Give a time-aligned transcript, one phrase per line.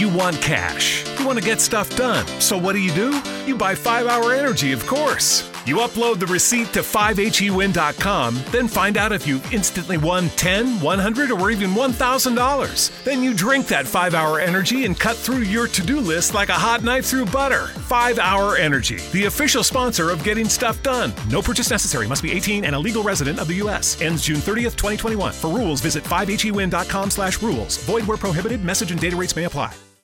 [0.00, 1.04] You want cash.
[1.18, 2.26] You want to get stuff done.
[2.40, 3.20] So what do you do?
[3.44, 5.46] You buy 5 Hour Energy, of course.
[5.66, 11.30] You upload the receipt to 5hewin.com, then find out if you instantly won 10, 100,
[11.30, 13.04] or even $1,000.
[13.04, 16.48] Then you drink that 5 Hour Energy and cut through your to do list like
[16.48, 17.66] a hot knife through butter.
[17.66, 21.12] 5 Hour Energy, the official sponsor of getting stuff done.
[21.28, 22.08] No purchase necessary.
[22.08, 24.00] Must be 18 and a legal resident of the U.S.
[24.00, 25.34] Ends June 30th, 2021.
[25.34, 27.76] For rules, visit 5hewin.com slash rules.
[27.84, 28.64] Void where prohibited.
[28.64, 29.74] Message and data rates may apply.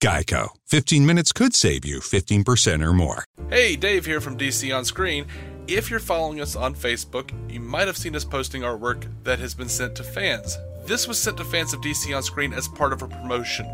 [0.00, 0.50] Geico.
[0.66, 3.24] 15 minutes could save you 15% or more.
[3.50, 5.26] Hey, Dave here from DC On Screen.
[5.66, 9.38] If you're following us on Facebook, you might have seen us posting our work that
[9.38, 10.56] has been sent to fans.
[10.86, 13.66] This was sent to fans of DC On Screen as part of a promotion.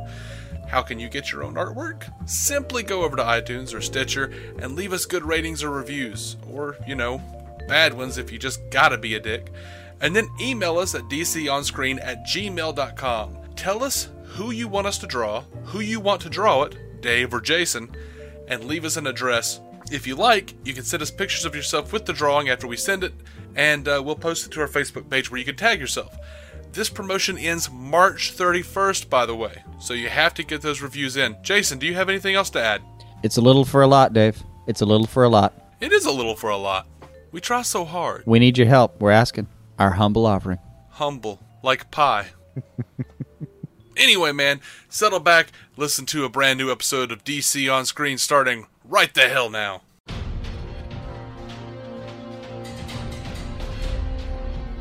[0.68, 2.10] How can you get your own artwork?
[2.28, 6.76] Simply go over to iTunes or Stitcher and leave us good ratings or reviews, or,
[6.86, 7.20] you know,
[7.68, 9.52] bad ones if you just gotta be a dick.
[10.00, 13.38] And then email us at dconscreen at gmail.com.
[13.54, 17.32] Tell us who you want us to draw, who you want to draw it, Dave
[17.32, 17.88] or Jason,
[18.48, 19.60] and leave us an address.
[19.92, 22.76] If you like, you can send us pictures of yourself with the drawing after we
[22.76, 23.14] send it,
[23.54, 26.16] and uh, we'll post it to our Facebook page where you can tag yourself.
[26.72, 31.16] This promotion ends March 31st, by the way, so you have to get those reviews
[31.16, 31.36] in.
[31.42, 32.82] Jason, do you have anything else to add?
[33.22, 34.42] It's a little for a lot, Dave.
[34.66, 35.54] It's a little for a lot.
[35.80, 36.88] It is a little for a lot.
[37.30, 38.24] We try so hard.
[38.26, 39.00] We need your help.
[39.00, 39.46] We're asking.
[39.78, 40.58] Our humble offering.
[40.90, 42.26] Humble, like pie.
[43.96, 48.66] anyway, man, settle back, listen to a brand new episode of DC on screen starting
[48.84, 49.82] right the hell now.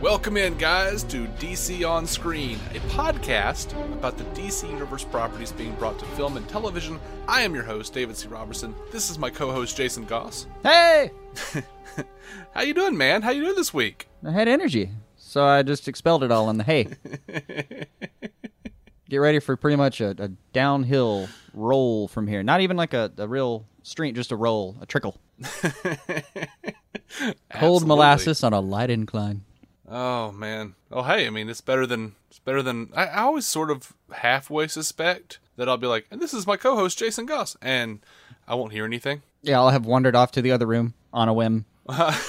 [0.01, 5.73] Welcome in, guys, to DC On Screen, a podcast about the DC Universe properties being
[5.75, 6.99] brought to film and television.
[7.25, 8.27] I am your host, David C.
[8.27, 8.75] Robertson.
[8.91, 10.45] This is my co-host, Jason Goss.
[10.61, 11.11] Hey!
[12.53, 13.21] How you doing, man?
[13.21, 14.09] How you doing this week?
[14.25, 16.87] I had energy, so I just expelled it all in the hay.
[19.13, 22.41] Get ready for pretty much a, a downhill roll from here.
[22.41, 25.21] Not even like a, a real stream, just a roll, a trickle.
[27.53, 29.43] Cold molasses on a light incline.
[29.87, 30.73] Oh man.
[30.91, 33.93] Oh hey, I mean it's better than it's better than I, I always sort of
[34.11, 37.99] halfway suspect that I'll be like, and this is my co-host Jason Goss, and
[38.47, 39.21] I won't hear anything.
[39.43, 41.65] Yeah, I'll have wandered off to the other room on a whim.
[41.87, 42.19] oh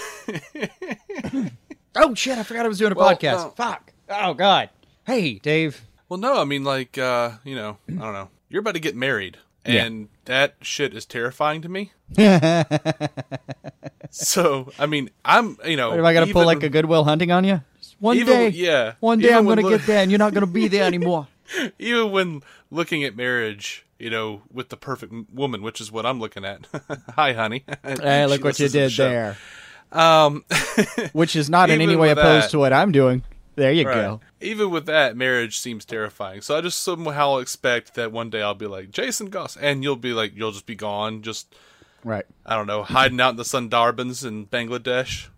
[2.15, 2.37] shit!
[2.37, 3.37] I forgot I was doing a Well, podcast.
[3.37, 3.49] no.
[3.57, 3.95] Fuck!
[4.11, 4.69] Oh god!
[5.07, 5.81] Hey, Dave.
[6.09, 8.29] Well, no, I mean like uh, you know, I don't know.
[8.49, 9.85] You're about to get married, Yeah.
[9.85, 11.93] and that shit is terrifying to me.
[14.11, 17.45] so I mean, I'm you know, Am I gonna pull like a Goodwill Hunting on
[17.45, 17.61] you?
[17.81, 18.95] Just one Even- day, yeah.
[19.01, 21.27] One day I'm gonna lo- get there, and you're not gonna be there anymore.
[21.79, 26.21] even when looking at marriage, you know, with the perfect woman, which is what I'm
[26.21, 26.67] looking at.
[27.17, 27.65] Hi, honey.
[27.85, 29.37] Hey, look what you to the did there.
[29.93, 30.45] Um,
[31.13, 33.23] Which is not in any way opposed that- to what I'm doing.
[33.57, 33.95] There you Right.
[33.95, 34.21] go.
[34.41, 36.41] Even with that, marriage seems terrifying.
[36.41, 39.97] So I just somehow expect that one day I'll be like Jason Goss, and you'll
[39.97, 41.55] be like, you'll just be gone, just
[42.05, 42.27] Right.
[42.45, 45.29] I don't know, hiding out in the Sundarbans in Bangladesh,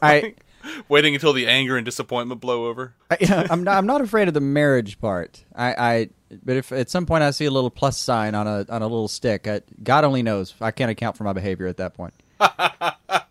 [0.00, 0.34] I,
[0.88, 2.94] waiting until the anger and disappointment blow over.
[3.10, 5.44] I I'm not I'm not afraid of the marriage part.
[5.54, 6.08] I, I
[6.44, 8.86] but if at some point I see a little plus sign on a on a
[8.86, 10.54] little stick, I, God only knows.
[10.60, 12.14] I can't account for my behavior at that point.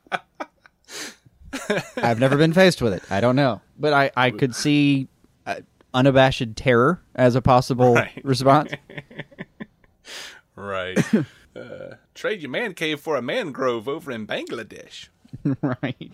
[1.98, 3.04] I've never been faced with it.
[3.10, 5.08] I don't know, but I I could see
[5.46, 5.56] uh,
[5.94, 8.22] unabashed terror as a possible Right.
[8.24, 8.72] response.
[10.56, 10.98] Right.
[11.56, 15.08] uh, trade your man cave for a mangrove over in Bangladesh.
[15.62, 16.12] right.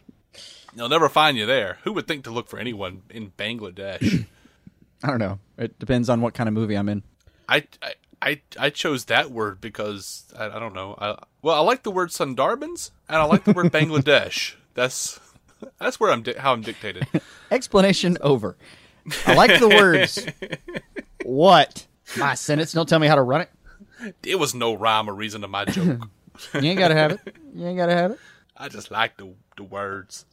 [0.75, 1.79] They'll never find you there.
[1.83, 4.25] Who would think to look for anyone in Bangladesh?
[5.03, 5.39] I don't know.
[5.57, 7.03] It depends on what kind of movie I'm in.
[7.47, 10.95] I, I, I, I chose that word because I, I don't know.
[10.99, 14.55] I, well, I like the word Sundarbans and I like the word Bangladesh.
[14.73, 15.19] That's
[15.79, 17.07] that's where I'm di- how I'm dictated.
[17.51, 18.57] Explanation over.
[19.25, 20.25] I like the words.
[21.23, 21.87] what?
[22.17, 22.73] My sentence.
[22.73, 23.49] Don't tell me how to run it.
[24.23, 26.09] It was no rhyme or reason to my joke.
[26.53, 27.35] You ain't gotta have it.
[27.53, 28.19] You ain't gotta have it.
[28.55, 30.25] I just like the the words.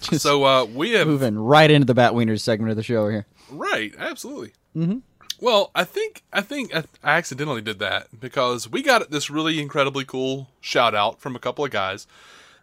[0.00, 3.26] Just So uh, we have moving right into the Batwieners segment of the show here.
[3.50, 4.52] Right, absolutely.
[4.76, 4.98] Mm-hmm.
[5.40, 9.60] Well, I think I think I, I accidentally did that because we got this really
[9.60, 12.06] incredibly cool shout out from a couple of guys,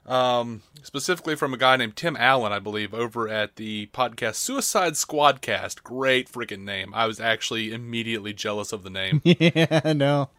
[0.06, 4.94] um, specifically from a guy named Tim Allen, I believe, over at the podcast Suicide
[4.94, 5.84] Squadcast.
[5.84, 6.94] Great freaking name!
[6.94, 9.22] I was actually immediately jealous of the name.
[9.24, 10.30] yeah, no.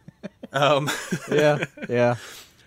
[0.53, 0.89] Um,
[1.31, 2.15] yeah, yeah.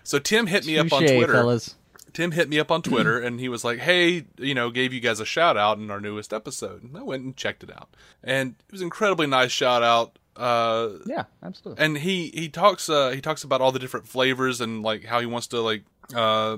[0.03, 1.33] so Tim hit me up on Twitter.
[1.33, 1.75] fellas.
[2.11, 4.99] Tim hit me up on Twitter and he was like, "Hey, you know, gave you
[4.99, 7.89] guys a shout out in our newest episode." And I went and checked it out,
[8.23, 10.17] and it was an incredibly nice shout out.
[10.35, 11.83] Uh, Yeah, absolutely.
[11.85, 15.19] and he he talks uh he talks about all the different flavors and like how
[15.19, 15.83] he wants to like
[16.15, 16.57] uh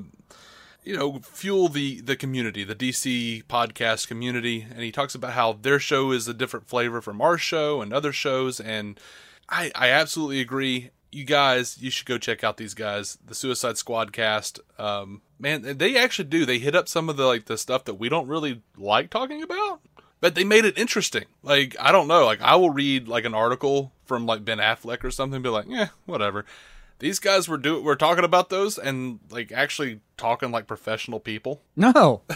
[0.84, 4.66] you know fuel the the community the dc podcast community.
[4.70, 7.94] And he talks about how their show is a different flavor from our show and
[7.94, 8.60] other shows.
[8.60, 9.00] And
[9.50, 10.92] i i absolutely agree.
[11.12, 14.60] You guys you should go check out these guys the suicide squad cast.
[14.80, 16.46] Um man they actually do.
[16.46, 19.44] They hit up some of the like the stuff that we don't really like talking
[19.44, 19.82] about
[20.22, 21.26] but they made it interesting.
[21.44, 25.04] Like I don't know, like I will read like an article from like Ben Affleck
[25.04, 26.46] or something, be like, yeah, whatever.
[27.02, 31.62] These guys were do were talking about those and like actually talking like professional people.
[31.76, 32.22] No.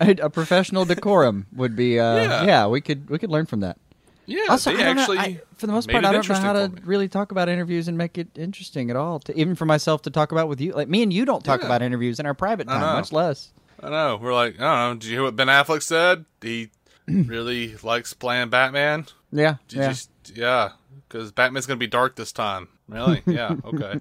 [0.00, 1.98] a, professional decorum would be.
[1.98, 2.44] Uh, Yeah.
[2.44, 2.66] yeah.
[2.66, 3.78] we could we could learn from that.
[4.26, 6.52] Yeah, Also, I don't know, actually I- for the most part, I don't know how
[6.52, 9.18] to really talk about interviews and make it interesting at all.
[9.20, 11.60] To, even for myself to talk about with you, like me and you don't talk
[11.60, 11.66] Yeah.
[11.66, 13.52] about interviews in our private time, much less.
[13.82, 14.18] I know.
[14.22, 15.00] We're like, I don't know.
[15.00, 16.26] Did you hear what Ben Affleck said?
[16.42, 16.70] He
[17.08, 19.06] really likes playing Batman.
[19.32, 19.94] Yeah, Did yeah.
[20.34, 20.68] yeah,
[21.10, 22.68] because Batman's gonna be dark this time.
[22.88, 23.22] Really?
[23.26, 23.56] Yeah.
[23.64, 23.98] Okay.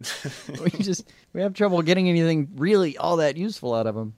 [0.62, 4.14] we just we have trouble getting anything really all that useful out of them.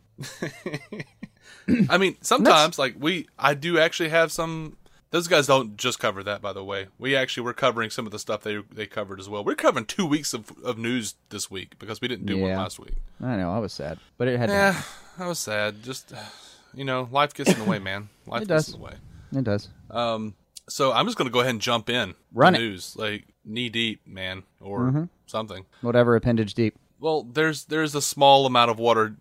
[1.89, 4.77] I mean, sometimes like we, I do actually have some.
[5.11, 6.89] Those guys don't just cover that, by the way.
[6.99, 9.45] We actually were covering some of the stuff they they covered as well.
[9.45, 12.79] We're covering two weeks of, of news this week because we didn't do one last
[12.81, 12.95] week.
[13.23, 14.73] I know, I was sad, but it had Yeah,
[15.17, 15.23] to.
[15.25, 15.83] I was sad.
[15.85, 16.13] Just
[16.75, 18.09] you know, life gets in the way, man.
[18.27, 18.75] Life It gets does.
[18.75, 18.95] in the way.
[19.33, 19.69] It does.
[19.91, 20.35] Um,
[20.69, 22.15] so I'm just gonna go ahead and jump in.
[22.33, 22.63] Run the it.
[22.63, 25.05] News like knee deep, man, or Mm-hmm.
[25.27, 25.67] something.
[25.81, 26.79] Whatever appendage deep.
[26.99, 29.17] Well, there's there's a small amount of water,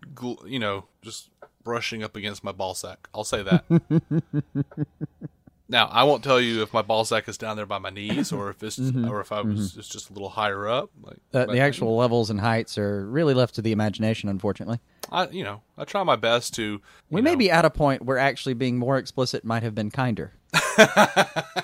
[0.46, 1.30] you know, just
[1.62, 3.08] brushing up against my ball sack.
[3.14, 3.64] I'll say that.
[5.68, 8.32] now, I won't tell you if my ball sack is down there by my knees
[8.32, 9.08] or if it's mm-hmm.
[9.08, 9.80] or if I was mm-hmm.
[9.80, 10.90] it's just a little higher up.
[11.02, 14.80] Like uh, The, the actual levels and heights are really left to the imagination, unfortunately.
[15.12, 16.80] I you know I try my best to.
[17.10, 19.90] We you may be at a point where actually being more explicit might have been
[19.90, 20.32] kinder.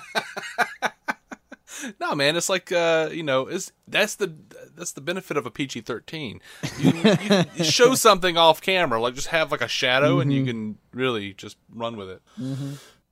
[1.99, 4.33] No, man, it's like uh, you know, it's that's the
[4.75, 6.39] that's the benefit of a PG thirteen.
[6.79, 10.77] You, you, show something off camera, like just have like a shadow, and you can
[10.93, 12.21] really just run with it.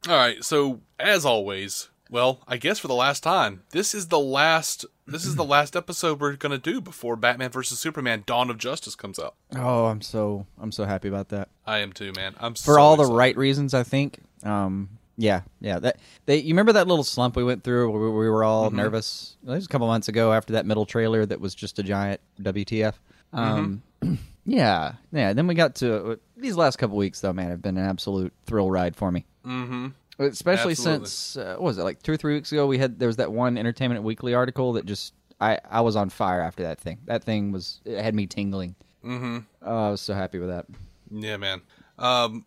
[0.08, 4.20] All right, so as always, well, I guess for the last time, this is the
[4.20, 8.58] last this is the last episode we're gonna do before Batman versus Superman: Dawn of
[8.58, 9.36] Justice comes out.
[9.56, 11.50] Oh, I'm so I'm so happy about that.
[11.66, 12.36] I am too, man.
[12.40, 14.20] I'm For so all the right reasons, I think.
[14.44, 15.80] Um, yeah, yeah.
[15.80, 19.38] That they you remember that little slump we went through where we were all nervous.
[19.46, 22.22] It was a couple months ago after that middle trailer that was just a giant
[22.42, 22.96] WTF.
[23.32, 23.84] Um,
[24.46, 25.34] yeah, yeah.
[25.34, 27.34] Then we got to these last couple weeks though.
[27.34, 29.26] Man, have been an absolute thrill ride for me.
[29.46, 29.88] Mm-hmm.
[30.20, 31.06] Especially Absolutely.
[31.06, 32.66] since uh, what was it like two or three weeks ago?
[32.66, 36.10] We had there was that one Entertainment Weekly article that just I I was on
[36.10, 37.00] fire after that thing.
[37.06, 38.76] That thing was it had me tingling.
[39.06, 39.38] Mm-hmm.
[39.62, 40.66] Oh, I was so happy with that.
[41.12, 41.62] Yeah, man.
[41.98, 42.46] Um,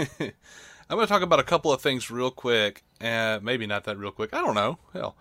[0.89, 2.85] I'm going to talk about a couple of things real quick.
[3.01, 4.35] Uh, maybe not that real quick.
[4.35, 4.79] I don't know.
[4.93, 5.17] Hell.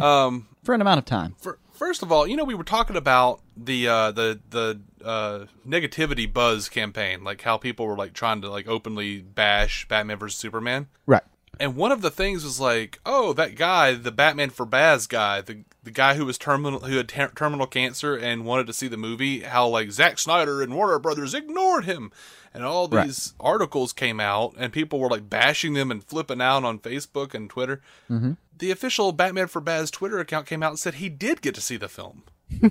[0.00, 1.36] Um, For an amount of time.
[1.38, 5.46] for, first of all, you know, we were talking about the uh, the the uh,
[5.66, 10.38] negativity buzz campaign, like how people were like trying to like openly bash Batman versus
[10.38, 10.88] Superman.
[11.06, 11.22] Right.
[11.60, 15.40] And one of the things was like, oh, that guy, the Batman for Bazz guy,
[15.40, 18.88] the the guy who was terminal, who had ter- terminal cancer and wanted to see
[18.88, 19.40] the movie.
[19.40, 22.10] How like Zack Snyder and Warner Brothers ignored him,
[22.52, 26.64] and all these articles came out, and people were like bashing them and flipping out
[26.64, 27.80] on Facebook and Twitter.
[28.10, 28.32] Mm-hmm.
[28.56, 31.60] The official Batman for Bazz Twitter account came out and said he did get to
[31.60, 32.24] see the film.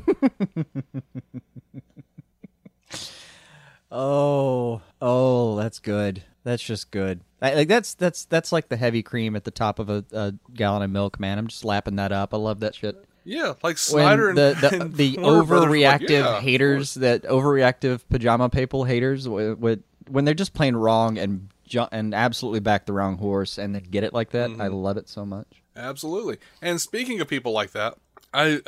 [3.95, 6.23] Oh, oh, that's good.
[6.43, 7.21] That's just good.
[7.41, 10.33] I, like that's that's that's like the heavy cream at the top of a, a
[10.53, 11.37] gallon of milk, man.
[11.37, 12.33] I'm just lapping that up.
[12.33, 13.03] I love that shit.
[13.25, 17.23] Yeah, like When Snyder and the the, and the Brothers like, overreactive yeah, haters, that
[17.23, 22.59] overreactive pajama people haters, w- w- when they're just plain wrong and ju- and absolutely
[22.59, 24.61] back the wrong horse and then get it like that, Mm-hmm.
[24.61, 25.47] I love it so much.
[25.77, 26.37] Absolutely.
[26.61, 27.95] And speaking of people like that,
[28.33, 28.59] I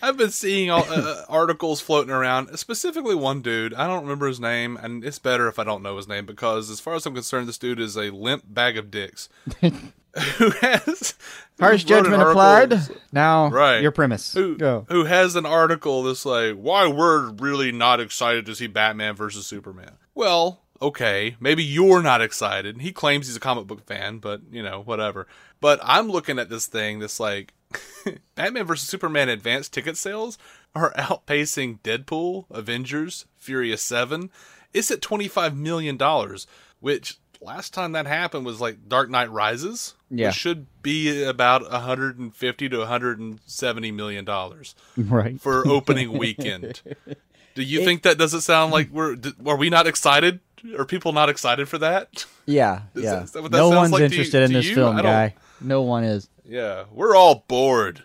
[0.00, 3.74] I've been seeing all, uh, articles floating around, specifically one dude.
[3.74, 6.70] I don't remember his name, and it's better if I don't know his name because,
[6.70, 9.28] as far as I'm concerned, this dude is a limp bag of dicks.
[9.60, 11.14] who has
[11.58, 12.74] Harsh who wrote an judgment applied.
[13.12, 13.80] Now, Right.
[13.80, 14.32] your premise.
[14.34, 14.84] Who, Go.
[14.88, 19.46] who has an article that's like, why we're really not excited to see Batman versus
[19.46, 19.92] Superman.
[20.14, 22.80] Well, okay, maybe you're not excited.
[22.82, 25.26] He claims he's a comic book fan, but, you know, whatever.
[25.60, 27.54] But I'm looking at this thing that's like,
[28.34, 28.88] Batman vs.
[28.88, 30.38] Superman advanced ticket sales
[30.74, 34.30] are outpacing Deadpool, Avengers, Furious 7.
[34.72, 35.98] It's at $25 million,
[36.80, 39.94] which last time that happened was like Dark Knight Rises.
[40.14, 40.28] Yeah.
[40.28, 45.40] which should be about 150 to 170 million dollars Right.
[45.40, 46.82] for opening weekend.
[47.54, 49.16] Do you think that doesn't sound like we're?
[49.46, 50.40] Are we not excited?
[50.78, 52.24] Are people not excited for that?
[52.46, 53.20] Yeah, Is yeah.
[53.20, 55.34] that that no one's like to you- interested in this film, guy.
[55.60, 56.28] No one is.
[56.44, 58.02] Yeah, we're all bored.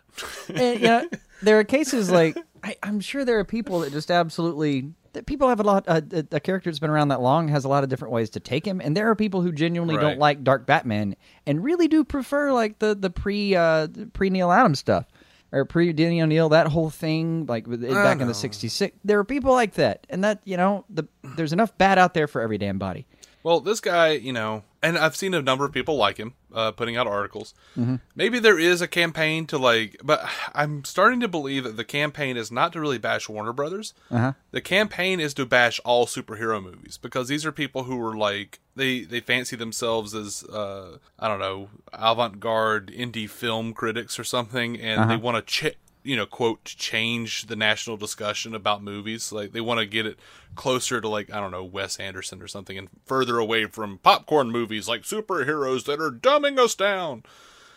[0.54, 1.10] and, you know,
[1.42, 5.50] there are cases like I, I'm sure there are people that just absolutely that people
[5.50, 5.86] have a lot.
[5.88, 8.30] Uh, a, a character that's been around that long has a lot of different ways
[8.32, 10.02] to take him, and there are people who genuinely Right.
[10.02, 11.16] don't like Dark Batman
[11.46, 15.06] and really do prefer like the the pre uh, pre Neal Adams stuff
[15.52, 18.96] or pre Denny O'Neil that whole thing like with- back in the '66.
[19.04, 22.28] There are people like that, and that you know the there's enough bad out there
[22.28, 23.08] for every damn body.
[23.44, 26.72] Well, this guy, you know, and I've seen a number of people like him uh,
[26.72, 27.54] putting out articles.
[27.78, 27.96] Mm-hmm.
[28.16, 32.38] Maybe there is a campaign to like, but I'm starting to believe that the campaign
[32.38, 33.94] is not to really bash Warner Brothers.
[34.12, 34.34] Uh-huh.
[34.52, 38.60] The campaign is to bash all superhero movies because these are people who are like
[38.76, 44.80] they they fancy themselves as uh, I don't know avant-garde indie film critics or something,
[44.80, 45.10] and Uh-huh.
[45.10, 45.70] they want to.
[45.72, 45.76] Ch-
[46.08, 49.32] you know, quote, change the national discussion about movies.
[49.34, 50.18] Like they want to get it
[50.56, 54.50] closer to like I don't know Wes Anderson or something, and further away from popcorn
[54.50, 57.24] movies like superheroes that are dumbing us down.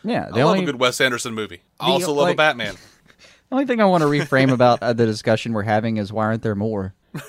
[0.05, 1.63] Yeah, I love only a good Wes Anderson movie.
[1.81, 2.75] I the- also love like- a Batman.
[3.49, 6.27] the only thing I want to reframe about uh, the discussion we're having is why
[6.27, 6.95] aren't there more?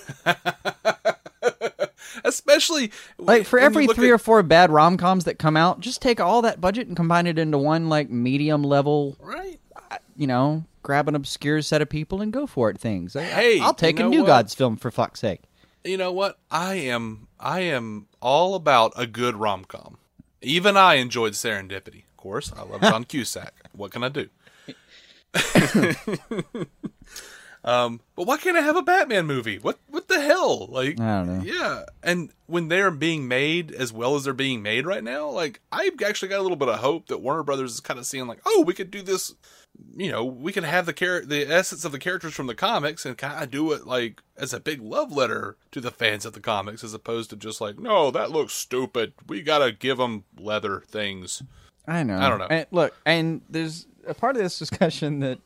[2.23, 6.01] Especially Like for every three at- or four bad rom coms that come out, just
[6.01, 9.59] take all that budget and combine it into one like medium level, right.
[10.15, 12.77] You know, grab an obscure set of people and go for it.
[12.79, 13.15] Things.
[13.15, 14.27] I- Hey, I'll take you a New what?
[14.27, 15.41] Gods film for fuck's sake.
[15.83, 16.37] You know what?
[16.51, 19.97] I am I am all about a good rom com.
[20.41, 22.03] Even I enjoyed Serendipity.
[22.09, 23.53] Of course, I love John Cusack.
[23.73, 24.27] What can I do?
[27.63, 29.59] um, but why can't I have a Batman movie?
[29.59, 30.67] What what the hell?
[30.67, 31.43] Like I don't know.
[31.43, 35.61] Yeah, and when they're being made as well as they're being made right now, like
[35.71, 38.25] I've actually got a little bit of hope that Warner Brothers is kind of seeing
[38.25, 39.35] like, oh, we could do this.
[39.95, 43.05] You know, we can have the char- the essence of the characters from the comics
[43.05, 46.33] and kind of do it like as a big love letter to the fans of
[46.33, 49.13] the comics, as opposed to just like, no, that looks stupid.
[49.27, 51.43] We gotta give them leather things.
[51.87, 52.17] I know.
[52.17, 52.47] I don't know.
[52.49, 55.39] And look, and there's a part of this discussion that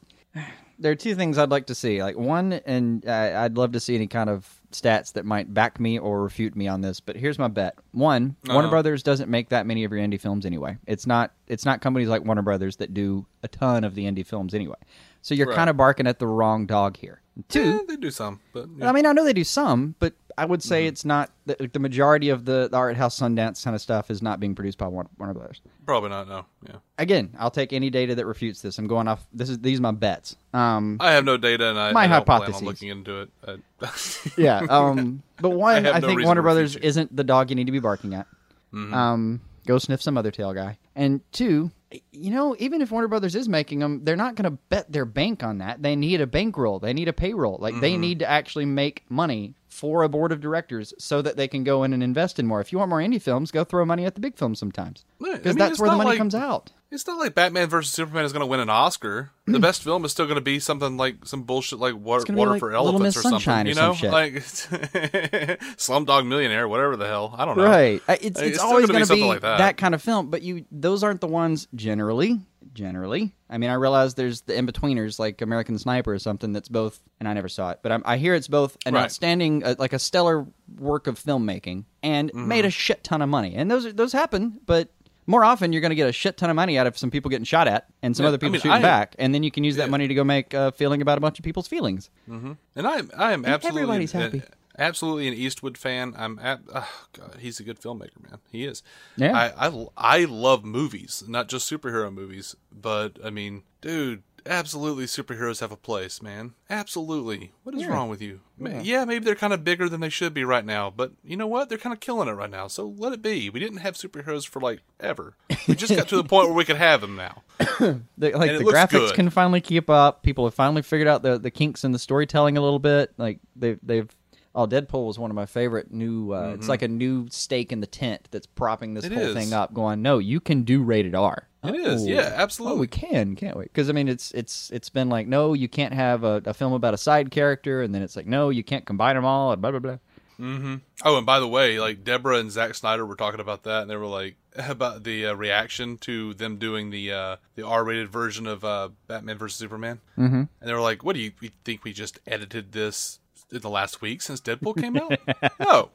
[0.79, 2.01] there are two things I'd like to see.
[2.03, 5.79] Like one, and uh, I'd love to see any kind of stats that might back
[5.79, 6.99] me or refute me on this.
[6.99, 8.69] But here's my bet: one, Warner Uh-huh.
[8.71, 10.77] Brothers doesn't make that many of your indie films anyway.
[10.85, 11.31] It's not.
[11.47, 14.75] It's not companies like Warner Brothers that do a ton of the indie films anyway.
[15.21, 15.55] So you're Right.
[15.55, 17.21] kind of barking at the wrong dog here.
[17.49, 18.87] Two, Yeah, they do some, but yeah.
[18.87, 21.79] I mean, I know they do some, but I would say it's not the, the
[21.79, 24.87] majority of the, the art house Sundance kind of stuff is not being produced by
[24.87, 25.61] Warner, Warner Brothers.
[25.85, 26.27] probably not.
[26.27, 26.75] No, yeah.
[26.97, 28.77] Again, I'll take any data that refutes this.
[28.77, 29.25] I'm going off.
[29.33, 30.35] This is these are my bets.
[30.53, 33.29] Um, I have no data, and I, My I don't plan on looking into it.
[33.47, 33.89] I-
[34.37, 34.65] yeah.
[34.69, 37.71] Um, but one, I I, no think Warner Brothers isn't the dog you need to
[37.71, 38.27] be barking at.
[38.73, 40.77] Um, go sniff some other tail guy.
[40.95, 41.71] And two,
[42.11, 45.05] you know, even if Warner Brothers is making them, they're not going to bet their
[45.05, 45.81] bank on that.
[45.81, 46.79] They need a bankroll.
[46.79, 47.57] They need a payroll.
[47.59, 48.01] Like they mm-hmm.
[48.01, 51.83] need to actually make money for a board of directors so that they can go
[51.83, 52.61] in and invest in more.
[52.61, 55.33] If you want more indie films, go throw money at the big films sometimes Yeah,
[55.33, 56.71] I because mean, that's where the money like- comes out.
[56.95, 59.31] It's not like Batman versus Superman is going to win an Oscar.
[59.45, 62.33] The best film is still going to be something like some bullshit like Water, be
[62.33, 63.53] water like for Elephants or something.
[63.53, 64.11] or You some know, shit.
[64.11, 64.33] like
[65.77, 67.33] Slumdog Millionaire, whatever the hell.
[67.37, 67.65] I don't know.
[67.65, 68.01] Right.
[68.07, 69.57] I- It's, it's, always going to be, like that.
[69.59, 69.77] that.
[69.77, 72.39] kind of film, but you those aren't the ones generally.
[72.73, 76.67] Generally, I mean, I realize there's the in betweeners like American Sniper or something that's
[76.67, 79.03] both, and I never saw it, but I'm, I hear it's both an Right.
[79.03, 80.45] outstanding, uh, like a stellar
[80.77, 82.47] work of filmmaking, and Mm-hmm.
[82.49, 83.55] made a shit ton of money.
[83.55, 84.89] And those those happen, but
[85.27, 87.29] more often you're going to get a shit ton of money out of some people
[87.29, 89.43] getting shot at and some Yeah, other I people mean, shooting I- back, and then
[89.43, 89.85] you can use yeah.
[89.85, 92.09] that money to go make a feeling about a bunch of people's feelings.
[92.29, 92.53] Mm-hmm.
[92.75, 94.41] And I, I am absolutely, everybody's an- happy.
[94.77, 96.13] absolutely an Eastwood fan.
[96.17, 98.39] I'm, ab- oh God, he's a good filmmaker, man.
[98.51, 98.83] He is.
[99.17, 99.35] Yeah.
[99.57, 105.59] I, I, I love movies, not just superhero movies, but I mean, dude, absolutely, superheroes
[105.61, 106.53] have a place, man.
[106.69, 107.51] Absolutely.
[107.63, 107.87] What is Yeah.
[107.89, 108.41] wrong with you?
[108.57, 109.05] Ma- Yeah.
[109.05, 111.69] maybe they're kind of bigger than they should be right now, but you know what?
[111.69, 112.67] They're kind of killing it right now.
[112.67, 113.49] So let it be.
[113.49, 115.35] We didn't have superheroes for like ever.
[115.67, 117.43] We just got to the point where we could have them now.
[118.17, 119.15] The, like And the graphics good.
[119.15, 120.23] can finally keep up.
[120.23, 123.13] People have finally figured out the, the kinks in the storytelling a little bit.
[123.17, 124.09] Like they've they've
[124.53, 126.31] oh Deadpool was one of my favorite new.
[126.33, 129.13] Uh, It's like a new stake in the tent that's propping this Mm-hmm.
[129.13, 129.43] It whole is.
[129.43, 129.73] thing up.
[129.73, 131.47] Going no, you can do rated R.
[131.67, 132.77] It is, yeah, absolutely.
[132.77, 133.63] Oh, we can, can't we?
[133.63, 136.73] Because I mean, it's it's it's been like no, you can't have a, a film
[136.73, 139.61] about a side character, and then it's like no, you can't combine them all, and
[139.61, 139.97] blah blah blah.
[140.37, 143.89] Oh, and by the way, like Deborah and Zack Snyder were talking about that, and
[143.89, 148.47] they were like about the uh, reaction to them doing the uh, the R-rated version
[148.47, 150.35] of uh, Batman vs Superman, mm-hmm.
[150.35, 153.19] and they were like, "What do you, you think we just edited this
[153.51, 155.17] in the last week since Deadpool came out?"
[155.59, 155.89] no,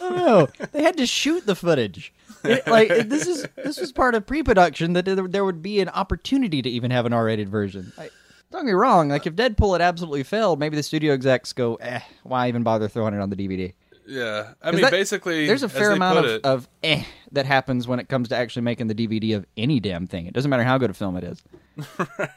[0.00, 2.12] Oh no, they had to shoot the footage.
[2.44, 5.88] It- like this is this was part of pre-production that there, there would be an
[5.88, 7.92] opportunity to even have an R-rated version.
[7.96, 8.12] Like,
[8.52, 9.08] don't get me wrong.
[9.08, 12.86] Like if Deadpool had absolutely failed, maybe the studio execs go, eh, why even bother
[12.88, 13.72] throwing it on the DVD?
[14.06, 17.88] Yeah, I mean, that- basically, there's a fair amount of, it- of eh that happens
[17.88, 20.26] when it comes to actually making the DVD of any damn thing.
[20.26, 21.42] It doesn't matter how good a film it is.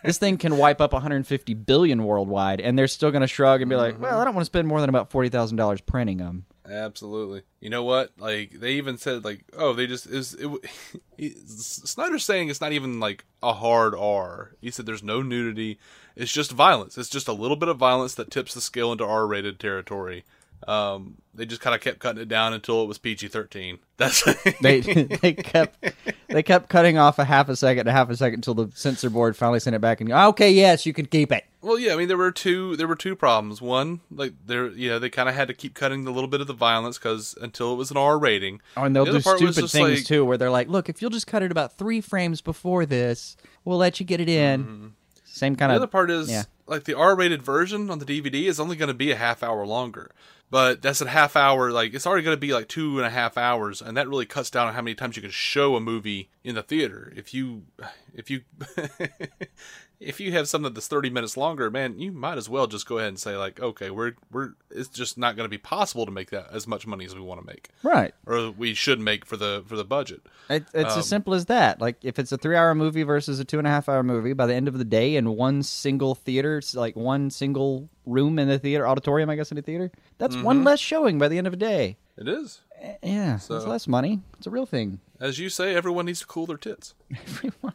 [0.04, 3.70] This thing can wipe up 150 billion worldwide, and they're still going to shrug and
[3.70, 6.18] be like, "Well, I don't want to spend more than about forty thousand dollars printing
[6.18, 7.44] them." Absolutely.
[7.60, 8.12] You know what?
[8.18, 10.34] Like they even said, like, oh, they just is.
[10.34, 10.50] It,
[11.18, 14.52] he, Snyder's saying it's not even like a hard R.
[14.62, 15.80] He said there's no nudity.
[16.16, 16.98] It's just violence.
[16.98, 20.26] It's just a little bit of violence that tips the scale into R-rated territory.
[20.68, 23.78] Um, they just kind of kept cutting it down until it was PG-13.
[23.98, 24.24] That's
[24.62, 24.80] They
[25.22, 25.86] they kept
[26.28, 29.10] they kept cutting off a half a second, a half a second, until the censor
[29.10, 31.46] board finally sent it back and go, okay, yes, you can keep it.
[31.68, 33.62] Well, yeah, I mean there were two there were two problems.
[33.62, 36.40] One, like there, you know, they kind of had to keep cutting the little bit
[36.40, 38.62] of the violence because until it was an R rating.
[38.78, 40.70] Oh, and they'll The do other part was stupid things like- too, where they're like,
[40.70, 44.22] "Look, if you'll just cut it about three frames before this, we'll let you get
[44.22, 44.94] it in."
[45.26, 45.76] Same kind Mm-hmm.
[45.80, 46.44] The other part is yeah.
[46.68, 49.68] like the R-rated version on the DVD is only going to be a half hour
[49.68, 50.10] longer,
[50.50, 51.72] but that's a half hour.
[51.72, 54.26] Like it's already going to be like two and a half hours, and that really
[54.26, 57.14] cuts down on how many times you can show a movie in the theater.
[57.16, 57.64] If you,
[58.16, 58.42] if you,
[60.00, 62.98] if you have something that's thirty minutes longer, man, you might as well just go
[63.00, 66.12] ahead and say like, okay, we're we're it's just not going to be possible to
[66.12, 68.14] make that as much money as we want to make, right.
[68.26, 70.22] or we should make for the for the budget.
[70.50, 71.82] It, it's Um, as simple as that.
[71.82, 74.54] Like if it's a three-hour movie versus a two and a half-hour movie, by the
[74.56, 78.60] end of the day, in one single theater, it's like one single room in the
[78.60, 80.46] theater, auditorium, I guess, in the theater, that's Mm-hmm.
[80.46, 81.98] one less showing by the end of the day.
[82.18, 84.22] It is, Eh, Yeah, it's less money.
[84.38, 85.00] It's a real thing.
[85.20, 86.94] As you say, everyone needs to cool their tits.
[87.12, 87.74] Everyone.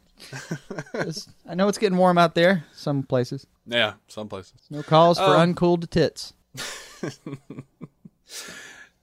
[0.94, 2.64] Just- I know it's getting warm out there.
[2.74, 3.46] Some places.
[3.66, 4.54] Yeah, some places.
[4.70, 6.32] No calls for Um, uncooled tits.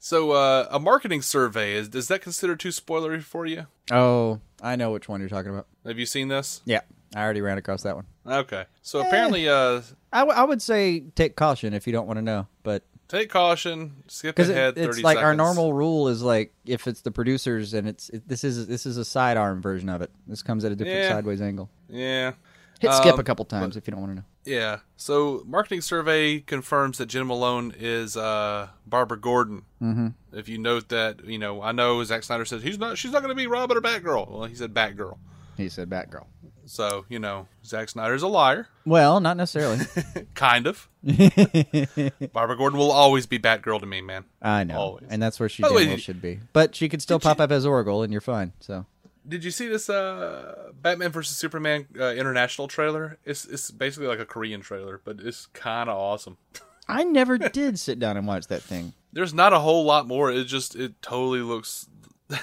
[0.02, 3.68] So, uh, a marketing survey is does that consider too spoilery for you?
[3.92, 5.68] Oh, I know which one you're talking about.
[5.86, 6.62] Have you seen this?
[6.66, 6.82] Yeah,
[7.14, 8.06] I already ran across that one.
[8.26, 8.64] Okay.
[8.82, 9.82] So apparently, uh,
[10.14, 13.30] I, w- I would say take caution if you don't want to know, but take
[13.30, 17.12] caution, skip ahead it, it's thirty like our normal rule is like if it's the
[17.12, 20.12] producers and it's it, this is this is a sidearm version of it.
[20.28, 21.10] This comes at a different Yeah.
[21.10, 21.70] sideways angle.
[21.90, 22.32] Yeah.
[22.80, 24.24] Hit skip Um, a couple times if you don't want to know.
[24.46, 24.78] Yeah.
[24.96, 29.66] So, marketing survey confirms that Jena Malone is uh, Barbara Gordon.
[29.82, 30.08] Mm-hmm.
[30.32, 33.22] If you note that, you know, I know Zack Snyder says he's not, she's not
[33.22, 34.32] going to be Robin or Batgirl.
[34.32, 35.18] Well, he said Batgirl.
[35.58, 36.26] He said Batgirl.
[36.70, 39.86] So, you know, Zack Snyder's a liar, Well, not necessarily.
[40.36, 40.88] kind of.
[41.04, 44.26] Barbara Gordon will always be Batgirl to me, man.
[44.40, 45.06] I know, Always.
[45.10, 46.42] and that's where she By the way, did- should be.
[46.54, 48.54] But she could still pop you- up as Oracle, and you're fine.
[48.60, 48.86] So
[49.28, 53.18] Did you see this uh, Batman versus Superman uh, international trailer?
[53.26, 56.38] It's it's basically like a Korean trailer, but it's kind of awesome.
[56.88, 58.94] I never did sit down and watch that thing.
[59.12, 60.32] There's not a whole lot more.
[60.32, 61.88] It just it totally looks.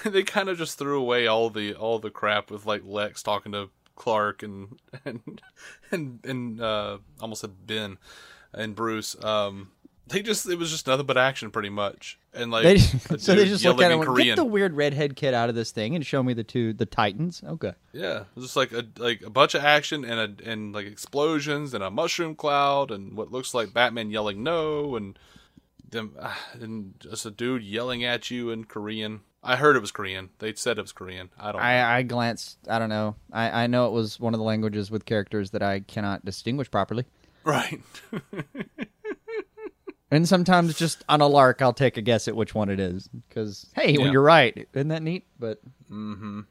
[0.05, 3.53] they kind of just threw away all the all the crap with like Lex talking
[3.53, 5.41] to Clark and and
[5.91, 7.97] and and uh, almost said Ben
[8.53, 9.21] and Bruce.
[9.21, 9.71] Um,
[10.07, 12.77] they just it was just nothing but action pretty much, and like They,
[13.17, 14.17] so they just look at it and.
[14.17, 16.85] "Get the weird redhead kid out of this thing and show me the two the
[16.85, 17.73] Titans." Okay.
[17.91, 20.85] Yeah, it was just like a like a bunch of action and a and like
[20.85, 25.19] explosions and a mushroom cloud and what looks like Batman yelling no and
[25.89, 29.21] them ah, and just a dude yelling at you in Korean.
[29.43, 30.29] I heard it was Korean.
[30.39, 31.29] They said it was Korean.
[31.39, 31.61] I don't.
[31.61, 31.67] know.
[31.67, 32.57] I, I glanced.
[32.67, 33.15] I don't know.
[33.31, 36.69] I, I know it was one of the languages with characters that I cannot distinguish
[36.69, 37.05] properly.
[37.43, 37.79] Right.
[40.09, 43.09] And sometimes just on a lark, I'll take a guess at which one it is.
[43.27, 43.99] Because hey, Yeah.
[44.03, 45.25] when you're right, isn't that neat?
[45.37, 45.59] But
[45.91, 46.45] oh,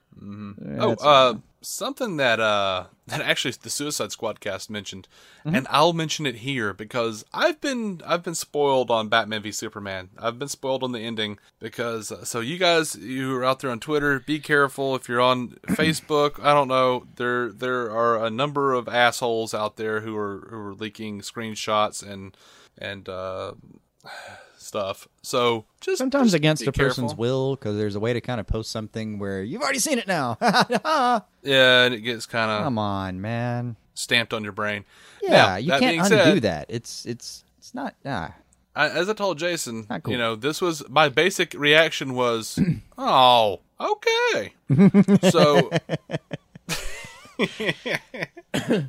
[1.00, 1.34] uh,
[1.66, 5.06] something that uh that actually the Suicide Squad cast mentioned,
[5.44, 10.10] and I'll mention it here because I've been I've been spoiled on Batman v Superman.
[10.18, 13.70] I've been spoiled on the ending because uh, so you guys you are out there
[13.70, 16.42] on Twitter, be careful if you're on Facebook.
[16.42, 20.56] I don't know there there are a number of assholes out there who are who
[20.56, 22.36] are leaking screenshots and
[22.78, 23.52] and uh
[24.66, 25.08] stuff.
[25.22, 28.46] So just sometimes just against a person's will, because there's a way to kind of
[28.46, 30.36] post something where you've already seen it now.
[31.42, 33.76] Yeah, and it gets kind of Come on, man.
[33.94, 34.84] stamped on your brain.
[35.22, 36.66] Yeah, Now, you can't undo said, that.
[36.68, 37.94] It's it's it's not.
[38.04, 38.34] Ah,
[38.74, 40.12] I, as I told Jason, cool.
[40.12, 42.58] you know, this was my basic reaction was,
[42.98, 44.52] "Oh, okay."
[45.30, 45.70] so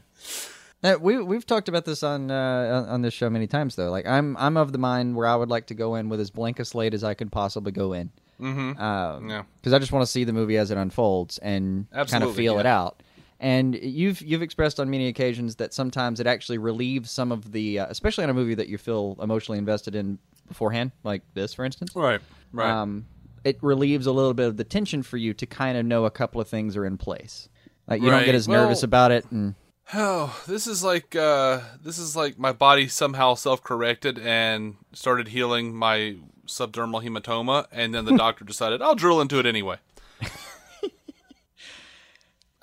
[0.83, 3.89] Uh, we we've talked about this on uh, on- this show many times though.
[3.89, 6.29] Like I'm I'm of the mind where I would like to go in with as
[6.29, 8.11] blank a slate as I could possibly go in.
[8.39, 8.79] Mm-hmm.
[8.79, 9.43] Um, Yeah.
[9.59, 12.55] Because I just want to see the movie as it unfolds and kind of feel
[12.55, 12.59] yeah.
[12.61, 13.01] it out.
[13.39, 17.79] And you've you've expressed on many occasions that sometimes it actually relieves some of the,
[17.79, 21.65] uh, especially on a movie that you feel emotionally invested in beforehand, like this, for
[21.65, 21.95] instance.
[21.95, 22.19] Right.
[22.51, 22.69] Right.
[22.69, 23.05] Um,
[23.43, 26.11] it relieves a little bit of the tension for you to kind of know a
[26.11, 27.47] couple of things are in place.
[27.87, 29.55] Like you don't get as nervous Well- about it, and
[29.93, 35.73] Oh, this is like uh this is like my body somehow self-corrected and started healing
[35.73, 39.77] my subdermal hematoma and then the doctor decided I'll drill into it anyway.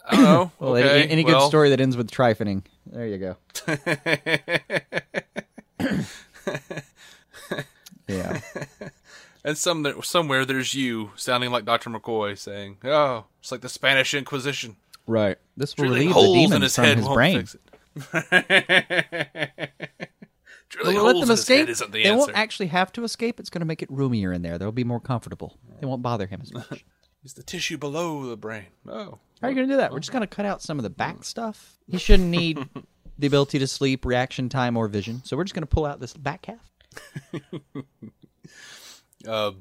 [0.06, 0.52] I know.
[0.58, 2.64] well, okay, any, any well, good story that ends with trifling.
[2.87, 3.37] There you go.
[8.06, 8.40] yeah.
[9.42, 11.88] And some somewhere there's you sounding like Dr.
[11.88, 15.36] McCoy saying, "Oh, it's like the Spanish Inquisition." Right.
[15.56, 17.36] This will Drilling relieve the holes in demons his from head his won't brain.
[17.38, 17.60] fix it.
[20.70, 22.18] Drilling let holes them in his head isn't the They answer.
[22.18, 23.38] won't actually have to escape.
[23.38, 24.58] It's going to make it roomier in there.
[24.58, 25.56] They'll be more comfortable.
[25.80, 26.84] They won't bother him as much.
[27.24, 28.66] It's the tissue below the brain.
[28.86, 29.18] Oh.
[29.40, 29.92] How are you going to do that?
[29.92, 31.78] We're just going to cut out some of the back stuff.
[31.90, 32.58] He shouldn't need
[33.18, 35.22] the ability to sleep, reaction time, or vision.
[35.24, 37.40] So we're just going to pull out this back half.
[39.26, 39.52] Uh,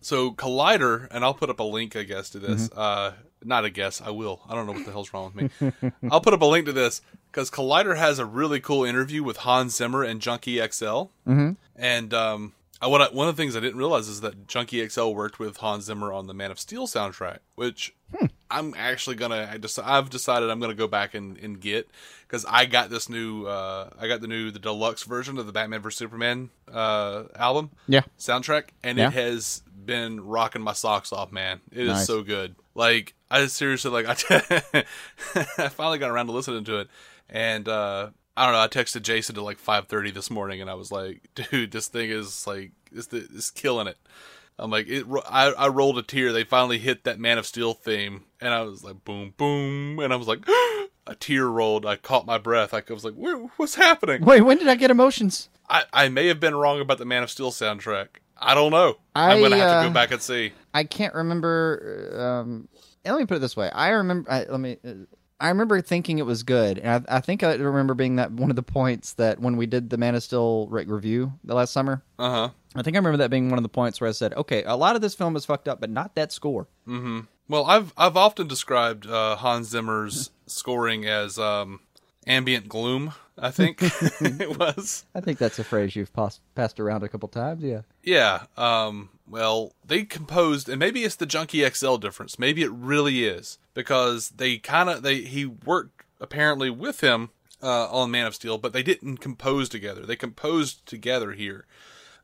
[0.00, 2.70] so Collider, and I'll put up a link, I guess, to this.
[2.72, 4.40] Uh, not a guess, I will.
[4.48, 5.92] I don't know what the hell's wrong with me.
[6.10, 9.38] I'll put up a link to this because Collider has a really cool interview with
[9.38, 11.08] Hans Zimmer and Junkie XL.
[11.26, 11.52] Mm-hmm.
[11.76, 14.86] And um, I, what I, one of the things I didn't realize is that Junkie
[14.86, 17.94] XL worked with Hans Zimmer on the Man of Steel soundtrack, which
[18.50, 19.48] I'm actually gonna.
[19.52, 21.88] I just I've decided I'm gonna go back and, and get
[22.26, 23.46] because I got this new.
[23.46, 27.70] Uh, I got the new the deluxe version of the Batman vs Superman uh, album
[27.88, 28.02] Yeah.
[28.18, 29.08] soundtrack, and Yeah.
[29.08, 31.60] it has been rocking my socks off, man.
[31.72, 32.06] It is Nice.
[32.06, 32.54] so good.
[32.74, 34.84] Like I seriously like I,
[35.34, 36.88] I finally got around to listening to it,
[37.28, 38.60] and uh, I don't know.
[38.60, 41.88] I texted Jason to like five thirty this morning, and I was like, "Dude, this
[41.88, 43.98] thing is like the, it's killing it."
[44.60, 45.06] I'm like, it.
[45.28, 46.32] I I rolled a tear.
[46.32, 50.12] They finally hit that Man of Steel theme, and I was like, boom, boom, and
[50.12, 50.40] I was like,
[51.06, 51.86] a tear rolled.
[51.86, 52.74] I caught my breath.
[52.74, 53.14] I was like,
[53.56, 54.24] what's happening?
[54.24, 55.48] Wait, when did I get emotions?
[55.68, 58.08] I, I may have been wrong about the Man of Steel soundtrack.
[58.36, 58.96] I don't know.
[59.14, 60.52] I, I'm gonna have to uh, go back and see.
[60.74, 62.12] I can't remember.
[62.16, 62.68] Um,
[63.04, 64.30] and let me put it this way: I remember.
[64.30, 64.78] I, let me.
[64.84, 64.92] Uh,
[65.40, 68.50] I remember thinking it was good, and I, I think I remember being that one
[68.50, 72.02] of the points that when we did the Man of Steel review the last summer.
[72.18, 72.48] Uh huh.
[72.74, 74.76] I think I remember that being one of the points where I said, "Okay, a
[74.76, 76.68] lot of this film is fucked up, but not that score."
[77.48, 81.80] Well, I've I've often described uh, Hans Zimmer's scoring as um,
[82.26, 83.14] ambient gloom.
[83.40, 85.04] I think it was.
[85.14, 87.62] I think that's a phrase you've pass- passed around a couple times.
[87.62, 87.82] Yeah.
[88.02, 88.44] Yeah.
[88.56, 92.38] Um, well, they composed, and maybe it's the Junkie XL difference.
[92.38, 97.30] Maybe it really is because they kind of they he worked apparently with him
[97.62, 100.04] uh, on Man of Steel, but they didn't compose together.
[100.04, 101.66] They composed together here.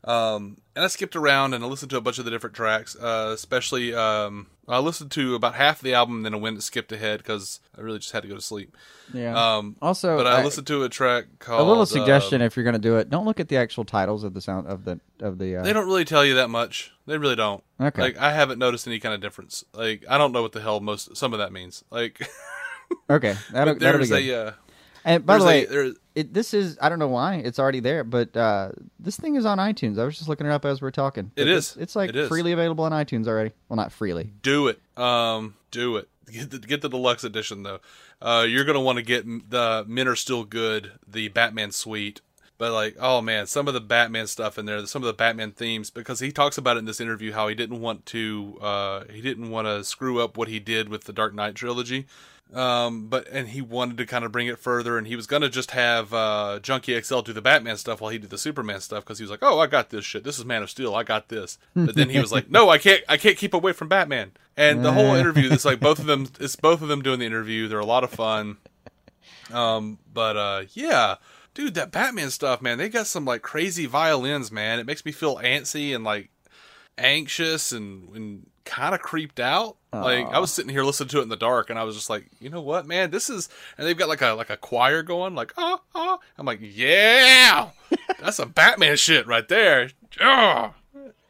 [0.03, 2.95] Um, and I skipped around and I listened to a bunch of the different tracks,
[2.95, 6.63] uh, especially um, I listened to about half the album, and then I went and
[6.63, 8.77] skipped ahead because I really just had to go to sleep.
[9.13, 9.33] Yeah.
[9.57, 11.61] Um, also, but I, I- listened to a track called.
[11.61, 13.85] a little uh, suggestion if you're going to do it: don't look at the actual
[13.85, 15.57] titles of the sound of the of the.
[15.57, 16.91] Uh, They don't really tell you that much.
[17.05, 17.63] They really don't.
[17.81, 18.01] Okay.
[18.01, 19.63] Like I haven't noticed any kind of difference.
[19.73, 21.83] Like I don't know what the hell most some of that means.
[21.89, 22.21] Like
[23.09, 24.29] okay, that'll, but that'll be there's good.
[24.29, 24.51] a uh,
[25.07, 25.67] and by the way,
[26.15, 29.45] it, this is I don't know why it's already there, but uh, this thing is
[29.45, 29.97] on iTunes.
[29.99, 31.31] I was just looking it up as we're talking.
[31.35, 31.57] It But.
[31.57, 32.27] It's, it's like It is.
[32.27, 33.51] freely available on iTunes already.
[33.69, 34.31] Well, not freely.
[34.41, 34.79] do it.
[34.97, 36.09] Um, do it.
[36.31, 37.79] Get the, get the deluxe edition though.
[38.21, 42.21] Uh, you're gonna want to get the Men Are Still Good, the Batman suite.
[42.57, 45.51] But like, oh man, some of the Batman stuff in there, some of the Batman
[45.51, 49.03] themes, because he talks about it in this interview how he didn't want to, uh,
[49.11, 52.07] he didn't want to screw up what he did with the Dark Knight trilogy.
[52.53, 55.49] Um, but and he wanted to kind of bring it further, and he was gonna
[55.49, 59.03] just have uh, Junkie XL do the Batman stuff while he did the Superman stuff
[59.03, 60.23] because he was like, "Oh, I got this shit.
[60.23, 60.95] This is Man of Steel.
[60.95, 63.03] I got this." But then he was like, "No, I can't.
[63.09, 66.27] I can't keep away from Batman." And the whole interview, it's like both of them.
[66.39, 67.67] It's both of them doing the interview.
[67.67, 68.57] They're a lot of fun.
[69.51, 71.15] Um, but uh, yeah,
[71.53, 72.77] dude, that Batman stuff, man.
[72.77, 74.79] They got some like crazy violins, man.
[74.79, 76.29] It makes me feel antsy and like
[76.97, 79.77] anxious and, and kind of creeped out.
[79.93, 82.09] Like I was sitting here listening to it in the dark, and I was just
[82.09, 83.49] like, you know what, man, this is.
[83.77, 86.19] And they've got like a like a choir going, like ah ah.
[86.37, 87.69] I'm like, yeah,
[88.19, 89.91] that's some Batman shit right there.
[90.19, 90.71] Yeah.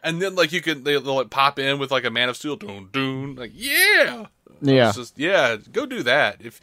[0.04, 2.38] And then like you can they, they'll like pop in with like a Man of
[2.38, 4.26] Steel, doon doon, like yeah,
[4.62, 4.92] Yeah.
[4.92, 6.60] Just yeah, go do that if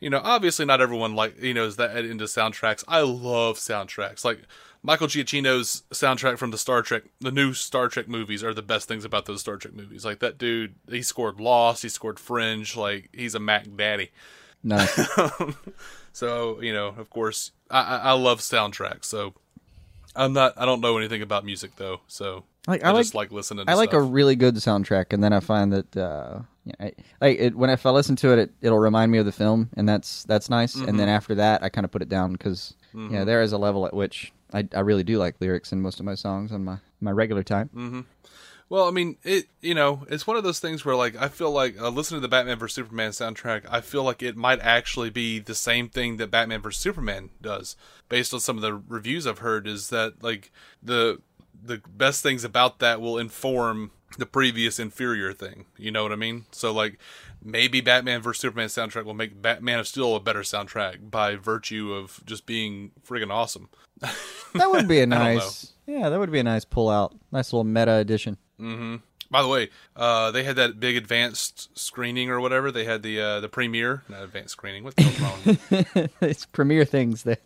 [0.00, 2.84] you know, obviously not everyone like you know is that into soundtracks.
[2.88, 4.24] I love soundtracks.
[4.24, 4.40] Like
[4.86, 8.86] Michael Giacchino's soundtrack from the Star Trek, the new Star Trek movies are the best
[8.86, 10.04] things about those Star Trek movies.
[10.04, 12.76] Like that dude, he scored Lost, he scored Fringe.
[12.76, 14.10] Like he's a Mac daddy.
[14.62, 15.08] Nice.
[16.12, 19.06] So you know, of course, I, I I love soundtracks.
[19.06, 19.34] So
[20.14, 22.02] I'm not, I don't know anything about music though.
[22.06, 23.66] So Like I, I like just like listening.
[23.66, 26.92] to I like a really good soundtrack, and then I find that uh, yeah, I,
[27.20, 29.70] like it, when if I listen to it, it, it'll remind me of the film,
[29.76, 30.74] and that's that's nice.
[30.76, 30.96] And Mm-hmm.
[30.98, 32.74] then after that, I kind of put it down because
[33.10, 35.98] yeah, there is a level at which I, I really do like lyrics in most
[35.98, 37.70] of my songs on my my regular time.
[37.74, 38.04] Mm.
[38.70, 41.50] Well, I mean, it you know, it's one of those things where like I feel
[41.50, 45.10] like uh, listening to the Batman vs Superman soundtrack, I feel like it might actually
[45.10, 47.76] be the same thing that Batman vs Superman does,
[48.08, 49.66] based on some of the reviews I've heard.
[49.66, 50.50] Is that like
[50.82, 51.20] the
[51.62, 55.64] the best things about that will inform the previous inferior thing.
[55.76, 56.46] You know what I mean?
[56.52, 56.98] So like
[57.42, 61.92] maybe Batman vs Superman soundtrack will make Batman of Steel a better soundtrack by virtue
[61.92, 63.68] of just being friggin' awesome.
[64.54, 67.64] That would be a nice, yeah, that would be a nice pull out, nice little
[67.64, 68.38] meta edition.
[69.34, 72.70] By the way, uh, they had that big advanced screening or whatever.
[72.70, 74.84] They had the uh, the premiere, not advanced screening.
[74.84, 76.08] What the hell's wrong?
[76.20, 77.40] it's premiere things that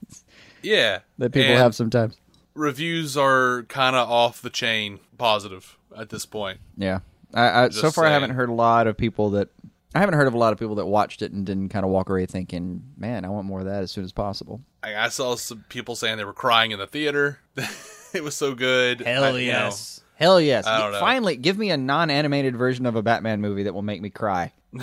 [0.62, 2.18] yeah, that people have sometimes.
[2.52, 6.60] Reviews are kind of off the chain positive at this point.
[6.76, 7.00] Yeah,
[7.32, 9.48] I, I so far I haven't heard a lot of people that
[9.94, 11.90] I haven't heard of a lot of people that watched it and didn't kind of
[11.90, 15.08] walk away thinking, "Man, I want more of that as soon as possible." I, I
[15.08, 17.40] saw some people saying they were crying in the theater.
[18.12, 19.02] it was so good.
[19.06, 19.70] I- you know,
[20.16, 20.66] Hell yes!
[20.66, 21.00] I don't know.
[21.00, 24.52] Finally, give me a non-animated version of a Batman movie that will make me cry.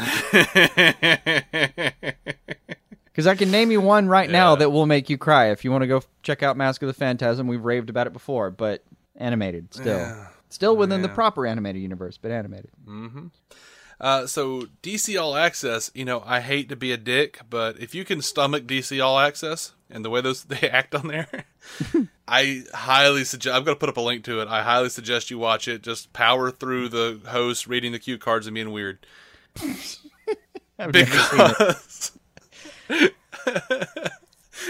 [3.11, 5.51] Because I can name you one right now that will make you cry.
[5.51, 8.13] If you want to go check out Mask of the Phantasm, we've raved about it
[8.13, 8.83] before, but
[9.15, 12.71] animated still, still within the proper animated universe, but animated.
[12.85, 13.27] Mm-hmm.
[13.99, 17.95] Uh, so DC All Access, you know, I hate to be a dick, but if
[17.95, 21.45] you can stomach DC All Access and the way those they act on there,
[22.27, 23.55] I highly suggest.
[23.55, 24.47] I'm going to put up a link to it.
[24.47, 25.83] I highly suggest you watch it.
[25.83, 29.05] Just power through the host reading the cue cards and being weird
[30.91, 32.11] because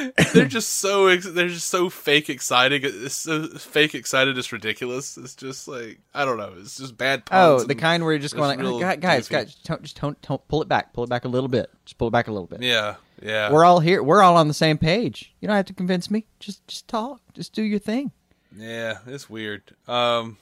[0.33, 2.83] they're just so ex- they're just so fake exciting.
[2.85, 4.37] Uh, it's so fake excited.
[4.37, 5.17] It's ridiculous.
[5.17, 6.53] It's just like I don't know.
[6.57, 7.23] It's just bad.
[7.31, 9.43] Oh, the kind where you're just going like, "Oh, guys, guys, goofy.
[9.45, 11.97] guys, don't, just don't, don't pull it back, pull it back a little bit, just
[11.97, 12.61] pull it back a little bit.
[12.61, 13.51] Yeah, yeah.
[13.51, 14.03] We're all here.
[14.03, 15.33] We're all on the same page.
[15.39, 16.25] You don't have to convince me.
[16.39, 17.21] Just, just talk.
[17.33, 18.11] Just do your thing.
[18.57, 19.63] Yeah, it's weird.
[19.87, 20.37] Um,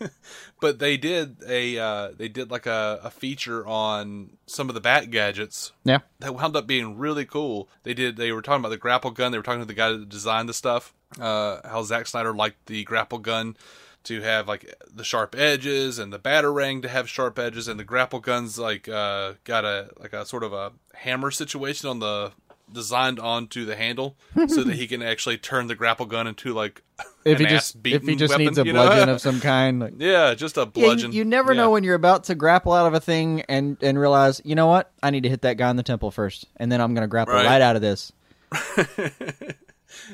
[0.60, 4.80] but they did a uh, they did like a, a feature on some of the
[4.80, 5.98] bat gadgets Yeah.
[6.20, 7.68] that wound up being really cool.
[7.82, 9.32] They did they were talking about the grapple gun.
[9.32, 10.92] They were talking to the guy that designed the stuff.
[11.20, 13.56] Uh, how Zack Snyder liked the grapple gun
[14.04, 17.84] to have like the sharp edges and the batarang to have sharp edges and the
[17.84, 22.32] grapple guns like uh, got a like a sort of a hammer situation on the
[22.72, 24.16] designed onto the handle
[24.48, 26.82] so that he can actually turn the grapple gun into like
[27.24, 28.84] If an he just, if he just weapon, needs a you know?
[28.86, 31.12] bludgeon of some kind, like, yeah, just a Yeah, you- bludgeon.
[31.12, 31.62] you, never Yeah.
[31.62, 34.66] know when you're about to grapple out of a thing and and realize, you know
[34.66, 34.90] what?
[35.02, 37.08] I need to hit that guy in the temple first, and then I'm going to
[37.08, 37.46] grapple Right.
[37.46, 37.60] right.
[37.62, 38.12] out of this.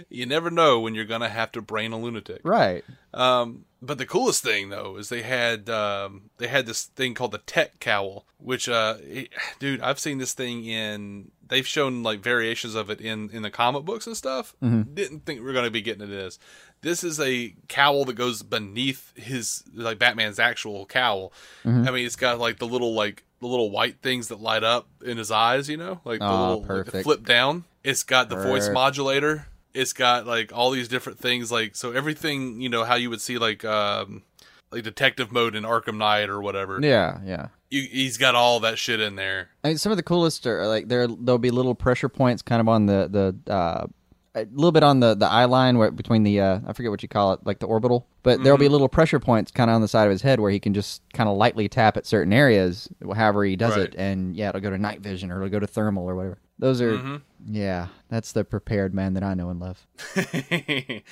[0.08, 2.40] You never know when you're gonna have to brain a lunatic.
[2.42, 2.84] Right.
[3.14, 7.30] Um, but the coolest thing though is they had um, they had this thing called
[7.30, 11.30] the Tech Cowl, which uh, it- dude, I've seen this thing in.
[11.48, 14.54] They've shown like variations of it in in the comic books and stuff.
[14.60, 16.38] Didn't think we are gonna be getting to this.
[16.80, 21.32] This is a cowl that goes beneath his like Batman's actual cowl.
[21.64, 24.88] I mean, it's got like the little like the little white things that light up
[25.04, 25.68] in his eyes.
[25.68, 27.64] You know, like the Aw, little like, the flip down.
[27.82, 29.46] It's got the voice modulator.
[29.74, 33.20] It's got like all these different things, like so everything you know how you would
[33.20, 34.22] see like um
[34.70, 36.78] like detective mode in Arkham Knight or whatever.
[36.80, 37.48] Yeah, yeah.
[37.70, 39.50] You, he's got all that shit in there.
[39.62, 41.06] I mean, some of the coolest are like there.
[41.06, 43.86] There'll be little pressure points, kind of on the the uh,
[44.34, 47.02] a little bit on the the eye line where between the uh, I forget what
[47.02, 48.06] you call it, like the orbital.
[48.22, 50.50] But there'll be little pressure points, kind of on the side of his head, where
[50.50, 54.36] he can just kind of lightly tap at certain areas, however he does it, and
[54.36, 56.38] yeah, it'll go to night vision or it'll go to thermal or whatever.
[56.58, 59.86] Those are yeah, that's the prepared man that I know and love.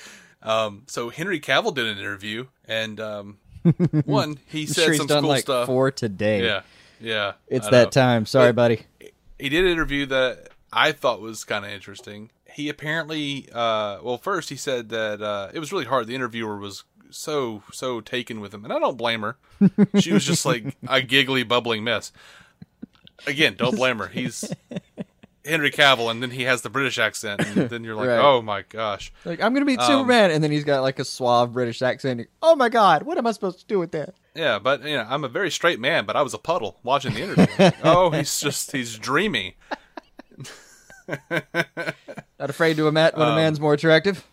[0.41, 3.37] um, so Henry Cavill did an interview, and um,
[4.05, 5.65] one he said sure he's some done cool like stuff.
[5.65, 6.43] four today.
[6.43, 6.61] Yeah,
[6.99, 7.33] yeah.
[7.47, 7.89] it's that know.
[7.89, 8.25] time.
[8.25, 8.81] Sorry, buddy.
[9.39, 12.31] he did an interview that I thought was kind of interesting.
[12.45, 16.07] He apparently, uh, well, first he said that uh, it was really hard.
[16.07, 19.37] The interviewer was so so taken with him, and I don't blame her.
[19.99, 22.11] She was just like a giggly, bubbling mess.
[23.25, 24.07] Again, don't blame her.
[24.07, 24.53] He's
[25.47, 28.19] Henry Cavill, and then he has the British accent, and then you're like, Right.
[28.19, 29.11] oh my gosh.
[29.25, 32.27] Like I'm gonna Um, beat Superman, and then he's got like a suave British accent.
[32.41, 34.13] Oh my God, what am I supposed to do with that?
[34.35, 37.13] Yeah, but you know, I'm a very straight man, but I was a puddle watching
[37.13, 37.47] the interview.
[37.57, 39.55] Like, oh, he's just he's dreamy.
[41.29, 44.25] Not afraid to admit Um, when a man's more attractive.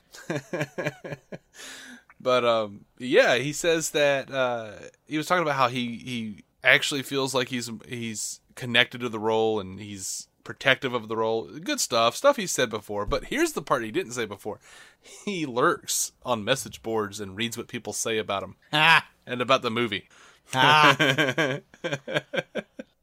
[2.20, 4.72] But um, yeah, he says that uh,
[5.06, 9.18] he was talking about how he he actually feels like he's he's connected to the
[9.18, 11.44] role and he's protective of the role.
[11.44, 13.06] Good stuff, stuff he said before.
[13.06, 14.60] But here's the part he didn't say before:
[15.00, 19.62] he lurks on message boards and reads what people say about him Ah, and about
[19.62, 20.08] the movie.
[20.54, 20.96] ah.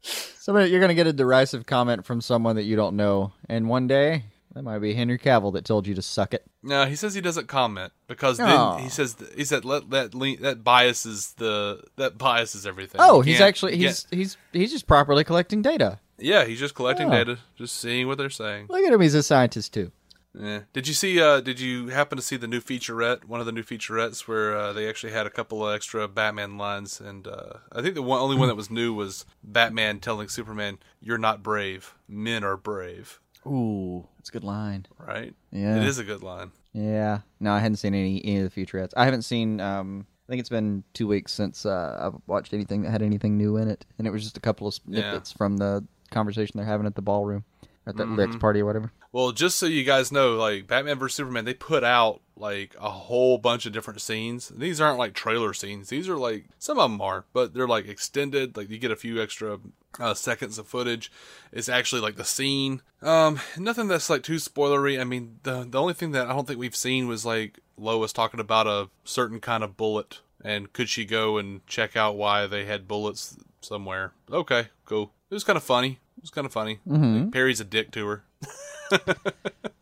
[0.02, 3.86] Somebody, you're gonna get a derisive comment from someone that you don't know, and one
[3.86, 4.24] day
[4.54, 6.44] that might be Henry Cavill that told you to suck it.
[6.62, 8.74] No, he says he doesn't comment because Aw.
[8.76, 13.00] then he says he said let that le- that biases the that biases everything.
[13.02, 16.00] Oh, he's actually you he's he's he's just properly collecting data.
[16.22, 17.10] Yeah he's just collecting Oh.
[17.10, 18.66] data, just seeing what they're saying.
[18.68, 19.92] Look at him, he's a scientist too.
[20.34, 20.60] Yeah.
[20.72, 21.20] Did you see?
[21.20, 23.24] Uh, did you happen to see the new featurette?
[23.26, 26.56] One of the new featurettes where uh, they actually had a couple of extra Batman
[26.56, 30.28] lines, and uh, I think the one, only one that was new was Batman telling
[30.28, 31.94] Superman, "You're not brave.
[32.08, 34.86] Men are brave." Ooh, that's a good line.
[34.98, 35.34] Right?
[35.50, 35.76] Yeah.
[35.76, 36.52] It is a good line.
[36.72, 37.18] Yeah.
[37.38, 38.94] No, I hadn't seen any any of the featurettes.
[38.96, 39.60] I haven't seen.
[39.60, 43.36] Um, I think it's been two weeks since uh, I've watched anything that had anything
[43.36, 46.66] new in it, and it was just a couple of snippets from the conversation they're
[46.66, 47.44] having at the ballroom,
[47.86, 48.92] at that lyrics party or whatever.
[49.12, 52.90] Well, just so you guys know, like Batman vs Superman, they put out like a
[52.90, 54.48] whole bunch of different scenes.
[54.48, 55.90] These aren't like trailer scenes.
[55.90, 58.56] These are like some of them are, but they're like extended.
[58.56, 59.58] Like you get a few extra
[59.98, 61.12] uh, seconds of footage.
[61.52, 62.80] It's actually like the scene.
[63.02, 64.98] Um, nothing that's like too spoilery.
[65.00, 68.12] I mean, the the only thing that I don't think we've seen was like Lois
[68.12, 72.46] talking about a certain kind of bullet, and could she go and check out why
[72.46, 74.12] they had bullets somewhere?
[74.30, 75.12] Okay, cool.
[75.30, 75.98] It was kind of funny.
[76.16, 76.80] It was kind of funny.
[76.88, 77.22] Mm-hmm.
[77.24, 78.24] Like, Perry's a dick to her.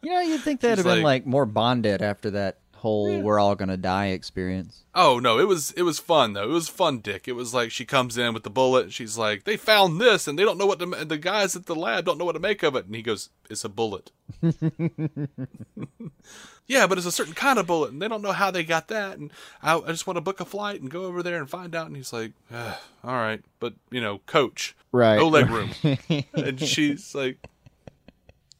[0.02, 3.38] You know, you'd think they'd have been like- like more bonded after that whole "we're
[3.38, 4.84] all gonna die" experience.
[4.94, 6.44] Oh no, it was it was fun though.
[6.44, 7.28] It was fun, Dick.
[7.28, 8.84] It was like she comes in with the bullet.
[8.84, 10.86] And she's like, "They found this, and they don't know what to.
[10.86, 13.30] The guys at the lab don't know what to make of it." And he goes,
[13.48, 14.10] "It's a bullet."
[16.66, 18.88] yeah, but it's a certain kind of bullet, and they don't know how they got
[18.88, 19.18] that.
[19.18, 21.74] And I, I just want to book a flight and go over there and find
[21.74, 21.86] out.
[21.86, 25.18] And he's like, "Ah, "All right, but you know, coach, Right.
[25.18, 25.70] no leg room."
[26.34, 27.38] and she's like,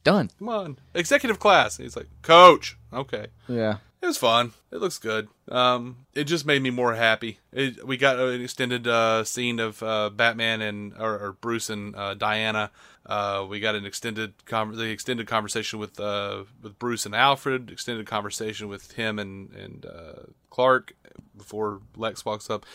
[0.03, 0.29] Done.
[0.39, 3.77] "Come on, executive class." And he's like, "Coach, okay." Yeah.
[4.01, 4.53] It was fun.
[4.71, 5.27] It looks good.
[5.49, 7.37] Um, it just made me more happy.
[7.53, 11.95] It, we got an extended uh, scene of uh, Batman and or, or Bruce and
[11.95, 12.71] uh, Diana.
[13.05, 17.69] Uh, we got an extended the extended conversation with uh, with Bruce and Alfred.
[17.69, 20.93] Extended conversation with him and and uh, Clark
[21.37, 22.65] before Lex walks up.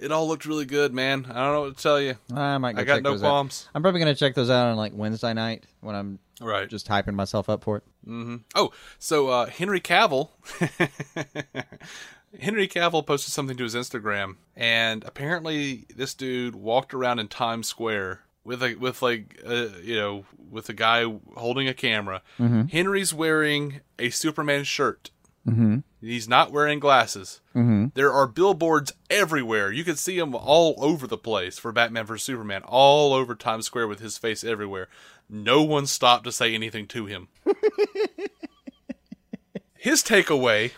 [0.00, 1.26] It all looked really good, man.
[1.30, 2.16] I don't know what to tell you.
[2.34, 2.76] I might.
[2.78, 3.28] I got no those out.
[3.28, 3.68] qualms.
[3.74, 6.68] I'm probably gonna check those out on like Wednesday night when I'm Right.
[6.68, 7.82] just hyping myself up for it.
[8.06, 8.36] mm-hmm.
[8.54, 10.30] Oh, so uh, Henry Cavill,
[12.40, 17.68] Henry Cavill posted something to his Instagram, and apparently this dude walked around in Times
[17.68, 21.04] Square with a with like uh, you know with a guy
[21.36, 22.22] holding a camera.
[22.68, 25.10] Henry's wearing a Superman shirt.
[25.46, 25.78] Mm-hmm.
[26.00, 27.40] He's not wearing glasses.
[27.54, 27.86] Mm-hmm.
[27.94, 29.70] There are billboards everywhere.
[29.70, 33.66] You can see him all over the place for Batman vs Superman, all over Times
[33.66, 34.88] Square with his face everywhere.
[35.28, 37.28] No one stopped to say anything to him
[39.84, 40.72] his takeaway,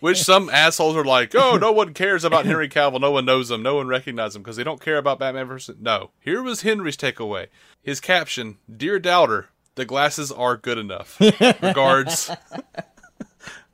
[0.00, 3.00] which some assholes are like, "Oh, no one cares about Henry Cavill.
[3.00, 3.62] No one knows him.
[3.62, 6.98] No one recognizes him because they don't care about Batman vs." No, here was Henry's
[6.98, 7.46] takeaway.
[7.82, 11.18] His caption: "Dear Doubter, the glasses are good enough.
[11.62, 12.30] Regards,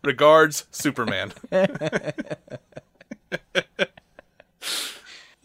[0.07, 1.33] regards, Superman."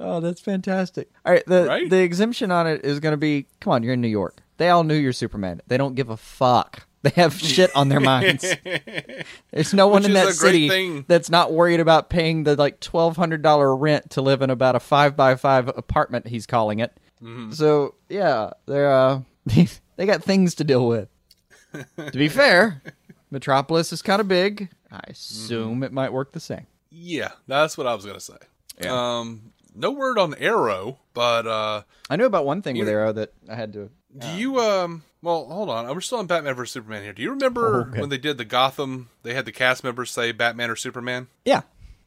[0.01, 1.09] Oh, that's fantastic.
[1.25, 1.89] All right, the Right?
[1.89, 4.37] the exemption on it is going to be come on, you're in New York.
[4.57, 5.61] They all knew you're Superman.
[5.67, 6.87] They don't give a fuck.
[7.01, 8.45] They have shit on their minds.
[9.51, 13.17] There's no one Which in that city that's not worried about paying the like twelve
[13.17, 16.27] hundred dollar rent to live in about a five by five apartment.
[16.27, 16.97] He's calling it.
[17.21, 17.51] Mm-hmm.
[17.51, 21.09] So yeah, they're uh, they got things to deal with.
[21.73, 22.81] to be fair,
[23.31, 24.69] Metropolis is kind of big.
[24.91, 25.83] I assume Mm-hmm.
[25.83, 26.65] it might work the same.
[26.89, 28.37] Yeah, that's what I was gonna say.
[28.87, 33.33] Um, no word on Arrow, but uh, I knew about one thing with Arrow that
[33.49, 33.89] I had to.
[34.17, 35.03] Do you um?
[35.21, 35.85] Well, hold on.
[35.93, 37.13] We're still on Batman vs Superman here.
[37.13, 37.99] Do you remember Oh, okay.
[37.99, 39.09] when they did the Gotham?
[39.23, 41.27] They had the cast members say Batman or Superman.
[41.45, 41.61] Yeah,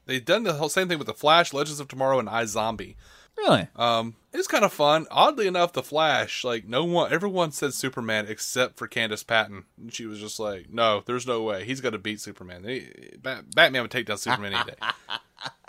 [0.07, 2.97] They've done the whole same thing with the Flash, Legends of Tomorrow, and iZombie.
[3.37, 3.68] Really.
[3.77, 5.07] Um, it's kind of fun.
[5.11, 9.92] Oddly enough, the Flash, like no one, everyone said Superman except for Candice Patton, and
[9.92, 11.64] she was just like, "No, there's no way.
[11.64, 12.62] He's going to beat Superman.
[12.62, 12.88] They,
[13.21, 14.77] Bat- Batman would take down Superman any day."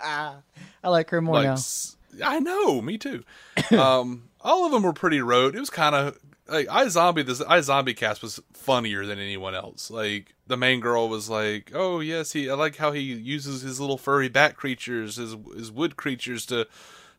[0.00, 1.52] I like her more like, now.
[1.54, 3.24] s- I know, me too.
[3.76, 5.56] um, all of them were pretty rote.
[5.56, 7.26] It was kind of like iZombie.
[7.26, 9.90] This iZombie cast was funnier than anyone else.
[9.90, 12.48] Like the main girl was like, "Oh yes, he.
[12.48, 16.66] I like how he uses his little furry bat creatures, his his wood creatures to."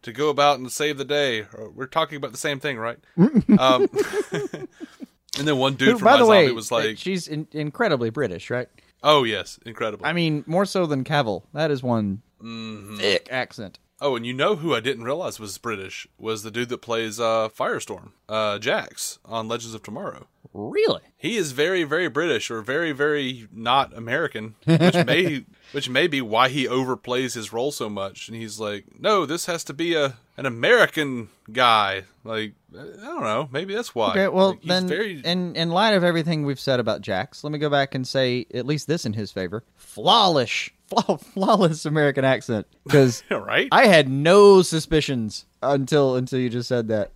[0.05, 1.41] To go about and save the day.
[1.43, 2.97] Uh, We're talking about the same thing, right?
[3.17, 3.87] um,
[4.31, 8.49] and then one dude Who, from by the way, was like, she's in- incredibly British,
[8.49, 8.67] right?
[9.03, 11.43] "Oh yes, incredible." I mean, more so than Cavill.
[11.53, 12.97] That is one Mm-hmm.
[12.97, 13.79] thick accent.
[14.01, 17.19] Oh, and you know who I didn't realize was British was the dude that plays
[17.19, 20.27] uh, Firestorm, uh, Jax on Legends of Tomorrow.
[20.57, 21.01] Really?
[21.17, 25.43] He is very, very British or very, very not American, which may
[25.73, 28.29] which may be why he overplays his role so much.
[28.29, 32.03] And he's like, no, this has to be a an American guy.
[32.23, 34.11] Like I don't know, maybe that's why.
[34.11, 37.43] Okay, well Like, he's then, very in in light of everything we've said about Jax,
[37.43, 41.85] let me go back and say at least this in his favor: flawless, flaw, flawless
[41.85, 42.65] American accent.
[42.85, 47.11] Because right, I had no suspicions until until you just said that.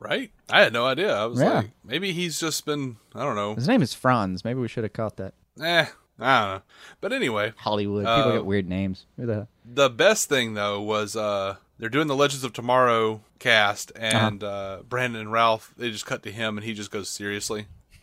[0.00, 0.32] Right.
[0.48, 1.14] I had no idea.
[1.14, 1.52] I was Yeah.
[1.52, 4.44] like, maybe he's just been, I don't know, His name is Franz.
[4.44, 5.34] Maybe we should have caught that.
[5.62, 5.86] eh,
[6.22, 6.62] I don't know.
[7.00, 8.04] But anyway, Hollywood.
[8.04, 9.06] People Uh, get weird names.
[9.16, 9.46] Who the?
[9.64, 14.80] The best thing though was uh they're doing the Legends of Tomorrow cast and uh
[14.88, 17.66] Brandon and Ralph they just cut to him and he just goes seriously.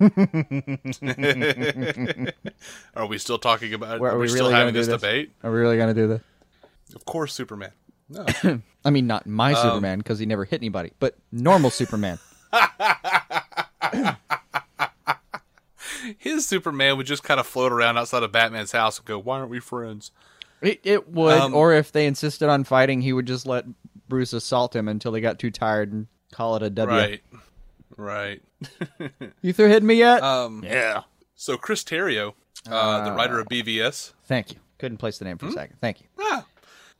[2.95, 4.87] are we still talking about What, are, are we, we still really gonna having this,
[4.87, 4.95] this?
[5.01, 5.31] debate?
[5.43, 6.21] Are we really gonna do this?
[6.95, 7.71] Of course Superman.
[8.09, 8.25] No.
[8.87, 12.17] I mean, not my Um, Superman because he never hit anybody, but normal Superman.
[16.17, 19.39] His Superman would just kind of float around outside of Batman's house and go, "Why
[19.39, 20.11] aren't we friends?"
[20.61, 23.65] It, it would, Um, or if they insisted on fighting, he would just let
[24.07, 26.97] Bruce assault him until he got too tired and call it a W.
[26.97, 27.21] Right.
[27.95, 28.41] Right.
[29.41, 30.23] You through hitting me yet?
[30.23, 31.03] Um yeah.
[31.35, 32.33] so Chris Terrio,
[32.69, 34.13] uh, the writer of BVS.
[34.25, 34.59] Thank you.
[34.79, 35.77] Couldn't place the name for a second.
[35.79, 36.07] Thank you.
[36.19, 36.45] Ah,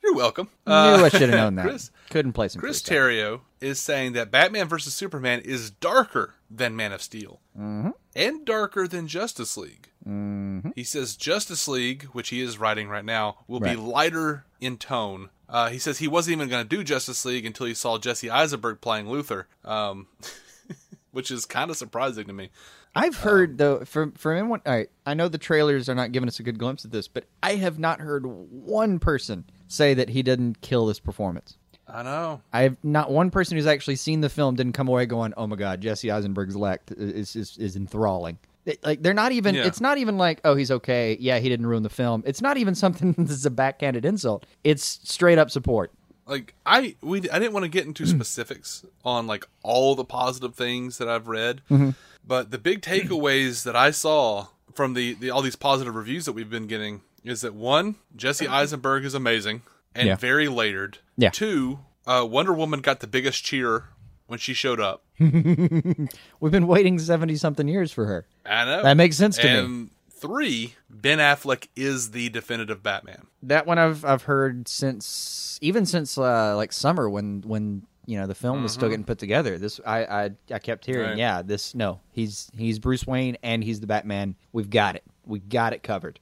[0.03, 0.47] you're welcome.
[0.65, 1.65] Knew Uh, I should have known that.
[1.65, 2.61] Chris, Couldn't place him.
[2.61, 2.97] Chris for a second.
[3.03, 7.89] Terrio is saying that Batman vs Superman is darker than Man of Steel Mm-hmm.
[8.15, 9.89] and darker than Justice League.
[10.07, 10.69] Mm-hmm.
[10.75, 13.75] He says Justice League, which he is writing right now, will Right.
[13.75, 15.29] be lighter in tone.
[15.49, 18.29] Uh, he says he wasn't even going to do Justice League until he saw Jesse
[18.29, 20.07] Eisenberg playing Luthor, um,
[21.11, 22.49] which is kind of surprising to me.
[22.95, 24.61] I've heard though from from anyone.
[24.65, 27.07] All right, I know the trailers are not giving us a good glimpse of this,
[27.07, 31.57] but I have not heard one person say that he didn't kill this performance.
[31.87, 32.41] I know.
[32.51, 35.47] I have not one person who's actually seen the film didn't come away going, "Oh
[35.47, 39.55] my god, Jesse Eisenberg's elect is is, is enthralling." It- like they're not even.
[39.55, 39.65] Yeah.
[39.65, 42.23] It's not even like, "Oh, he's okay." Yeah, he didn't ruin the film.
[42.25, 44.45] It's not even something that's a backhanded insult.
[44.65, 45.91] It's straight up support.
[46.25, 50.55] like I we I didn't want to get into specifics on like all the positive
[50.55, 51.91] things that I've read, Mm-hmm.
[52.27, 56.33] but the big takeaways that I saw from the, the all these positive reviews that
[56.33, 59.61] we've been getting is that one, Jesse Eisenberg is amazing
[59.95, 60.15] and Yeah.
[60.15, 60.99] very layered.
[61.17, 61.29] Yeah.
[61.31, 63.85] Two, uh, Wonder Woman got the biggest cheer
[64.27, 65.03] when she showed up.
[65.19, 68.25] We've been waiting seventy something years for her.
[68.45, 69.89] I know That makes sense to me.
[70.11, 73.27] Three, Ben Affleck is the definitive Batman.
[73.43, 78.25] That one I've I've heard since even since uh, like summer when when you know
[78.25, 79.57] the film was still getting put together.
[79.57, 81.09] This I I, I kept hearing, Mm-hmm.
[81.11, 81.17] Right.
[81.17, 84.35] yeah, this no, he's he's Bruce Wayne and he's the Batman.
[84.53, 85.03] We've got it.
[85.27, 86.19] We got it covered.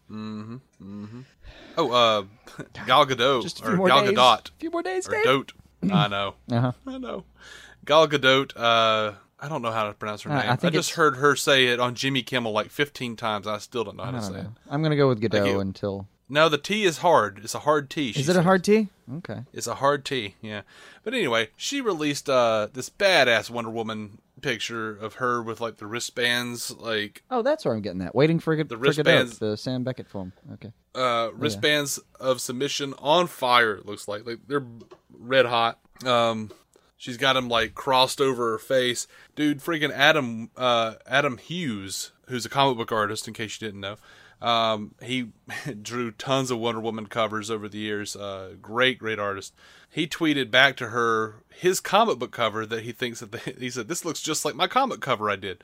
[1.78, 2.24] Oh, uh,
[2.86, 4.14] Gal Gadot Just a few or more Gal days.
[4.18, 5.24] Gadot A few more days, Dave.
[5.24, 5.54] Dote.
[5.92, 6.36] I know.
[6.52, 6.72] Uh-huh.
[6.88, 7.24] I know.
[7.86, 8.52] Gal Gadot.
[8.56, 10.50] Uh, I don't know how to pronounce her Uh, name.
[10.50, 13.46] I, think just heard her say it on Jimmy Kimmel like 15 times.
[13.48, 14.48] I still don't know how to say don't it.
[14.70, 16.08] I'm gonna go with Godot until.
[16.28, 17.40] No, the T is hard.
[17.44, 18.10] It's a hard T.
[18.10, 18.88] Is it a hard T?
[19.18, 19.42] Okay.
[19.54, 20.62] It's a hard T, yeah.
[21.04, 25.88] But anyway, she released uh this badass Wonder Woman picture of her with like the
[25.88, 28.14] wristbands, like Oh, that's where I'm getting that.
[28.14, 30.34] Waiting for, the wristbands- the Sam Beckett film.
[30.54, 30.72] Okay.
[30.94, 33.74] uh wristbands of submission on fire.
[33.76, 34.66] It looks like like they're
[35.12, 35.80] red hot.
[36.06, 36.52] Um,
[36.98, 39.60] she's got them like crossed over her face, dude.
[39.62, 43.96] Freaking Adam uh Adam Hughes, who's a comic book artist, in case you didn't know.
[44.42, 45.30] Um, he
[45.82, 48.16] drew tons of Wonder Woman covers over the years.
[48.16, 49.56] Uh, great, great artist.
[49.96, 53.70] He tweeted back to her his comic book cover that he thinks that the, he
[53.70, 55.64] said this looks just like my comic cover I did.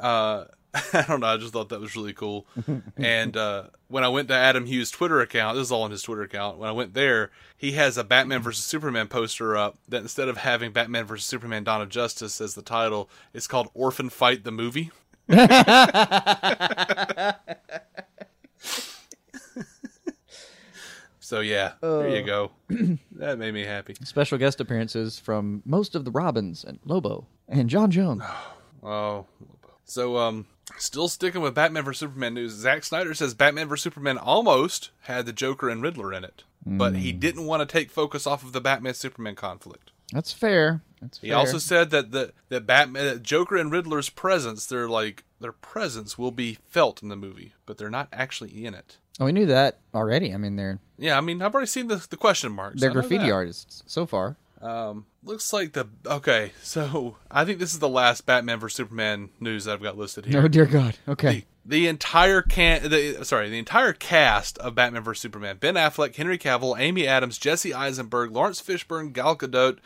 [0.00, 0.46] Uh,
[0.92, 1.28] I don't know.
[1.28, 2.44] I just thought that was really cool.
[2.96, 6.02] and uh, when I went to Adam Hughes' Twitter account, this is all on his
[6.02, 6.58] Twitter account.
[6.58, 10.38] When I went there, he has a Batman versus Superman poster up that instead of
[10.38, 14.50] having Batman versus Superman: Dawn of Justice as the title, it's called Orphan Fight the
[14.50, 14.90] movie.
[21.26, 22.52] so yeah, there you go.
[23.16, 23.96] that made me happy.
[24.04, 28.22] Special guest appearances from most of the Robins and Lobo and John Jones.
[28.88, 29.26] Oh,
[29.84, 30.46] so um,
[30.78, 32.52] still sticking with Batman vs Superman news.
[32.52, 36.94] Zack Snyder says Batman vs Superman almost had the Joker and Riddler in it, but
[36.94, 39.90] he didn't want to take focus off of the Batman Superman conflict.
[40.12, 40.82] That's fair.
[41.00, 41.36] That's He fair.
[41.38, 46.16] also said that the that Batman, that Joker and Riddler's presence, their like their presence
[46.18, 48.96] will be felt in the movie, but they're not actually in it.
[49.20, 50.32] Oh, we knew that already.
[50.32, 52.80] I mean, they're Yeah, I mean, I've already seen the the question marks.
[52.80, 54.36] they're graffiti artists so far.
[54.62, 56.52] Um, looks like the okay.
[56.62, 60.24] So I think this is the last Batman vs Superman news that I've got listed
[60.26, 60.40] here.
[60.42, 60.96] Oh dear God.
[61.06, 61.44] Okay.
[61.64, 66.38] the entire can the sorry the entire cast of Batman vs Superman: Ben Affleck, Henry
[66.38, 69.76] Cavill, Amy Adams, Jesse Eisenberg, Laurence Fishburne, Gal Gadot,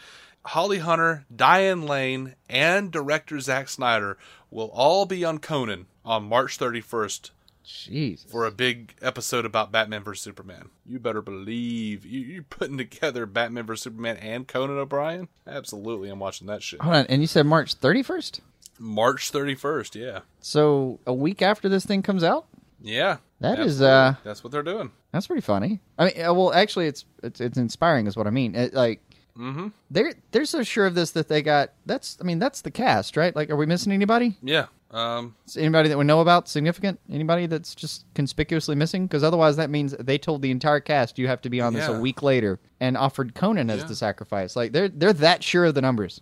[0.47, 4.17] Holly Hunter, Diane Lane, and director Zack Snyder
[4.51, 7.31] will all be on Conan on March 31st
[7.67, 8.27] Jeez.
[8.29, 10.71] for a big episode about Batman vs Superman.
[10.87, 15.29] You better believe you, you're putting together Batman vs Superman and Conan O'Brien.
[15.47, 16.81] Absolutely, I'm watching that shit.
[16.81, 18.41] Hold on, and you said March 31st?
[18.79, 22.47] March 31st, yeah, So a week after this thing comes out?
[22.83, 23.19] yeah.
[23.41, 23.87] That is, absolutely.
[23.89, 24.91] uh, that's what they're doing.
[25.13, 25.81] That's pretty funny.
[25.99, 28.55] I mean, uh, well, actually, it's it's it's inspiring, is what I mean.
[28.55, 29.01] It, like,
[29.41, 29.69] Mm-hmm.
[29.91, 31.73] they're they're so sure of this that they got.
[31.87, 33.35] That's, I mean, that's the cast, right?
[33.35, 34.37] Like, are we missing anybody?
[34.43, 34.67] Yeah.
[34.91, 35.35] Um.
[35.47, 36.99] Is anybody that we know about significant?
[37.11, 39.07] Anybody that's just conspicuously missing?
[39.07, 41.89] Because otherwise, that means they told the entire cast you have to be on this
[41.89, 41.97] Yeah.
[41.97, 43.87] a week later, and offered Conan as Yeah.
[43.87, 44.57] the sacrifice.
[44.57, 46.21] Like, they're they're that sure of the numbers.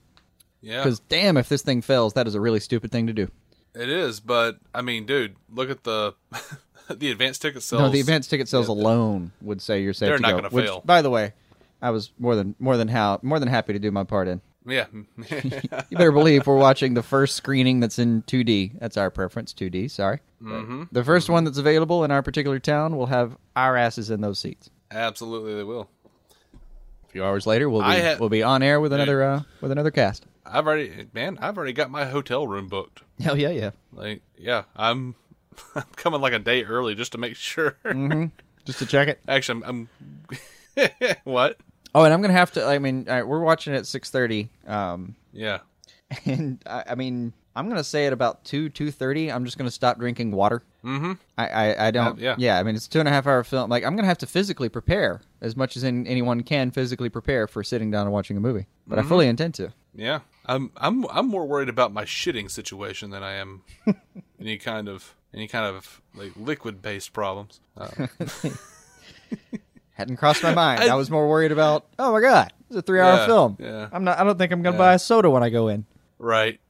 [0.61, 0.83] Yeah.
[0.83, 3.31] Because damn, if this thing fails, that is a really stupid thing to do.
[3.75, 6.15] It is, but I mean, dude, look at the
[6.91, 7.81] the advance ticket sales.
[7.83, 10.83] No, the advance ticket sales alone would say you're safe They're to not gonna fail.
[10.85, 11.33] By the way,
[11.81, 14.41] I was more than more than how more than happy to do my part in.
[14.67, 14.87] Yeah.
[15.91, 18.79] You better believe we're watching the first screening that's in 2D.
[18.79, 19.91] That's our preference, 2D.
[19.91, 20.21] Sorry.
[20.43, 20.85] mm-hmm.
[20.93, 24.39] The 1st one that's available in our particular town will have our asses in those
[24.39, 24.69] seats.
[24.91, 25.89] Absolutely, they will.
[26.55, 29.71] A few hours later, we'll be ha- we'll be on air with another uh, with
[29.73, 30.27] another cast.
[30.45, 33.03] I've already, man, I've already got my hotel room booked.
[33.21, 33.71] Hell yeah, yeah.
[33.93, 35.15] Like, yeah, I'm,
[35.75, 37.77] I'm coming like a day early just to make sure.
[38.65, 39.21] Just to check it.
[39.29, 39.89] Actually, I'm,
[40.77, 41.59] I'm what?
[41.95, 42.65] Oh, and I'm gonna have to.
[42.65, 44.49] I mean, right, we're watching it at 6:30.
[44.69, 45.59] Um, Yeah.
[46.25, 49.71] and I, I mean, I'm gonna say at about two two thirty, I'm just gonna
[49.71, 50.63] stop drinking water.
[50.85, 51.13] Mm-hmm.
[51.37, 52.23] I, I, I don't.
[52.23, 52.59] Uh, yeah.
[52.59, 53.69] I mean, it's a two and a half hour film.
[53.69, 57.47] Like, I'm gonna have to physically prepare as much as in, anyone can physically prepare
[57.47, 58.67] for sitting down and watching a movie.
[58.87, 59.73] But I fully intend to.
[59.95, 60.21] Yeah.
[60.47, 63.63] I'm, I'm, I'm more worried about my shitting situation than I am
[64.41, 67.61] any kind of, any kind of like liquid based problems.
[67.77, 67.89] Uh,
[69.99, 70.81] Hadn't crossed my mind.
[70.91, 71.85] I, was more worried about.
[71.99, 73.57] Oh my god, it's a three hour Yeah, film.
[73.61, 73.89] yeah.
[73.93, 74.19] I'm not.
[74.19, 75.85] I don't think I'm gonna buy a soda when I go in.
[76.19, 76.61] Right.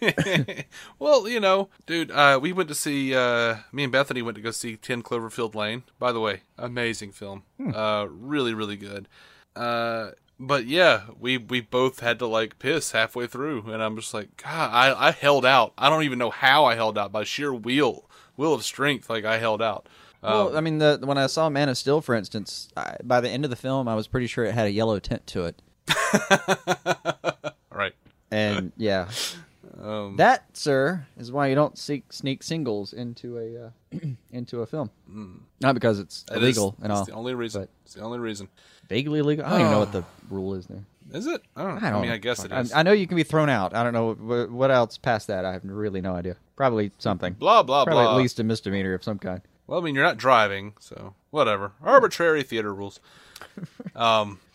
[0.98, 4.42] well, you know, dude, uh, we went to see, uh, me and Bethany went to
[4.42, 5.84] go see 10 Cloverfield Lane.
[5.98, 7.44] By the way, amazing film.
[7.74, 9.08] Uh, really, really good.
[9.54, 14.12] Uh, but yeah, we, we both had to like piss halfway through, and I'm just
[14.12, 15.72] like, God, I, I held out.
[15.78, 19.08] I don't even know how I held out by sheer will, will of strength.
[19.08, 19.88] Like I held out.
[20.26, 23.30] Well, I mean, the when I saw Man of Steel, for instance, I, by the
[23.30, 25.62] end of the film, I was pretty sure it had a yellow tint to it.
[27.70, 27.92] Right.
[28.30, 29.08] And yeah,
[29.82, 33.98] Um, that, sir, is why you don't seek sneak singles into a uh,
[34.32, 34.90] into a film.
[35.60, 37.04] Not because it's is- illegal and that's all.
[37.04, 37.68] the only reason.
[37.84, 38.48] It's the only reason.
[38.88, 39.44] Vaguely illegal.
[39.44, 40.84] I don't even know what the rule is there.
[41.12, 41.42] Is it?
[41.54, 41.80] I don't know.
[41.86, 42.00] I I, don't.
[42.00, 42.14] mean, know.
[42.14, 43.74] I guess it I- I, know you can be thrown out.
[43.74, 45.44] I don't know what, what else past that.
[45.44, 46.36] I have really no idea.
[46.56, 47.34] Probably something.
[47.34, 48.14] blah, blah, Probably blah.
[48.14, 49.40] at least a misdemeanor of some kind.
[49.66, 51.72] Well, I mean, you're not driving, so whatever.
[51.82, 53.00] Arbitrary theater rules.
[53.96, 54.38] Um,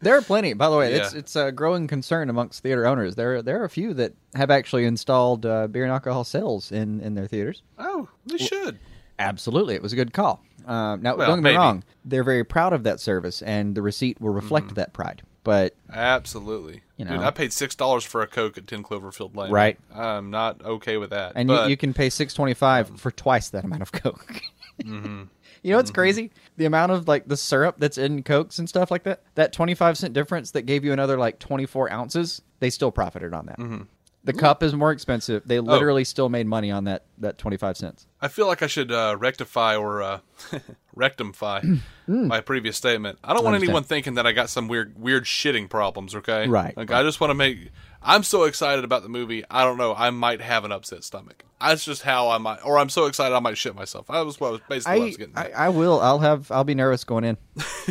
[0.00, 0.52] There are plenty.
[0.52, 1.18] By the way, it's Yeah.
[1.18, 3.14] it's a growing concern amongst theater owners.
[3.14, 7.00] There there are a few that have actually installed uh, beer and alcohol sales in
[7.00, 7.62] in their theaters.
[7.78, 8.78] oh, they should.
[9.18, 10.42] Absolutely, it was a good call.
[10.66, 11.56] Um, now, Well, don't get me maybe.
[11.56, 15.22] wrong; they're very proud of that service, and the receipt will reflect that pride.
[15.46, 16.82] But Absolutely.
[16.96, 17.22] You Dude, know.
[17.22, 19.52] I paid six dollars for a Coke at Ten Cloverfield Lane.
[19.52, 19.78] Right.
[19.94, 21.34] I'm not okay with that.
[21.36, 24.42] and but you, you can pay six twenty five for twice that amount of Coke.
[24.84, 25.22] Mm-hmm.
[25.62, 25.94] You know what's mm-hmm.
[25.94, 26.30] crazy?
[26.58, 29.22] The amount of like the syrup that's in Cokes and stuff like that.
[29.36, 32.42] That twenty five cent difference that gave you another like twenty four ounces.
[32.58, 33.58] They still profited on that.
[33.58, 33.82] Mm-hmm.
[34.26, 35.42] The cup is more expensive.
[35.46, 38.06] They literally still made money on that that twenty five cents.
[38.20, 40.18] I feel like I should uh, rectify or uh,
[40.94, 41.62] rectify
[42.06, 43.18] my previous statement.
[43.24, 43.56] I don't want Mm.
[43.56, 43.68] Understand.
[43.70, 46.14] anyone thinking that I got some weird weird shitting problems.
[46.14, 46.48] Okay.
[46.48, 47.00] Right, Like right.
[47.00, 47.70] I just want to make.
[48.02, 49.44] I'm so excited about the movie.
[49.50, 49.94] I don't know.
[49.94, 51.44] I might have an upset stomach.
[51.60, 54.06] That's just how I might, or I'm so excited I might shit myself.
[54.08, 55.36] That was what was basically what I was I, getting.
[55.36, 55.50] I.
[55.66, 56.00] I will.
[56.00, 56.50] I'll have.
[56.50, 57.36] I'll be nervous going in.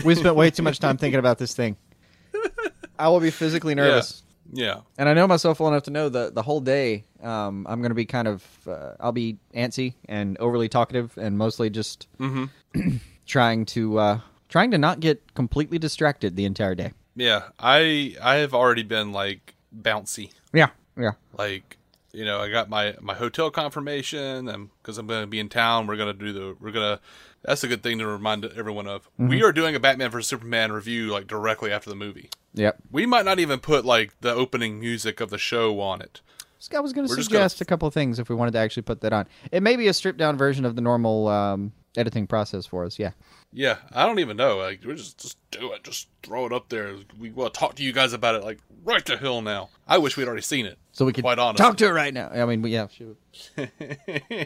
[0.05, 1.77] We spent way too much time thinking about this thing.
[2.99, 4.21] I will be physically nervous.
[4.24, 4.24] yeah.
[4.97, 7.91] And I know myself well enough to know that the whole day um, I'm going
[7.91, 12.07] to be kind of uh, I'll be antsy and overly talkative and mostly just
[13.25, 14.19] trying to uh,
[14.49, 16.91] trying to not get completely distracted the entire day.
[17.15, 20.31] Yeah, I I have already been like bouncy.
[20.53, 21.11] Yeah, yeah.
[21.37, 21.77] Like,
[22.15, 25.49] you know, I got my my hotel confirmation and because I'm going to be in
[25.49, 27.01] town, we're going to do the we're going to
[27.43, 29.03] that's a good thing to remind everyone of.
[29.03, 29.27] Mm-hmm.
[29.27, 32.29] We are doing a Batman vs Superman review like directly after the movie.
[32.53, 32.77] Yep.
[32.91, 36.21] We might not even put like the opening music of the show on it.
[36.73, 38.83] I was going to suggest gonna- a couple of things if we wanted to actually
[38.83, 39.27] put that on.
[39.51, 42.99] It may be a stripped down version of the normal um, editing process for us.
[42.99, 43.11] Yeah.
[43.53, 44.57] Yeah, I don't even know.
[44.57, 45.83] Like, we just just do it.
[45.83, 46.95] Just throw it up there.
[47.17, 48.43] We will talk to you guys about it.
[48.43, 49.69] Like right to hell now.
[49.87, 50.77] I wish we'd already seen it.
[50.91, 51.63] So we could quite honestly.
[51.65, 52.29] talk to it right now.
[52.29, 53.17] I mean, we- yeah, shoot.
[53.57, 53.69] We've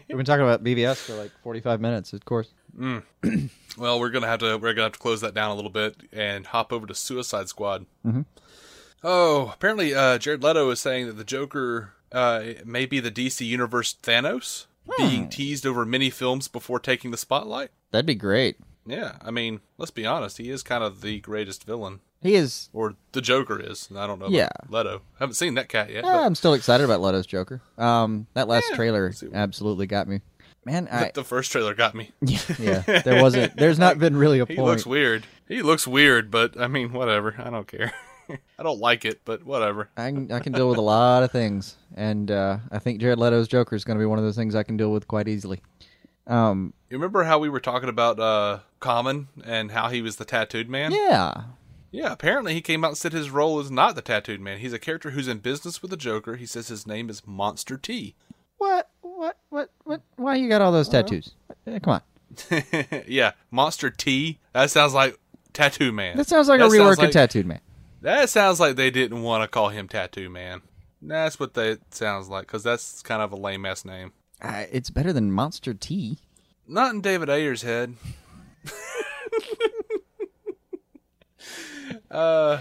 [0.08, 2.50] been talking about BvS for like 45 minutes, of course.
[3.78, 5.96] Well, we're gonna have to we're gonna have to close that down a little bit
[6.12, 7.86] and hop over to Suicide Squad.
[8.06, 8.22] Mm-hmm.
[9.04, 13.46] Oh, apparently, uh, Jared Leto is saying that the Joker uh, may be the DC
[13.46, 14.66] Universe Thanos,
[14.98, 17.70] being teased over many films before taking the spotlight.
[17.92, 18.58] That'd be great.
[18.86, 22.70] Yeah, I mean, let's be honest, he is kind of the greatest villain, He is.
[22.74, 23.88] or the Joker is.
[23.96, 24.26] I don't know.
[24.26, 24.50] about Yeah.
[24.68, 25.02] Leto.
[25.20, 26.04] I Haven't seen that cat yet.
[26.06, 27.62] Yeah, I'm still excited about Leto's Joker.
[27.78, 30.22] Um, that last Yeah, trailer let's see what- absolutely got me.
[30.66, 32.12] Man, I the first trailer got me.
[32.22, 33.56] yeah, there wasn't.
[33.56, 34.52] There's not been really a point.
[34.52, 34.68] He point.
[34.72, 35.26] looks weird.
[35.48, 37.36] He looks weird, but I mean, whatever.
[37.38, 37.94] I don't care.
[38.58, 39.90] I don't like it, but whatever.
[39.98, 43.20] I can, I can deal with a lot of things, and uh, I think Jared
[43.20, 45.28] Leto's Joker is going to be one of those things I can deal with quite
[45.28, 45.62] easily.
[46.28, 50.26] Um, You remember how we were talking about uh Common and how he was the
[50.26, 50.92] tattooed man?
[50.92, 51.44] yeah,
[51.92, 54.60] Yeah, apparently he came out and said his role is not the tattooed man.
[54.60, 56.36] He's a character who's in business with the Joker.
[56.36, 58.16] He says his name is Monster T.
[58.60, 60.02] what, what, what, what?
[60.18, 61.32] Why you got all those tattoos?
[61.66, 61.94] Eh, come
[62.52, 62.64] on,
[63.08, 64.38] yeah, Monster T.
[64.54, 65.18] That sounds like
[65.52, 66.16] Tattoo Man.
[66.16, 67.60] that sounds like a That sounds rework like- of Tattooed Man.
[68.02, 70.62] That sounds like they didn't want to call him Tattoo Man.
[71.02, 74.14] That's what that sounds like, because that's kind of a lame ass name.
[74.42, 76.20] Uh, it's better than Monster T.
[76.68, 77.96] Not in David Ayer's head.
[82.12, 82.60] uh,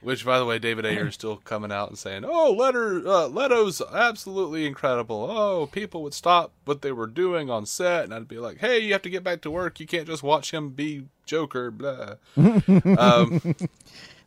[0.00, 3.26] which, by the way, David Ayer is still coming out and saying, "Oh, Letter, uh,
[3.26, 5.26] Leto's absolutely incredible.
[5.28, 8.78] Oh, people would stop what they were doing on set, and I'd be like, "Hey,
[8.78, 9.80] you have to get back to work.
[9.80, 12.14] You can't just watch him be Joker." Blah.
[12.36, 13.56] um,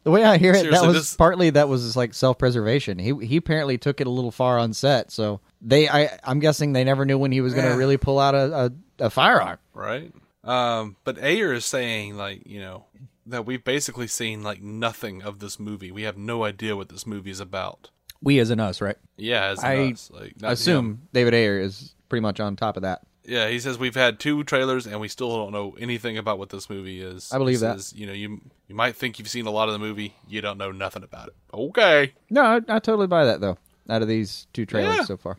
[0.04, 2.98] The way I hear it, that was this- partly that was like self preservation.
[3.00, 6.74] He he apparently took it a little far on set, so they I I'm guessing
[6.74, 7.78] they never knew when he was going to Yeah.
[7.78, 9.60] really pull out a, a, a firearm.
[9.74, 10.12] right?
[10.44, 12.86] Um, but Ayer is saying, like, you know,
[13.28, 15.92] that we've basically seen like nothing of this movie.
[15.92, 17.92] We have no idea what this movie is about.
[18.24, 18.98] We as in us, right?
[19.18, 21.02] Yeah, as in I us, like, Assume him.
[21.14, 23.02] David Ayer is pretty much on top of that.
[23.24, 26.50] Yeah, he says we've had two trailers and we still don't know anything about what
[26.50, 27.32] this movie is.
[27.32, 27.80] I believe He that.
[27.82, 30.42] says, You know, you you might think you've seen a lot of the movie, you
[30.42, 31.36] don't know nothing about it.
[31.54, 33.58] Okay, No, I, I totally buy that though.
[33.90, 35.04] Out of these two trailers Yeah.
[35.06, 35.38] so far,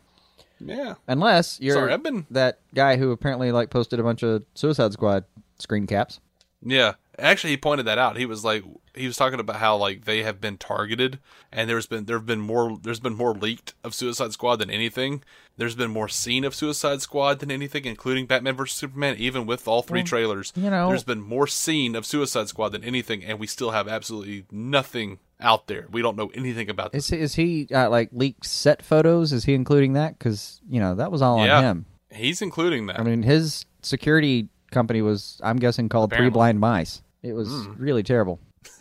[0.60, 4.44] yeah, unless you're Sorry, I've been- that guy who apparently like posted a bunch of
[4.54, 5.24] Suicide Squad
[5.58, 6.20] screen caps.
[6.64, 6.92] yeah.
[7.18, 8.16] Actually, he pointed that out.
[8.16, 11.18] He was like, he was talking about how like they have been targeted,
[11.52, 15.22] and there's been there've been more there's been more leaked of Suicide Squad than anything.
[15.58, 19.16] There's been more seen of Suicide Squad than anything, including Batman vs Superman.
[19.18, 22.82] Even with all three trailers, you know- there's been more seen of Suicide Squad than
[22.82, 25.86] anything, and we still have absolutely nothing out there.
[25.90, 27.04] We don't know anything about this.
[27.04, 27.34] Is he, is
[27.68, 29.32] he uh, like leaked set photos?
[29.34, 30.18] Is he including that?
[30.18, 31.58] Because you know that was all Yeah.
[31.58, 31.86] on him.
[32.10, 32.98] He's including that.
[32.98, 36.30] I mean, his security company was, I'm guessing, called Three Apparently.
[36.30, 36.34] Hmm.
[36.34, 37.02] Blind Mice.
[37.22, 37.48] It was
[37.78, 38.40] really terrible.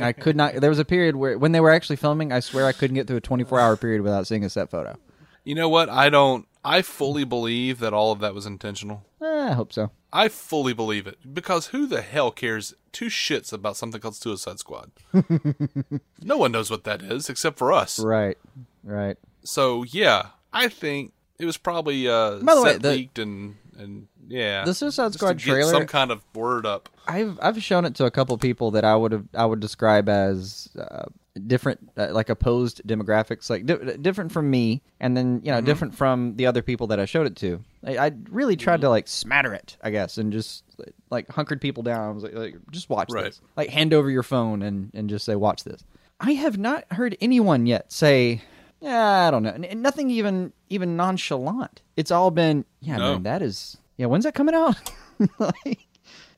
[0.00, 0.54] I could not.
[0.54, 3.06] There was a period where, when they were actually filming, I swear I couldn't get
[3.06, 4.96] through a 24 hour period without seeing a set photo.
[5.44, 5.88] you know what?
[5.88, 6.46] I don't.
[6.64, 9.04] I fully believe that all of that was intentional.
[9.20, 9.90] Eh, I hope so.
[10.12, 14.58] I fully believe it because who the hell cares two shits about something called Suicide
[14.60, 14.92] Squad?
[16.22, 17.98] no one knows what that is except for us.
[17.98, 18.38] Right,
[18.84, 19.16] right.
[19.42, 23.56] So yeah, I think it was probably uh, By the way, set the- leaked and
[23.78, 26.88] and yeah, The Suicide Squad trailer- some kind of word up.
[27.06, 30.08] I've I've shown it to a couple people that I would have I would describe
[30.08, 31.04] as uh,
[31.46, 35.94] different, uh, like opposed demographics, like di- different from me, and then you know different
[35.94, 37.62] from the other people that I showed it to.
[37.84, 40.64] I, I really tried to like smatter it, I guess, and just
[41.10, 42.08] like hunkered people down.
[42.08, 43.24] I was like, like just watch Right.
[43.24, 45.84] this, like hand over your phone and and just say watch this.
[46.20, 48.40] I have not heard anyone yet say.
[48.80, 49.50] Yeah, I don't know.
[49.50, 51.82] N- and nothing even even nonchalant.
[51.96, 53.12] It's all been, yeah, No.
[53.14, 54.06] man, that is, yeah.
[54.06, 54.92] When's that coming out?
[55.38, 55.86] like,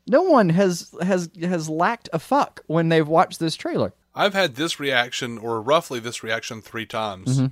[0.07, 3.95] no one has has has lacked a fuck when they've watched this trailer.
[4.15, 7.39] I've had this reaction or roughly this reaction three times.
[7.39, 7.47] Mm-hmm.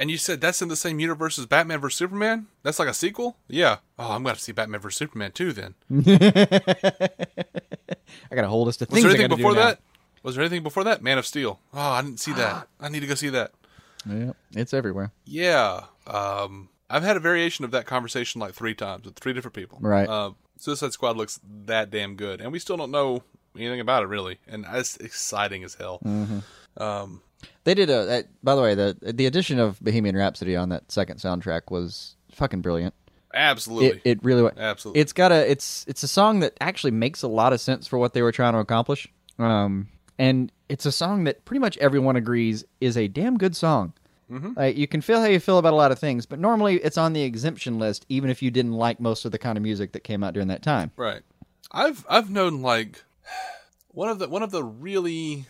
[0.00, 2.46] And you said that's in the same universe as Batman vs Superman?
[2.62, 3.36] That's like a sequel?
[3.48, 3.78] Yeah.
[3.98, 5.74] Oh, I'm to see Batman vs Superman too then.
[8.30, 9.80] I got a whole list of Was there anything gotta before that?
[10.22, 11.02] Was there anything before that?
[11.02, 11.60] Man of Steel.
[11.74, 12.66] Oh, I didn't see that.
[12.80, 13.52] I need to go see that.
[14.08, 15.12] Yeah, it's everywhere.
[15.26, 15.84] Yeah.
[16.06, 19.78] Um, I've had a variation of that conversation like three times with three different people.
[19.80, 20.08] Right.
[20.08, 23.22] Uh, Suicide Squad looks that damn good, and we still don't know
[23.56, 26.00] anything about it really, and it's exciting as hell.
[26.04, 26.82] Mm-hmm.
[26.82, 27.22] Um,
[27.64, 28.04] They did a.
[28.06, 32.16] That, by the way, the the addition of Bohemian Rhapsody on that second soundtrack was
[32.32, 32.94] fucking brilliant.
[33.34, 34.00] absolutely.
[34.04, 34.52] It it really was.
[34.56, 35.00] Absolutely.
[35.00, 35.48] It's got a.
[35.50, 38.32] It's it's a song that actually makes a lot of sense for what they were
[38.32, 39.06] trying to accomplish.
[39.38, 43.92] Um, and it's a song that pretty much everyone agrees is a damn good song.
[44.30, 44.52] Mm-hmm.
[44.56, 46.98] Like you can feel how you feel about a lot of things, but normally it's
[46.98, 49.92] on the exemption list, even if you didn't like most of the kind of music
[49.92, 50.90] that came out during that time.
[50.96, 51.22] Right.
[51.72, 53.04] I've I've known like
[53.88, 55.46] one of the one of the really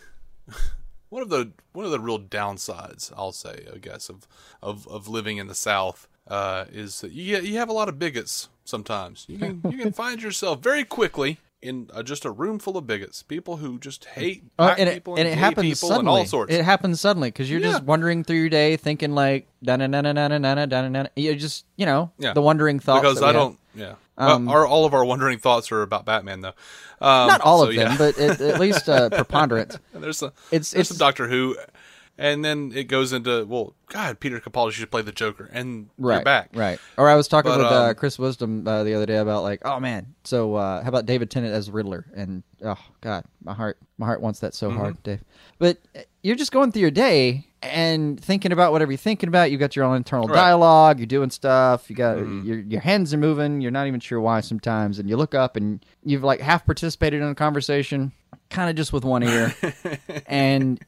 [1.09, 4.27] one of the one of the real downsides, I'll say, I guess, of
[4.61, 7.99] of, of living in the South uh, is that you you have a lot of
[7.99, 8.49] bigots.
[8.63, 12.77] Sometimes you can you can find yourself very quickly in uh, just a room full
[12.77, 15.89] of bigots, people who just hate Uh, black and it, people and it happens people
[15.89, 15.99] suddenly.
[15.99, 16.53] and all sorts.
[16.53, 20.01] It happens suddenly because you're just wandering through your day, thinking like da na na
[20.01, 21.05] na na na na na na.
[21.15, 22.33] You just you know Yeah.
[22.33, 23.01] the wondering thoughts.
[23.01, 23.35] because I have.
[23.35, 23.59] don't.
[23.75, 26.53] Yeah, Well, our all of our wondering thoughts are about Batman, though.
[27.01, 27.97] Um, Not all so, of them, yeah.
[27.97, 29.77] but at, at least uh, preponderance.
[29.93, 31.55] There's a It's- there's it's- some Doctor Who,
[32.19, 36.17] and then it goes into well, God, Peter Capaldi should play the Joker, and Right,
[36.17, 36.49] you're back.
[36.53, 36.79] right.
[36.97, 39.41] Or I was talking But, with uh, um, Chris Wisdom uh, the other day about
[39.43, 42.05] like, oh man, so uh, how about David Tennant as Riddler?
[42.15, 44.77] And oh god, my heart, my heart wants that so Mm-hmm.
[44.77, 45.23] hard, Dave.
[45.57, 49.51] But uh, you're just going through your day and thinking about whatever you're thinking about.
[49.51, 50.35] You got your own internal Right.
[50.35, 50.43] Mm-hmm.
[50.45, 50.99] dialogue.
[50.99, 51.89] You're doing stuff.
[51.89, 53.61] You got your your hands are moving.
[53.61, 57.21] You're not even sure why sometimes, and you look up and you've like half participated
[57.21, 58.11] in a conversation,
[58.49, 59.53] kind of just with one ear,
[60.27, 60.79] and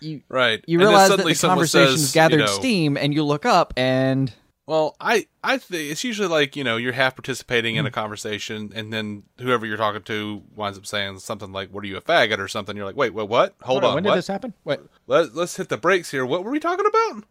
[0.00, 0.64] you Right.
[0.66, 3.72] you realize that suddenly the conversation's says, gathered you know, steam, and you look up
[3.76, 4.32] and.
[4.66, 7.80] Well, I I think it's usually like you know you're half participating Hmm.
[7.80, 11.82] in a conversation, and then whoever you're talking to winds up saying something like, "What
[11.82, 12.76] are you a faggot?" or something.
[12.76, 13.56] You're like, "Wait, wait, what?
[13.62, 14.12] Hold on, when what?
[14.12, 14.54] did this happen?
[14.62, 14.86] What?
[15.08, 16.24] Let, let's hit the brakes here.
[16.24, 17.24] What were we talking about?"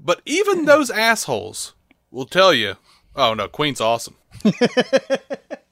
[0.00, 1.74] But even those assholes
[2.10, 2.76] will tell you,
[3.14, 4.16] "Oh no, Queen's awesome."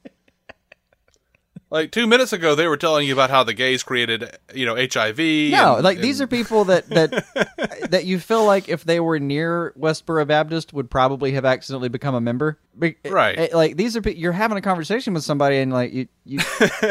[1.70, 4.76] like two minutes ago, they were telling you about how the gays created, you know,
[4.76, 5.18] HIV.
[5.50, 9.18] No, and- like these are people that that that you feel like if they were
[9.18, 12.58] near Westboro Baptist would probably have accidentally become a member.
[12.78, 13.38] Right.
[13.38, 16.38] eh, Like these are you're having a conversation with somebody and like you you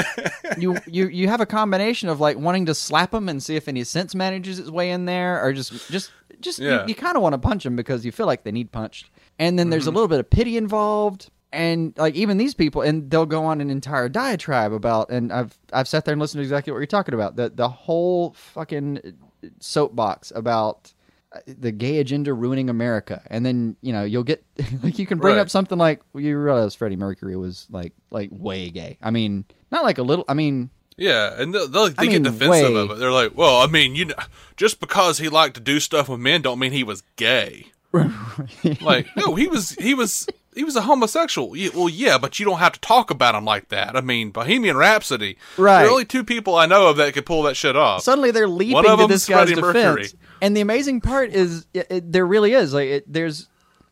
[0.57, 3.67] you you you have a combination of like wanting to slap them and see if
[3.67, 6.11] any sense manages its way in there, or just just
[6.41, 6.81] just Yeah.
[6.83, 9.09] you, you kind of want to punch them because you feel like they need punched.
[9.39, 9.89] And then there's Mm-hmm.
[9.89, 11.29] a little bit of pity involved.
[11.55, 15.57] And like even these people, and they'll go on an entire diatribe about, and I've
[15.73, 17.35] I've sat there and listened to exactly what you're talking about.
[17.37, 19.17] The the whole fucking
[19.59, 20.91] soapbox about
[21.33, 24.43] uh, the gay agenda ruining America, and then you know you'll get
[24.83, 25.41] like you can bring Right.
[25.41, 28.97] up something like well, you realize Freddie Mercury was like like way gay.
[29.01, 30.25] I mean, not like a little.
[30.27, 32.97] I mean, Yeah, and they'll, they'll, they I get mean, defensive way- of it.
[32.99, 34.15] They're like, "Well, I mean, you know,
[34.57, 37.67] just because he liked to do stuff with men, don't mean he was gay."
[38.81, 41.55] like, no, he was, he was, he was a homosexual.
[41.55, 43.95] Yeah, well, yeah, but you don't have to talk about him like that.
[43.95, 45.37] I mean, Bohemian Rhapsody.
[45.57, 45.79] Right.
[45.79, 48.01] There are only two people I know of that could pull that shit off.
[48.01, 49.75] suddenly they're leaping One of to this guy's Freddie defense.
[49.75, 50.07] Mercury.
[50.41, 53.47] And the amazing part is, it, it- there really is like it, there's.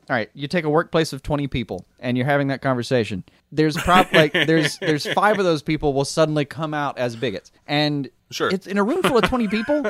[0.09, 3.23] All right, you take a workplace of twenty people, and you're having that conversation.
[3.53, 7.53] There's prob like there's there's five of those people will suddenly come out as bigots,
[7.67, 8.49] and Sure.
[8.49, 9.89] it's in a room full of twenty people.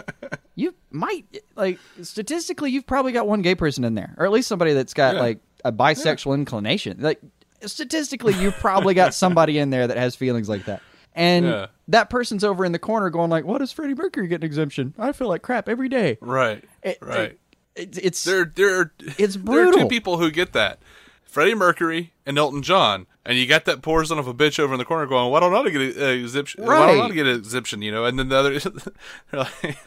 [0.54, 4.48] You might like statistically, you've probably got one gay person in there, or at least
[4.48, 5.22] somebody that's got Yeah.
[5.22, 6.98] like a bisexual inclination.
[7.00, 7.20] Like
[7.66, 10.82] statistically, you've probably got somebody in there that has feelings like that.
[11.16, 11.68] And Yeah.
[11.90, 14.94] that person's over in the corner going like, "What does Freddie Mercury get an exemption?
[14.98, 17.38] I feel like crap every day." right, It- right.
[17.76, 19.72] It, it's There, there, It's brutal.
[19.72, 20.80] There are two people who get that:
[21.24, 23.06] Freddie Mercury and Elton John.
[23.26, 25.40] And you got that poor son of a bitch over in the corner going, "Why
[25.40, 26.66] don't I get an exemption?
[26.66, 27.14] Why don't I Right.
[27.14, 28.06] get an exemption?" You know.
[28.06, 28.60] And then the other,
[29.32, 29.78] they're like,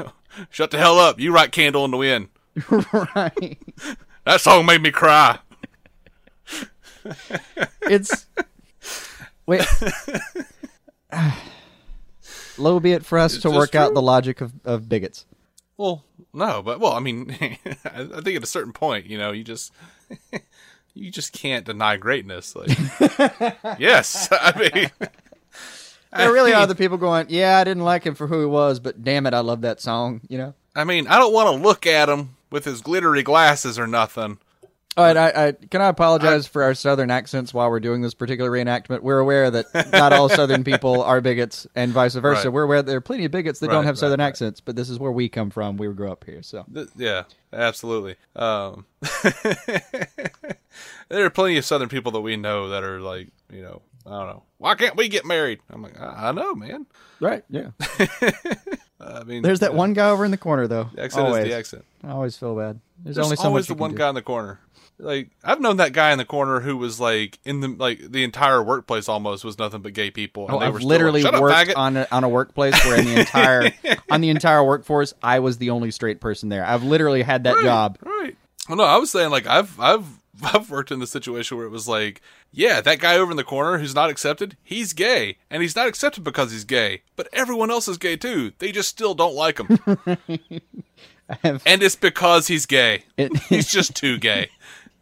[0.50, 1.20] "Shut the hell up!
[1.20, 2.28] You write Candle in the Wind.
[3.14, 3.58] right.
[4.24, 5.38] That song made me cry."
[7.82, 8.26] It's
[9.46, 9.64] wait.
[12.58, 15.26] Low be it for us to just work out the logic of, of bigots.
[15.76, 19.32] Well, no, but well, I mean, I I think at a certain point, you know,
[19.32, 19.72] you just
[20.94, 22.56] you just can't deny greatness.
[22.56, 22.70] Like,
[23.78, 24.90] yes, I mean,
[26.16, 28.80] There really are the people going, "Yeah, I didn't like him for who he was,
[28.80, 30.54] but damn it, I love that song." You know.
[30.74, 34.38] I mean, I don't want to look at him with his glittery glasses or nothing.
[34.96, 38.14] All right, I, I can I apologize for our southern accents while we're doing this
[38.14, 39.02] particular reenactment.
[39.02, 42.44] We're aware that not all southern people are bigots, and vice versa.
[42.44, 42.52] Right.
[42.52, 44.26] We're aware there are plenty of bigots that don't have right, southern right.
[44.26, 45.76] accents, but this is where we come from.
[45.76, 48.16] We grew up here, so Th- yeah, absolutely.
[48.34, 48.86] Um,
[51.10, 54.10] there are plenty of Southern people that we know that are like, you know, I
[54.10, 55.60] don't know, why can't we get married?
[55.68, 56.86] I'm like, I, I know, man.
[57.20, 57.70] right, yeah.
[58.98, 60.88] I mean, There's that uh, one guy over in the corner, though.
[60.94, 61.44] The accent always.
[61.44, 61.84] is the accent.
[62.02, 62.80] I always feel bad.
[62.98, 63.98] There's, There's only so always the one do.
[63.98, 64.58] guy in the corner.
[64.98, 68.24] Like I've known that guy in the corner who was like in the like the
[68.24, 70.46] entire workplace almost was nothing but gay people.
[70.46, 72.98] And Oh, they I've were literally like, worked up, on a, on a workplace where
[72.98, 73.70] in the entire
[74.10, 76.64] on the entire workforce, I was the only straight person there.
[76.64, 77.98] I've literally had that Right, job.
[78.04, 78.36] Right.
[78.68, 80.06] Well, no, I was saying like I've I've
[80.42, 82.20] I've worked in the situation where it was like,
[82.52, 85.88] yeah, that guy over in the corner who's not accepted, he's gay, and he's not
[85.88, 88.52] accepted because he's gay, but everyone else is gay too.
[88.60, 89.78] They just still don't like him.
[91.42, 93.04] have- and it's because he's gay.
[93.16, 94.48] It- he's just too gay.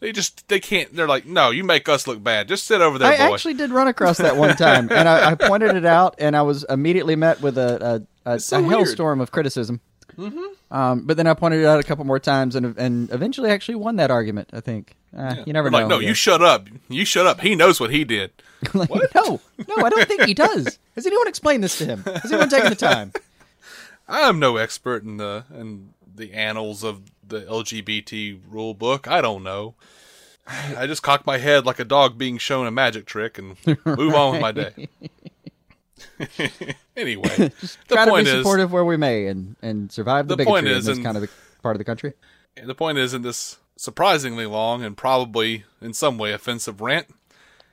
[0.00, 0.94] They just they can't.
[0.94, 2.48] They're like, no, you make us look bad.
[2.48, 3.34] Just sit over there, I boy.
[3.34, 6.42] actually did run across that one time, and I, I pointed it out, and I
[6.42, 9.80] was immediately met with a a, a, so a hailstorm of criticism.
[10.16, 10.76] Mm-hmm.
[10.76, 13.76] Um, but then I pointed it out a couple more times, and and eventually actually
[13.76, 14.50] won that argument.
[14.52, 15.78] I think uh, you never We're know.
[15.78, 16.08] like, no, yeah.
[16.08, 16.68] you shut up.
[16.88, 17.40] You shut up.
[17.40, 18.30] He knows what he did.
[18.72, 20.78] Like, no, no, I don't think he does.
[20.94, 22.02] Has anyone explained this to him?
[22.02, 23.12] Has anyone taken the time?
[24.08, 29.08] I'm no expert in the in the annals of the LGBT rule book.
[29.08, 29.74] I don't know.
[30.46, 34.14] I just cock my head like a dog being shown a magic trick and move
[34.14, 34.88] on with my day.
[36.96, 40.36] anyway, the Try to point be is, supportive where we may, and and survive the,
[40.36, 41.30] The point bigotry is, in this kind of
[41.62, 42.12] part of the country.
[42.62, 47.06] the point is, in this surprisingly long and probably in some way offensive rant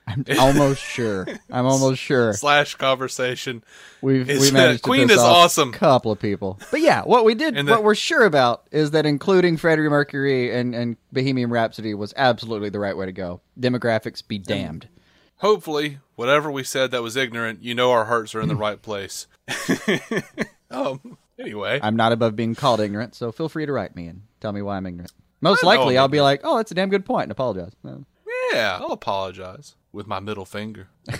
[0.06, 1.26] I'm almost sure.
[1.50, 3.62] I'm almost sure slash conversation,
[4.00, 5.70] we've we managed to Queen piss is off awesome.
[5.70, 6.58] a couple of people.
[6.70, 10.74] But yeah, what we did, what we're sure about is that including Freddie Mercury and
[10.74, 13.40] and Bohemian Rhapsody was absolutely the right way to go.
[13.58, 14.88] Demographics be damned.
[15.36, 18.80] hopefully, whatever we said that was ignorant, you know our hearts are in the right
[18.80, 19.26] place.
[20.70, 21.18] um.
[21.38, 24.52] Anyway, I'm not above being called ignorant, so feel free to write me and tell
[24.52, 25.12] me why I'm ignorant.
[25.40, 27.72] Most likely, I'll be like, "Oh, that's a damn good point," and apologize.
[27.82, 28.04] No.
[28.52, 30.88] yeah, I'll apologize with my middle finger.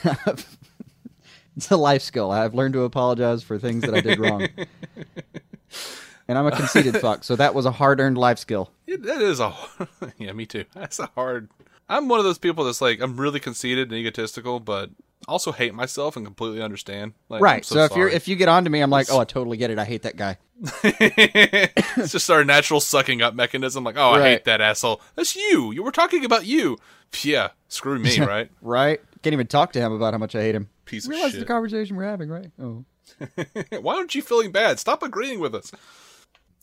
[1.56, 2.30] It's a life skill.
[2.30, 4.48] I've learned to apologize for things that I did wrong.
[6.28, 8.70] and I'm a conceited fuck, so that was a hard-earned life skill.
[8.86, 9.54] It, that is a
[10.18, 10.64] yeah, me too.
[10.74, 11.50] That's a hard.
[11.88, 14.90] I'm one of those people that's like I'm really conceited and egotistical, but
[15.28, 17.14] also hate myself and completely understand.
[17.28, 17.64] Like, Right.
[17.64, 19.70] So, if you're if you get on to me, I'm like, "Oh, I totally get
[19.70, 19.78] it.
[19.78, 20.38] I hate that guy."
[20.84, 23.84] it's just our natural sucking up mechanism.
[23.84, 25.00] Like, oh, I hate that asshole.
[25.16, 25.72] That's you.
[25.72, 26.78] You were talking about you.
[27.22, 28.50] Yeah, screw me, right?
[28.60, 29.00] Right?
[29.22, 30.68] Can't even talk to him about how much I hate him.
[30.84, 31.40] Piece of Realize shit.
[31.40, 32.50] the conversation we're having, right?
[32.60, 32.84] Oh,
[33.80, 34.78] Why aren't you feeling bad?
[34.78, 35.72] Stop agreeing with us.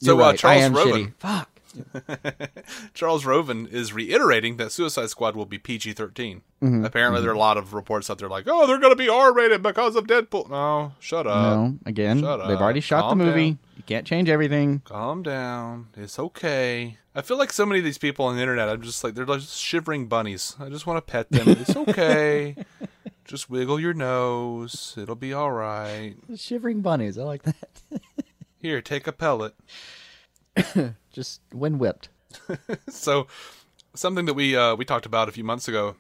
[0.01, 0.33] You're So uh.
[0.33, 1.13] Charles I am Roven, shitty.
[1.19, 1.58] Fuck.
[2.93, 6.41] Charles Roven is reiterating that Suicide Squad will be PG-13.
[6.61, 6.85] Mm-hmm.
[6.85, 9.09] Apparently, there are a lot of reports out there like, "Oh, they're going to be
[9.09, 11.57] R-rated because of Deadpool." No, shut up.
[11.57, 13.51] no, again, shut they've already shot Calm the movie.
[13.51, 13.59] down.
[13.77, 14.81] You can't change everything.
[14.85, 15.87] Calm down.
[15.95, 16.97] It's okay.
[17.15, 19.25] I feel like so many of these people on the internet, I'm just like they're
[19.25, 20.55] like shivering bunnies.
[20.59, 21.47] I just want to pet them.
[21.49, 22.55] It's okay.
[23.25, 24.95] just wiggle your nose.
[24.97, 26.15] It'll be all right.
[26.35, 27.17] Shivering bunnies.
[27.17, 27.79] I like that.
[28.61, 29.53] Here, take a pellet.
[31.11, 32.09] Just when whipped.
[32.89, 33.27] So,
[33.95, 35.95] something that we uh, we talked about a few months ago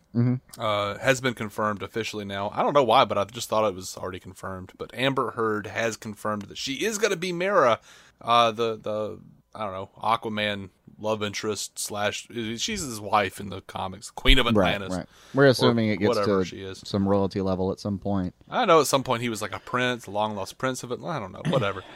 [0.57, 2.51] uh, has been confirmed officially now.
[2.53, 4.73] I don't know why, but I just thought it was already confirmed.
[4.77, 7.79] But Amber Heard has confirmed that she is going to be Mera,
[8.21, 9.19] uh, the the
[9.55, 10.69] I don't know Aquaman
[11.01, 14.97] love interest slash she's his wife in the comics, Queen of Right, Atlantis.
[14.97, 15.07] right.
[15.33, 16.81] We're assuming it gets whatever to she is.
[16.85, 18.35] some royalty level at some point.
[18.49, 20.91] I know at some point he was like a prince, a long lost prince of
[20.91, 20.99] it.
[21.03, 21.83] I don't know, whatever.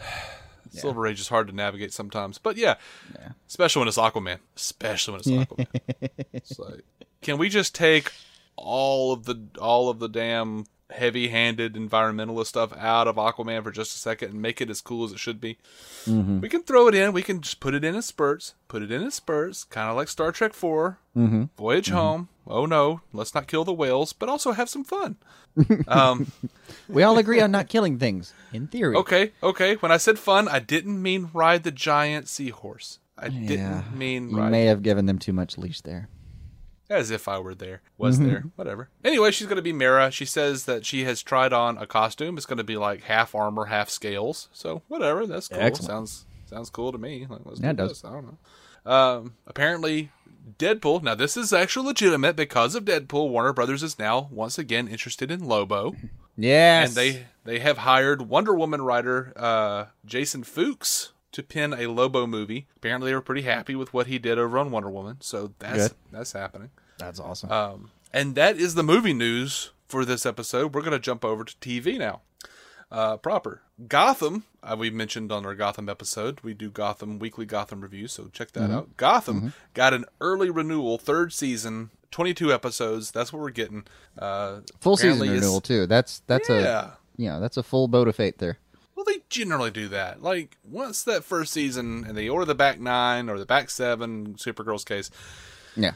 [0.70, 2.76] Silver Age is hard to navigate sometimes, but yeah,
[3.48, 6.10] especially when it's Aquaman, especially when it's Aquaman.
[6.32, 6.84] it's like,
[7.22, 8.12] can we just take
[8.56, 13.94] all of the all of the damn heavy-handed environmentalist stuff out of Aquaman for just
[13.94, 15.58] a second and make it as cool as it should be?
[16.40, 17.12] We can throw it in.
[17.12, 18.54] We can just put it in in spurts.
[18.68, 21.44] Put it in in spurts, kind of like Star Trek 4 mm-hmm.
[21.56, 22.28] Voyage Home.
[22.50, 25.16] Oh no, let's not kill the whales, but also have some fun.
[25.88, 26.30] um,
[26.88, 28.96] We all agree on not killing things, in theory.
[28.96, 29.74] Okay, okay.
[29.76, 32.98] When I said fun, I didn't mean ride the giant seahorse.
[33.18, 33.48] I Yeah.
[33.48, 36.08] didn't mean You may have given them too much leash there.
[36.88, 38.28] as if I were there, was Mm-hmm.
[38.28, 38.88] there, whatever.
[39.04, 40.10] Anyway, she's going to be Mera.
[40.10, 42.36] She says that she has tried on a costume.
[42.36, 44.48] It's going to be like half armor, half scales.
[44.52, 45.60] So whatever, that's cool.
[45.60, 45.88] Excellent.
[45.88, 47.26] Sounds sounds cool to me.
[47.30, 48.02] Like, let's Yeah, do it does.
[48.02, 48.04] this.
[48.04, 48.90] I don't know.
[48.92, 50.10] Um, apparently,
[50.58, 51.02] Deadpool.
[51.02, 53.30] Now this is actually legitimate because of Deadpool.
[53.30, 55.94] Warner Brothers is now once again interested in Lobo.
[56.36, 56.88] Yes.
[56.88, 62.26] and they they have hired Wonder Woman writer uh, Jason Fuchs to pen a Lobo
[62.26, 62.66] movie.
[62.76, 65.88] Apparently, they were pretty happy with what he did over on Wonder Woman, so that's
[65.88, 65.96] Good.
[66.10, 66.70] that's happening.
[66.98, 67.50] That's awesome.
[67.52, 70.74] Um, and that is the movie news for this episode.
[70.74, 72.20] We're going to jump over to TV now.
[72.90, 74.44] Uh, proper Gotham.
[74.62, 76.40] Uh, we mentioned on our Gotham episode.
[76.42, 78.68] We do Gotham weekly Gotham review, so check Mm-hmm.
[78.68, 78.96] that out.
[78.96, 83.10] Gotham got an early renewal, third season, twenty-two episodes.
[83.12, 83.84] That's what we're getting.
[84.18, 85.86] Uh, full season renewal too.
[85.86, 86.56] That's that's Yeah.
[86.56, 88.58] a yeah, that's a full boat of fate there.
[88.96, 90.22] Well, they generally do that.
[90.22, 94.34] Like once that first season, and they order the back nine or the back seven,
[94.34, 95.10] Supergirl's case,
[95.76, 95.92] Yeah.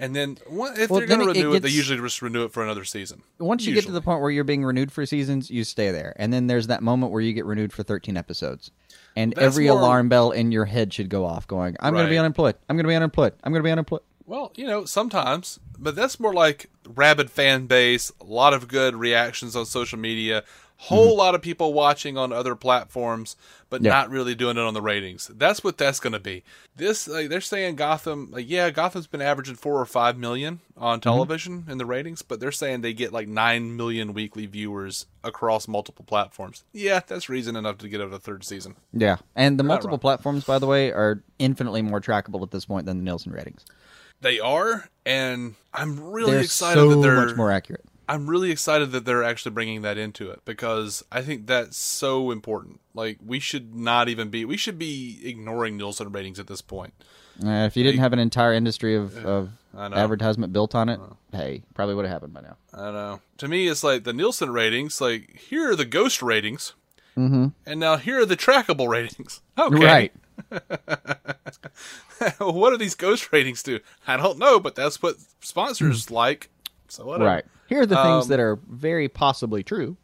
[0.00, 2.44] And then one, if Well, they're going to it renew it, they usually just renew
[2.44, 3.22] it for another season.
[3.38, 6.14] Once you get to the point where you're being renewed for seasons, you stay there.
[6.16, 8.70] And then there's that moment where you get renewed for 13 episodes.
[9.16, 12.06] And That's every more- alarm bell in your head should go off going, I'm going
[12.06, 12.54] to be unemployed.
[12.68, 13.32] I'm going to be unemployed.
[13.42, 14.02] I'm going to be unemployed.
[14.26, 18.94] Well, you know, sometimes, but that's more like rabid fan base, a lot of good
[18.94, 20.44] reactions on social media,
[20.82, 21.18] Whole mm-hmm.
[21.18, 23.34] lot of people watching on other platforms,
[23.68, 23.90] but Yeah.
[23.90, 25.28] not really doing it on the ratings.
[25.34, 26.44] That's what that's going to be.
[26.76, 31.00] This like, they're saying Gotham, like yeah, Gotham's been averaging four or five million on
[31.00, 31.10] mm-hmm.
[31.10, 35.66] television in the ratings, but they're saying they get like nine million weekly viewers across
[35.66, 36.62] multiple platforms.
[36.72, 38.76] Yeah, that's reason enough to get out a third season.
[38.92, 42.86] Yeah, and the multiple platforms, by the way, are infinitely more trackable at this point
[42.86, 43.64] than the Nielsen ratings.
[44.20, 47.84] They are, and I'm really They're excited so that they're much more accurate.
[48.08, 52.30] I'm really excited that they're actually bringing that into it because I think that's so
[52.30, 52.80] important.
[52.94, 56.94] Like we should not even be we should be ignoring Nielsen ratings at this point.
[57.44, 60.98] Uh, if you didn't have an entire industry of, of advertisement built on it,
[61.32, 62.56] hey, probably would have happened by now.
[62.72, 63.20] I don't know.
[63.38, 65.00] To me, it's like the Nielsen ratings.
[65.00, 66.72] Like here are the ghost ratings,
[67.16, 67.48] mm-hmm.
[67.66, 69.40] and now here are the trackable ratings.
[69.58, 70.12] Okay, Right.
[72.38, 73.80] what do these ghost ratings do?
[74.06, 76.48] I don't know, but that's what sponsors like.
[76.86, 77.28] So whatever.
[77.28, 77.44] Right.
[77.68, 79.96] Here are the things Um, that are very possibly true.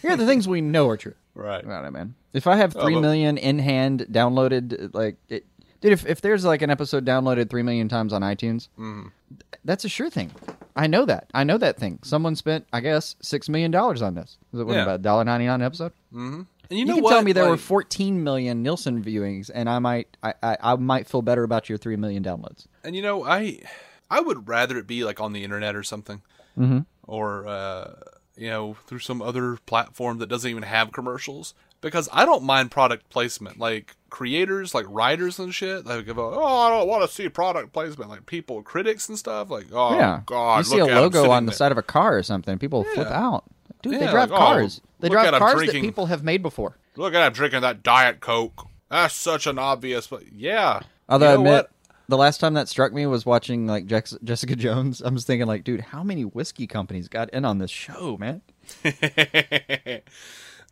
[0.00, 1.14] Here are the things we know are true.
[1.34, 1.66] Right.
[1.66, 2.14] I man.
[2.34, 5.46] If I have three but- million in hand downloaded, like, it,
[5.80, 9.04] dude, if, if there's like an episode downloaded three million times on iTunes, Mm-hmm.
[9.30, 10.30] th- that's a sure thing.
[10.76, 11.30] I know that.
[11.32, 12.00] I know that thing.
[12.02, 14.36] Someone spent, I guess, six million dollars on this.
[14.52, 14.82] Was it what, Yeah.
[14.82, 15.92] about dollar ninety nine an episode?
[16.12, 17.10] And you You, know can what?
[17.12, 21.06] tell me there were 14 million Nielsen viewings, and I might, I, I, I might
[21.06, 22.66] feel better about your three million downloads.
[22.84, 23.60] And you know, I
[24.10, 26.20] I would rather it be like on the internet or something,
[26.58, 26.80] Mm-hmm.
[27.04, 27.94] or uh,
[28.36, 31.54] you know, through some other platform that doesn't even have commercials.
[31.80, 35.84] Because I don't mind product placement, like creators, like writers and shit.
[35.84, 39.50] Like, go, oh, I don't want to see product placement, like people, critics and stuff.
[39.50, 41.56] Like, oh yeah, god, you see look a logo on the there.
[41.56, 43.44] side of a car or something, people flip out.
[43.82, 44.80] Dude, they drive like, oh, cars.
[45.00, 46.76] they look at drive cars drinking- that people have made before.
[46.94, 48.68] Look at him drinking that diet coke.
[48.88, 50.06] That's such an obvious.
[50.06, 51.70] But yeah, Although you I admit, what?
[52.08, 55.00] The last time that struck me was watching like Jex- Jessica Jones.
[55.00, 58.42] I'm just thinking like, dude, how many whiskey companies got in on this show, man?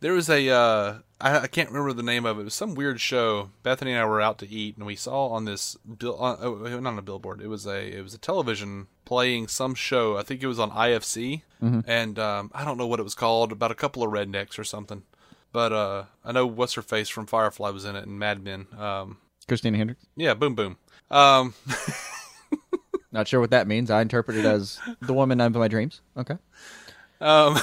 [0.01, 2.41] there was a uh, I, I can't remember the name of it.
[2.41, 3.51] It was some weird show.
[3.63, 6.79] Bethany and I were out to eat, and we saw on this bill, uh, oh,
[6.79, 7.41] not on a billboard.
[7.41, 10.17] It was a it was a television playing some show.
[10.17, 11.43] I think it was on IFC,
[11.87, 13.51] and um, I don't know what it was called.
[13.51, 15.03] About a couple of rednecks or something.
[15.53, 18.67] But uh, I know what's her face from Firefly was in it, and Mad Men.
[18.77, 19.17] Um,
[19.47, 20.05] Christina Hendricks.
[20.15, 20.77] yeah, boom boom.
[21.11, 21.53] Um,
[23.11, 23.91] Not sure what that means.
[23.91, 25.99] I interpret it as the woman of my dreams.
[26.15, 26.37] Okay.
[27.19, 27.57] Um,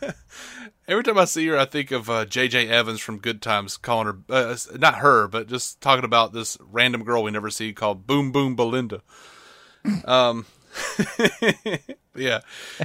[0.88, 2.68] every time I see her, I think of uh, J.J.
[2.68, 7.02] Evans from Good Times calling her, uh, not her, but just talking about this random
[7.02, 9.00] girl we never see called Boom Boom Belinda.
[10.04, 10.44] Um,
[12.14, 12.40] yeah,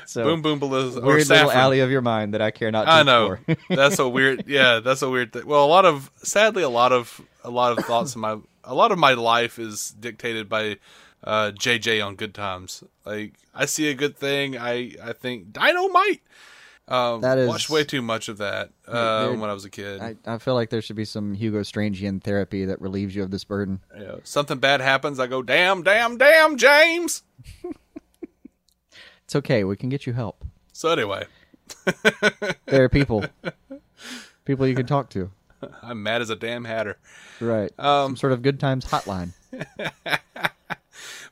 [0.06, 1.00] So Boom Boom Belinda.
[1.02, 1.58] or weird little Saffron.
[1.58, 2.88] alley of your mind that I care not.
[2.88, 3.38] I know
[3.70, 4.46] that's a weird.
[4.48, 5.46] Yeah, that's a weird thing.
[5.46, 8.74] Well, a lot of sadly, a lot of a lot of thoughts in my a
[8.74, 10.78] lot of my life is dictated by
[11.24, 12.84] uh, JJ on Good Times.
[13.06, 16.22] Like I see a good thing, I I think dynamite.
[16.86, 19.70] Um, That is- watched way too much of that uh, There- when I was a
[19.70, 20.02] kid.
[20.02, 23.32] I, I feel like there should be some Hugo Strangian therapy that relieves you of
[23.32, 23.80] this burden.
[23.98, 27.24] Know, something bad happens, I go damn, damn, damn, James.
[29.24, 29.64] It's okay.
[29.64, 30.44] We can get you help.
[30.74, 31.26] So anyway,
[32.66, 33.24] There are people,
[34.44, 35.32] people you can talk to.
[35.84, 36.98] I'm mad as a damn hatter.
[37.40, 37.72] Right.
[37.80, 39.34] Um, some sort of good times hotline.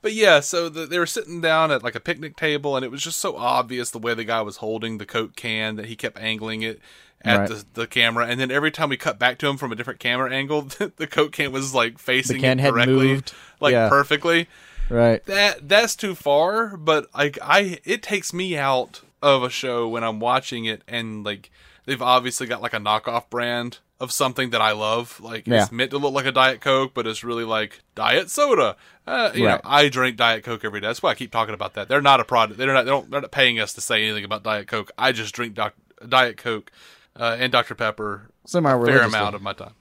[0.04, 2.90] But yeah, so the, they were sitting down at like a picnic table, and it
[2.90, 5.96] was just so obvious the way the guy was holding the Coke can that he
[5.96, 6.80] kept angling it
[7.24, 7.50] at Right.
[7.50, 10.00] the, the camera, and then every time we cut back to him from a different
[10.00, 13.34] camera angle, the, the Coke can was like facing the can it correctly, moved.
[13.60, 13.90] like Yeah.
[13.90, 14.48] perfectly.
[14.90, 15.24] Right.
[15.26, 20.04] That that's too far, but like I, it takes me out of a show when
[20.04, 21.52] I'm watching it, and like
[21.86, 25.22] they've obviously got like a knockoff brand of something that I love.
[25.22, 25.64] Like Yeah.
[25.64, 28.76] it's meant to look like a Diet Coke, but it's really like Diet Soda.
[29.06, 30.88] Uh, you know, I drink Diet Coke every day.
[30.88, 31.88] That's why I keep talking about that.
[31.88, 32.58] They're not a product.
[32.58, 32.84] They're not.
[32.86, 33.10] They don't.
[33.12, 34.92] They're not paying us to say anything about Diet Coke.
[34.98, 35.76] I just drink doc,
[36.08, 36.72] Diet Coke
[37.16, 39.74] uh, and Dr Pepper a fair amount of my time.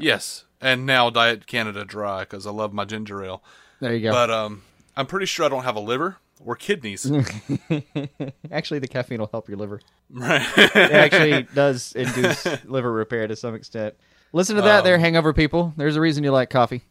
[0.00, 3.42] Yes, and now Diet Canada Dry because I love my ginger ale.
[3.80, 4.10] There you go.
[4.12, 4.62] But um,
[4.96, 7.04] I'm pretty sure I don't have a liver or kidneys.
[8.50, 9.80] actually, the caffeine will help your liver.
[10.10, 10.46] right.
[10.56, 13.94] It actually does induce liver repair to some extent.
[14.32, 15.72] Listen to Um, that, there, hangover people.
[15.76, 16.82] There's a reason you like coffee.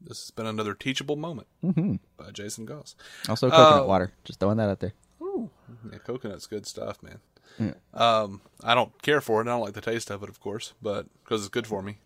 [0.00, 1.48] this has been another teachable moment
[2.16, 2.94] by Jason Goss.
[3.28, 3.86] Also, coconut Oh.
[3.86, 4.12] water.
[4.24, 4.94] Just throwing that out there.
[5.92, 7.74] Yeah, coconut's good stuff, man.
[7.94, 9.44] Um, I don't care for it.
[9.46, 11.98] I don't like the taste of it, of course, but because it's good for me.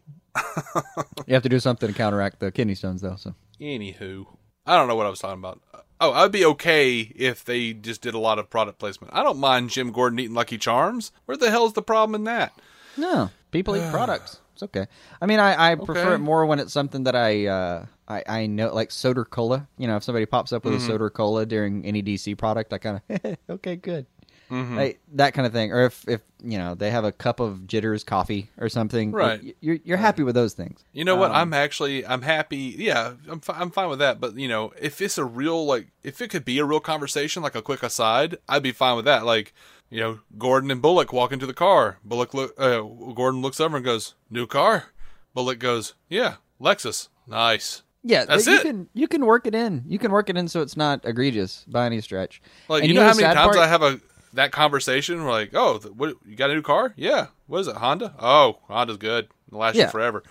[1.26, 3.16] You have to do something to counteract the kidney stones, though.
[3.16, 4.26] So Anywho,
[4.66, 5.60] I don't know what I was talking about.
[6.00, 9.12] Oh, I'd be okay if they just did a lot of product placement.
[9.14, 11.12] I don't mind Jim Gordon eating Lucky Charms.
[11.26, 12.52] Where the hell's the problem in that?
[12.96, 14.40] no, people eat products.
[14.54, 14.86] It's okay.
[15.20, 16.14] I mean, I, I prefer Okay.
[16.14, 19.68] it more when it's something that I uh, I, I know, like Soder Cola.
[19.78, 20.90] You know, if somebody pops up with Mm-hmm.
[20.90, 24.06] a Soder Cola during any DC product, I kind of okay, good.
[24.50, 25.72] Like, that kind of thing.
[25.72, 29.42] Or if if you know they have a cup of Jitters coffee or something, Right.
[29.42, 30.84] y- You're you're happy with those things.
[30.92, 31.30] You know what?
[31.30, 32.74] Um, I'm actually I'm happy.
[32.78, 34.20] Yeah, I'm fi- I'm fine with that.
[34.20, 37.42] But you know, if it's a real like, if it could be a real conversation,
[37.42, 39.24] like a quick aside, I'd be fine with that.
[39.24, 39.54] Like,
[39.90, 41.98] you know, Gordon and Bullock walk into the car.
[42.04, 42.54] Bullock look.
[42.58, 42.80] Uh,
[43.14, 44.86] Gordon looks over and goes, "New car."
[45.34, 47.08] Bullock goes, "Yeah, Lexus.
[47.26, 48.62] Nice." Yeah, That's you it.
[48.62, 49.84] can you can work it in.
[49.86, 52.40] You can work it in so it's not egregious by any stretch.
[52.66, 53.58] Like, And you know, how many times part?
[53.58, 54.00] I have a
[54.34, 55.22] that conversation?
[55.24, 56.16] Where like, oh, what?
[56.26, 56.92] You got a new car?
[56.96, 57.26] Yeah.
[57.46, 57.76] What is it?
[57.76, 58.14] Honda?
[58.18, 59.28] Oh, Honda's good.
[59.48, 59.84] It'll last Yeah.
[59.86, 60.22] you forever.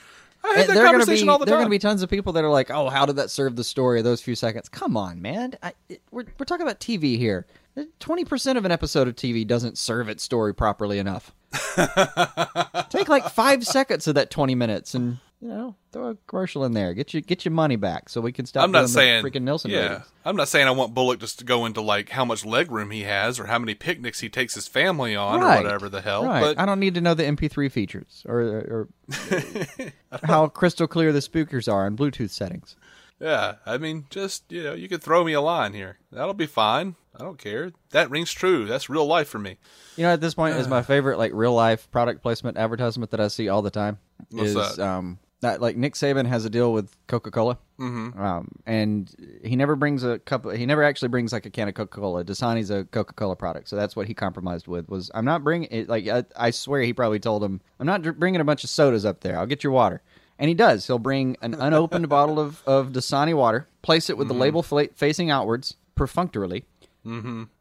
[0.42, 1.64] I And that there are gonna conversation be all the there are time.
[1.66, 4.00] gonna be tons of people that are like, "Oh, how did that serve the story
[4.00, 5.56] of those few seconds?" Come on, man.
[5.62, 7.46] I, it, we're we're talking about TV here.
[8.00, 11.34] Twenty percent of an episode of TV doesn't serve its story properly enough.
[12.90, 16.74] Take like five seconds of that twenty minutes and you know throw a commercial in
[16.74, 16.94] there.
[16.94, 18.64] Get you get your money back so we can stop.
[18.64, 20.06] I'm not saying freaking Nielsen Yeah, ratings.
[20.26, 22.92] I'm not saying I want Bullock just to go into like how much leg room
[22.92, 25.60] he has or how many picnics he takes his family on Right.
[25.60, 26.26] or whatever the hell.
[26.26, 26.42] Right.
[26.42, 28.88] But I don't need to know the MP3 features or, or
[30.24, 32.76] how crystal clear the speakers are on Bluetooth settings.
[33.20, 35.98] yeah, I mean, just you know, you could throw me a line here.
[36.12, 36.96] That'll be fine.
[37.16, 37.72] I don't care.
[37.92, 38.66] That rings true.
[38.66, 39.58] That's real life for me.
[39.98, 43.20] You know, at this point, is my favorite like real life product placement advertisement that
[43.20, 44.00] I see all the time.
[44.32, 44.80] What's is that?
[44.80, 48.20] um that like Nick Saban has a deal with Coca Cola, mm-hmm.
[48.20, 49.14] um, and
[49.44, 50.52] he never brings a cup.
[50.52, 52.26] He never actually brings like a can of Coca Cola.
[52.26, 54.90] Dasani's a Coca Cola product, so that's what he compromised with.
[54.90, 55.88] Was I'm not bringing it.
[55.88, 59.06] Like I, I swear, he probably told him, "I'm not bringing a bunch of sodas
[59.06, 59.38] up there.
[59.38, 60.02] I'll get your water."
[60.38, 60.88] And he does.
[60.88, 64.90] He'll bring an unopened bottle of of Dasani water, place it with the label fla-
[64.96, 66.66] facing outwards, perfunctorily,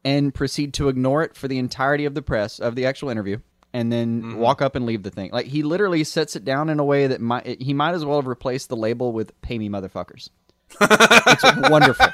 [0.05, 3.39] and proceed to ignore it for the entirety of the press of the actual interview
[3.72, 4.36] and then mm-hmm.
[4.36, 5.30] walk up and leave the thing.
[5.32, 8.18] Like he literally sets it down in a way that might he might as well
[8.18, 10.30] have replaced the label with "Pay me, motherfuckers."
[10.80, 12.06] it's wonderful.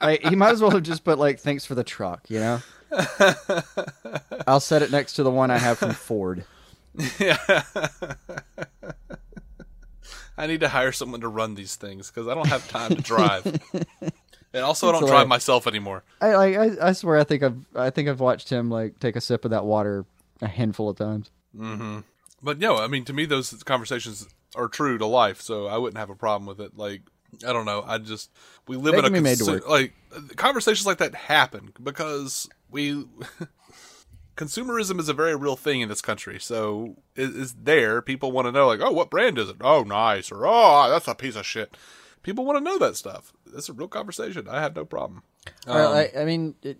[0.00, 2.60] like, he might as well have just put like "Thanks for the truck," you know.
[4.46, 6.44] I'll set it next to the one I have from Ford.
[7.18, 7.38] Yeah.
[10.36, 13.02] I need to hire someone to run these things because I don't have time to
[13.02, 13.60] drive.
[14.52, 16.02] And also, I don't It's drive myself anymore.
[16.20, 19.16] I like I, I swear I think I've I think I've watched him like take
[19.16, 20.04] a sip of that water
[20.42, 21.30] a handful of times.
[21.56, 22.00] Mm-hmm.
[22.42, 25.98] But no, I mean, to me, those conversations are true to life, so I wouldn't
[25.98, 26.76] have a problem with it.
[26.76, 27.02] Like,
[27.46, 28.30] I don't know, I just
[28.66, 29.94] we live They in a can made to consu- like
[30.36, 33.04] conversations like that happen because we
[34.36, 36.40] consumerism is a very real thing in this country.
[36.40, 38.00] So it is there.
[38.02, 39.56] People want to know, like, oh, what brand is it?
[39.60, 41.76] Oh, nice, or oh, that's a piece of shit.
[42.22, 43.32] People want to know that stuff.
[43.46, 44.46] That's a real conversation.
[44.48, 45.22] I have no problem.
[45.66, 46.78] Um, like, I mean, it,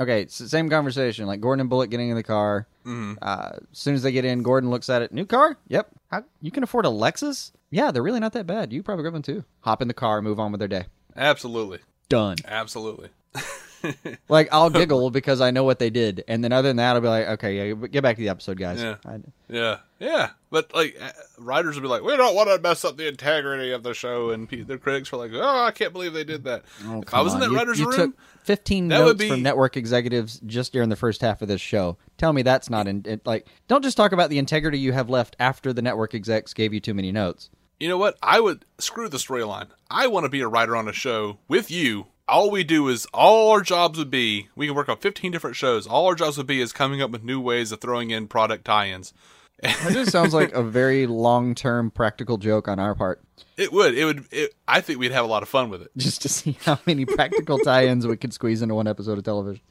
[0.00, 1.26] okay, it's same conversation.
[1.26, 2.66] Like Gordon and Bullock getting in the car.
[2.84, 3.14] Mm-hmm.
[3.20, 5.12] Uh, as soon as they get in, Gordon looks at it.
[5.12, 5.58] New car?
[5.68, 5.90] Yep.
[6.10, 7.50] How, you can afford a Lexus?
[7.70, 8.72] Yeah, they're really not that bad.
[8.72, 9.44] You probably grab one too.
[9.60, 10.86] Hop in the car, and move on with their day.
[11.16, 12.36] Absolutely, Done.
[12.46, 13.08] absolutely.
[14.28, 17.00] Like I'll giggle because I know what they did, and then other than that, I'll
[17.02, 18.82] be like, okay, yeah, get back to the episode, guys.
[18.82, 18.96] Yeah.
[19.04, 22.84] I- Yeah, yeah, but like uh, writers would be like, "We don't want to mess
[22.84, 25.92] up the integrity of the show," and pe- their critics were like, "Oh, I can't
[25.92, 27.40] believe they did that." Oh, if I was in on.
[27.48, 30.72] that You- writers' you room, took 15 that would notes be- from network executives just
[30.72, 31.96] during the first half of this show.
[32.18, 33.46] Tell me that's not in it, like.
[33.68, 36.80] Don't just talk about the integrity you have left after the network execs gave you
[36.80, 37.48] too many notes.
[37.78, 38.16] you know what?
[38.22, 39.68] I would screw the storyline.
[39.90, 42.06] I want to be a writer on a show with you.
[42.28, 45.54] All we do is all our jobs would be we can work on 15 different
[45.56, 45.86] shows.
[45.86, 48.64] All our jobs would be is coming up with new ways of throwing in product
[48.64, 49.14] tie-ins.
[49.62, 53.22] That just sounds like a very long-term practical joke on our part,
[53.56, 53.94] It would.
[53.96, 54.24] It would.
[54.30, 55.90] It, I think we'd have a lot of fun with it.
[55.96, 59.62] just to see how many practical tie-ins we could squeeze into one episode of television.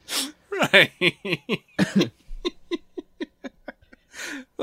[0.50, 0.90] Right.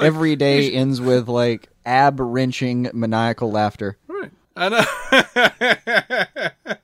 [0.02, 3.98] Every day ends with like ab-wrenching maniacal laughter.
[4.08, 4.32] right.
[4.56, 4.70] I
[6.66, 6.78] know.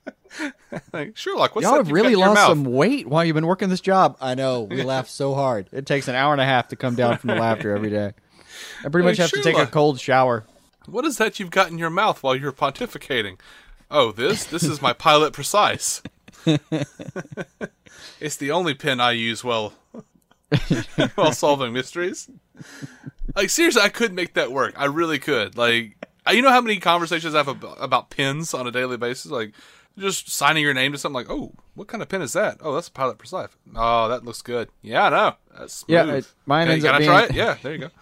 [0.92, 3.46] like Sherlock, what's Y'all have really got in your lost some weight while you've been
[3.46, 4.16] working this job.
[4.20, 4.62] I know.
[4.62, 5.68] We laugh so hard.
[5.72, 8.12] It takes an hour and a half to come down from the laughter every day.
[8.84, 10.44] I pretty much have to take a cold shower.
[10.86, 13.38] What is that you've got in your mouth while you're pontificating?
[13.90, 14.44] Oh, this?
[14.44, 16.02] This is my Pilot Precise.
[18.20, 19.72] it's the only pen I use while
[21.14, 22.28] while solving mysteries.
[23.34, 24.74] Like seriously, I could make that work.
[24.76, 25.56] I really could.
[25.56, 25.96] Like,
[26.26, 29.30] I- you know how many conversations I have about, about pens on a daily basis?
[29.30, 29.52] Like,
[30.00, 31.14] just signing your name to something.
[31.14, 32.58] Like, oh, what kind of pen is that?
[32.60, 34.68] Oh, that's a Pilot life Oh, that looks good.
[34.82, 35.34] Yeah, I know.
[35.58, 36.08] That's smooth.
[36.08, 37.36] Yeah, it- mine Okay, ends up I try being- it?
[37.36, 37.90] Yeah, there you go.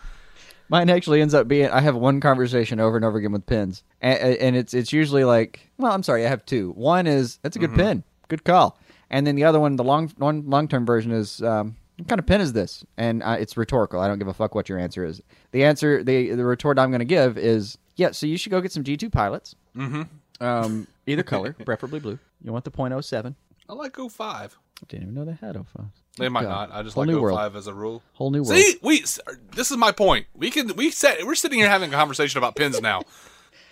[0.70, 3.82] Mine actually ends up being I have one conversation over and over again with pins,
[4.02, 6.72] and, and it's it's usually like, well, I'm sorry, I have two.
[6.72, 10.12] One is that's a good pin, good call, and then the other one, the long
[10.18, 12.84] one long term version is um, what kind of pin is this?
[12.98, 14.00] And uh, it's rhetorical.
[14.00, 15.22] I don't give a fuck what your answer is.
[15.52, 18.10] The answer, the the retort I'm going to give is yeah.
[18.10, 20.02] So you should go get some G2 pilots, mm-hmm.
[20.44, 22.18] um, either color, preferably blue.
[22.43, 23.35] You want the .07.
[23.68, 24.59] I like 05.
[24.86, 25.86] Didn't even know they had 05.
[26.18, 26.70] They might God.
[26.70, 26.78] not.
[26.78, 27.56] I just Whole like new 05 world.
[27.56, 28.02] as a rule.
[28.14, 28.59] Whole new world.
[28.59, 29.05] See, we.
[29.28, 30.26] Er, this is my point.
[30.35, 30.74] We can.
[30.76, 33.02] We said we're sitting here having a conversation about pins now.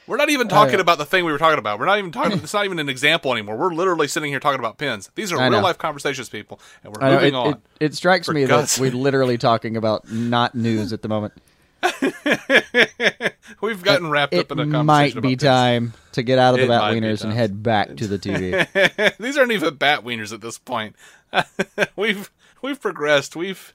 [0.07, 0.81] We're not even talking yeah.
[0.81, 1.79] about the thing we were talking about.
[1.79, 2.39] We're not even talking.
[2.39, 3.57] It's not even an example anymore.
[3.57, 5.11] We're literally sitting here talking about pins.
[5.15, 5.57] These are I know.
[5.57, 7.53] real life conversations, people, and we're I know, moving it, on.
[7.53, 11.35] It, it strikes me God's that we're literally talking about not news at the moment.
[13.61, 16.55] We've gotten wrapped It up in a conversation It might be time to get out
[16.55, 19.17] of the It bat wieners and head back to the TV.
[19.19, 20.97] These aren't even bat wieners at this point.
[21.97, 22.31] we've
[22.63, 23.37] we've progressed.
[23.37, 23.75] We've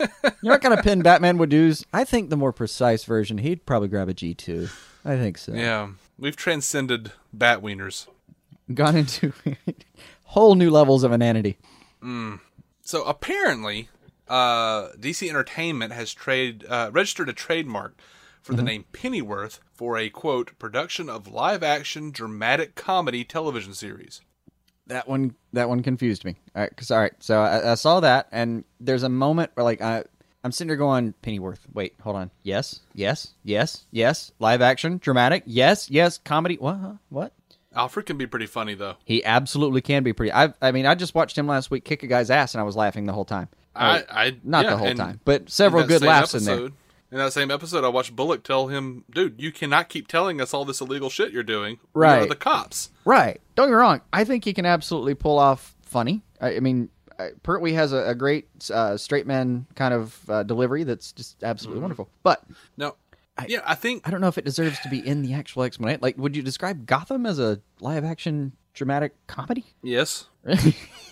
[0.00, 0.08] you
[0.42, 1.84] know what kind of pin Batman would use?
[1.92, 4.70] I think the more precise version, he'd probably grab a G2.
[5.04, 5.52] I think so.
[5.52, 5.88] yeah
[6.22, 8.06] we've transcended bat wieners.
[8.72, 9.32] Gone into
[10.24, 11.58] whole new levels of inanity.
[12.00, 12.36] Hmm.
[12.82, 13.88] So apparently,
[14.32, 18.00] uh, DC Entertainment has trade uh, registered a trademark
[18.40, 18.56] for Mm-hmm.
[18.56, 24.20] the name Pennyworth for a quote production of live action dramatic comedy television series.
[24.88, 26.34] That one, that one confused me.
[26.56, 29.62] All right, 'cause- all right, so I, I saw that, and there's a moment where
[29.64, 30.02] like I,
[30.42, 31.60] I'm sitting there going, Pennyworth.
[31.72, 32.32] Wait, hold on.
[32.42, 34.32] Yes, yes, yes, yes.
[34.40, 35.44] Live action, dramatic.
[35.46, 36.18] Yes, yes.
[36.18, 36.56] Comedy.
[36.56, 36.78] What?
[36.78, 36.92] Huh?
[37.10, 37.32] What?
[37.74, 38.96] Alfred can be pretty funny though.
[39.04, 40.32] He absolutely can be pretty.
[40.32, 42.64] I, I mean, I just watched him last week kick a guy's ass, and I
[42.64, 43.48] was laughing the whole time.
[43.74, 46.54] I, I not yeah, the whole time, but several good laughs in there.
[46.54, 46.72] episode-
[47.10, 50.54] In that same episode, I watched Bullock tell him, "Dude, you cannot keep telling us
[50.54, 51.78] all this illegal shit you're doing.
[51.94, 52.28] Right.
[52.28, 53.40] the cops." Right.
[53.54, 54.00] Don't get me wrong.
[54.12, 56.22] I think he can absolutely pull off funny.
[56.40, 56.88] I, I mean,
[57.42, 61.76] Pertwee has a, a great uh, straight man kind of uh, delivery that's just absolutely
[61.78, 61.82] Mm-hmm.
[61.82, 62.08] wonderful.
[62.22, 62.44] But
[62.76, 62.96] No,
[63.46, 66.00] yeah, I think I don't know if it deserves to be in the actual explanation.
[66.02, 69.64] Like, would you describe Gotham as a live action dramatic comedy?
[69.82, 70.26] yes,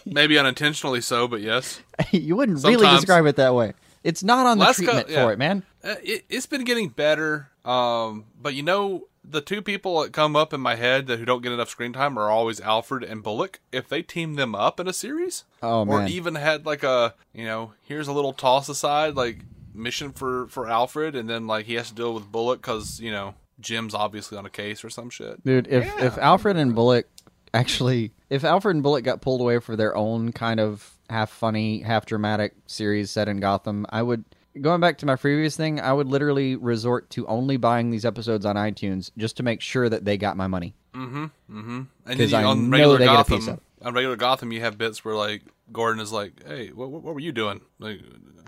[0.07, 1.81] maybe unintentionally so, but yes.
[2.11, 3.74] you wouldn't really describe it that way.
[4.03, 5.24] It's not on the Last co- treatment yeah.
[5.24, 5.62] for it, man.
[5.85, 7.51] Uh, it, it's been getting better.
[7.65, 11.24] Um, but you know, the two people that come up in my head that who
[11.24, 13.61] don't get enough screen time are always Alfred and Bullock.
[13.73, 16.09] If they team them up in a series, Oh, or man.
[16.09, 19.41] even had like a you know, here's a little toss aside like
[19.74, 23.12] mission for for Alfred, and then like he has to deal with Bullock because you
[23.12, 25.45] know Jim's obviously on a case or some shit.
[25.45, 27.07] Dude, if if Alfred and Bullock
[27.55, 31.81] actually, if Alfred and Bullock got pulled away for their own kind of half funny,
[31.81, 34.24] half dramatic series set in Gotham, I would.
[34.60, 38.44] Going back to my previous thing, I would literally resort to only buying these episodes
[38.44, 40.74] on iTunes just to make sure that they got my money.
[40.93, 41.82] Mm-hmm, mm-hmm.
[42.06, 44.52] And 'Cause then you, I on know regular they get a Gotham, on regular Gotham,
[44.52, 47.60] you have bits where like Gordon is like, "Hey, what what, were you doing?
[47.78, 48.01] Like,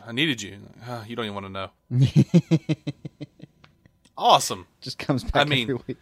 [0.04, 0.52] I needed you.
[0.52, 1.70] Like, "Huh, you don't even want to know."
[4.16, 4.66] awesome.
[4.80, 5.98] Just comes back I mean, every week.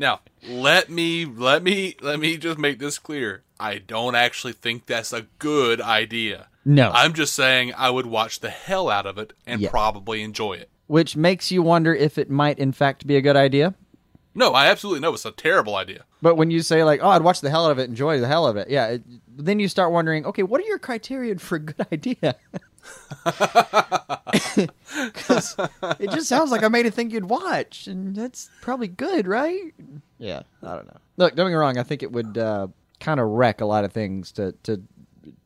[0.00, 3.42] Now, let me let me let me just make this clear.
[3.60, 6.48] I don't actually think that's a good idea.
[6.64, 6.90] No.
[6.92, 9.70] I'm just saying I would watch the hell out of it and Yeah.
[9.70, 10.70] probably enjoy it.
[10.86, 13.74] Which makes you wonder if it might, in fact, be a good idea.
[14.34, 16.04] No, I absolutely know it's a terrible idea.
[16.22, 18.28] But when you say like, "Oh, I'd watch the hell out of it, enjoy the
[18.28, 21.56] hell of it," yeah, it, then you start wondering, okay, what are your criteria for
[21.56, 22.36] a good idea?
[25.14, 25.56] 'Cause
[25.98, 29.72] it just sounds like I made a thing you'd watch, and that's probably good, right?
[30.18, 30.96] Yeah, I don't know.
[31.16, 31.78] Look, don't get me wrong.
[31.78, 32.68] I think it would uh,
[33.00, 34.82] kind of wreck a lot of things to to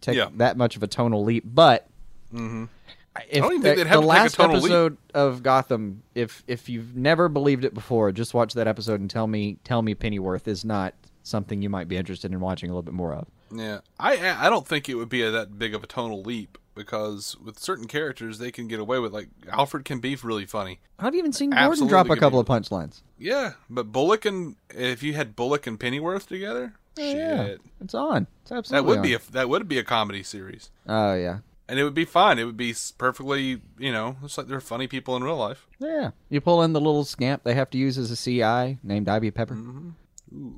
[0.01, 0.29] take Yeah.
[0.37, 1.87] that much of a tonal leap, but.
[2.33, 2.65] Mm-hmm.
[3.17, 4.65] I don't even think the, they'd have the to take a last tonal leap.
[4.65, 9.09] episode of Gotham, if if you've never believed it before, just watch that episode and
[9.09, 12.73] tell me tell me Pennyworth is not something you might be interested in watching a
[12.73, 13.29] little bit more of.
[13.55, 16.59] Yeah, I I don't think it would be a, that big of a tonal leap
[16.75, 20.81] because with certain characters they can get away with like Alfred can be really funny.
[20.99, 22.53] I've even seen Gordon Absolutely drop a couple be.
[22.53, 23.03] of punchlines.
[23.19, 28.27] Yeah, but Bullock and if you had Bullock and Pennyworth together, shit, Yeah, it's on.
[28.43, 31.39] It's absolutely that would be a that would be a comedy series, Oh yeah,
[31.69, 32.39] and it would be fun.
[32.39, 35.67] It would be perfectly you know it's like they're funny people in real life.
[35.79, 36.11] yeah.
[36.29, 39.31] You pull in the little scamp they have to use as a CI named Ivy
[39.31, 39.55] Pepper.
[39.55, 40.51] Mm-hmm.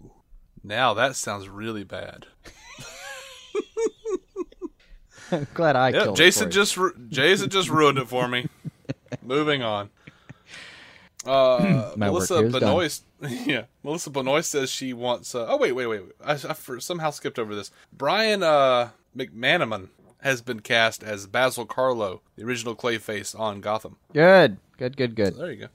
[0.64, 2.26] Now that sounds really bad.
[5.32, 8.48] I'm glad I it Jason just ru- Jason just ruined it for me.
[9.22, 9.90] Moving on.
[11.24, 12.40] Uh, Melissa.
[12.44, 15.34] Benoist, yeah, Melissa Benoist says she wants.
[15.34, 16.02] Uh, oh wait, wait, wait!
[16.04, 16.12] wait.
[16.24, 17.72] I, I for- somehow skipped over this.
[17.92, 19.88] Brian uh, McManamon
[20.22, 23.96] has been cast as Basil Karlo, the original Clayface on Gotham.
[24.12, 25.36] good, good, good, good.
[25.36, 25.68] There you go.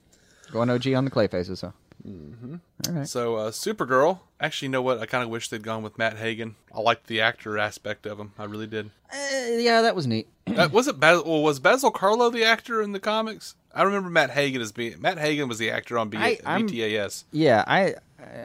[0.53, 1.65] Going OG on the clay faces,
[2.05, 2.57] huh?
[2.89, 3.07] All right.
[3.07, 4.19] So uh, Supergirl.
[4.39, 4.99] Actually, you know what?
[4.99, 6.55] I kind of wish they'd gone with Matt Hagen.
[6.73, 8.33] I liked the actor aspect of him.
[8.39, 8.89] I really did.
[9.13, 9.17] Uh,
[9.57, 10.27] yeah, that was neat.
[10.47, 13.55] Uh, was it Bas- well, was Basil Karlo the actor in the comics?
[13.73, 17.23] I remember Matt Hagen as being Matt Hagen was the actor on B- I- BTAS.
[17.31, 17.95] Yeah, I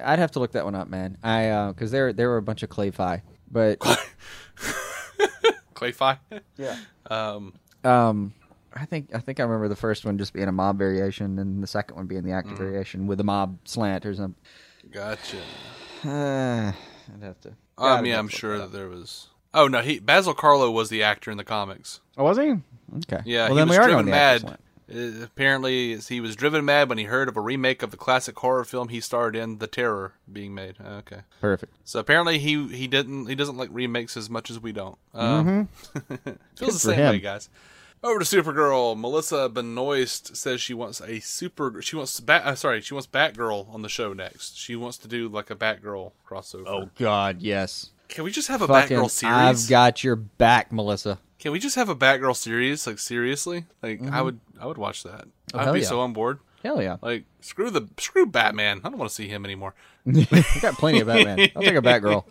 [0.04, 1.16] I'd have to look that one up, man.
[1.22, 3.78] I uh, because there there were a bunch of clay fi, but
[5.74, 6.18] Clayfi.
[6.56, 6.76] yeah.
[7.10, 7.54] Um,
[7.84, 8.34] Um,
[8.78, 11.62] I think I think I remember the first one just being a mob variation, and
[11.62, 14.36] the second one being the active variation with a mob slant or something.
[14.90, 15.38] gotcha.
[16.04, 16.72] Uh,
[17.14, 19.28] I'd have to Um, yeah, I'm sure that there was.
[19.54, 22.00] Oh no, he Basil Karlo was the actor in the comics.
[22.18, 22.54] Oh, was he?
[22.98, 23.22] Okay.
[23.24, 24.58] Yeah, Well, he then was we are driven mad.
[24.88, 28.38] Uh, apparently, he was driven mad when he heard of a remake of the classic
[28.38, 30.76] horror film he starred in, The Terror, being made.
[30.80, 31.74] Okay, Perfect.
[31.84, 34.96] so apparently he he didn't he doesn't like remakes as much as we don't.
[35.14, 36.66] Um, feels the Mm-hmm.
[36.66, 37.10] for same him.
[37.14, 37.48] way, guys.
[38.06, 38.96] Over to Supergirl.
[38.96, 41.82] Melissa Benoist says she wants a super.
[41.82, 42.46] She wants bat.
[42.46, 44.56] Uh, sorry, she wants Batgirl on the show next.
[44.56, 46.68] She wants to do like a Batgirl crossover.
[46.68, 47.90] Oh God, yes.
[48.08, 49.34] Can we just have a Fucking, Batgirl series?
[49.34, 51.18] I've got your back, Melissa.
[51.40, 52.86] Can we just have a Batgirl series?
[52.86, 53.64] Like seriously?
[53.82, 55.24] Like I would I would watch that.
[55.52, 55.86] Oh, I'd be yeah.
[55.86, 56.38] so on board.
[56.62, 56.98] Hell yeah.
[57.02, 58.82] Like screw the screw Batman.
[58.84, 59.74] I don't want to see him anymore.
[60.06, 61.50] I got plenty of Batman.
[61.56, 62.22] I'll take a Batgirl.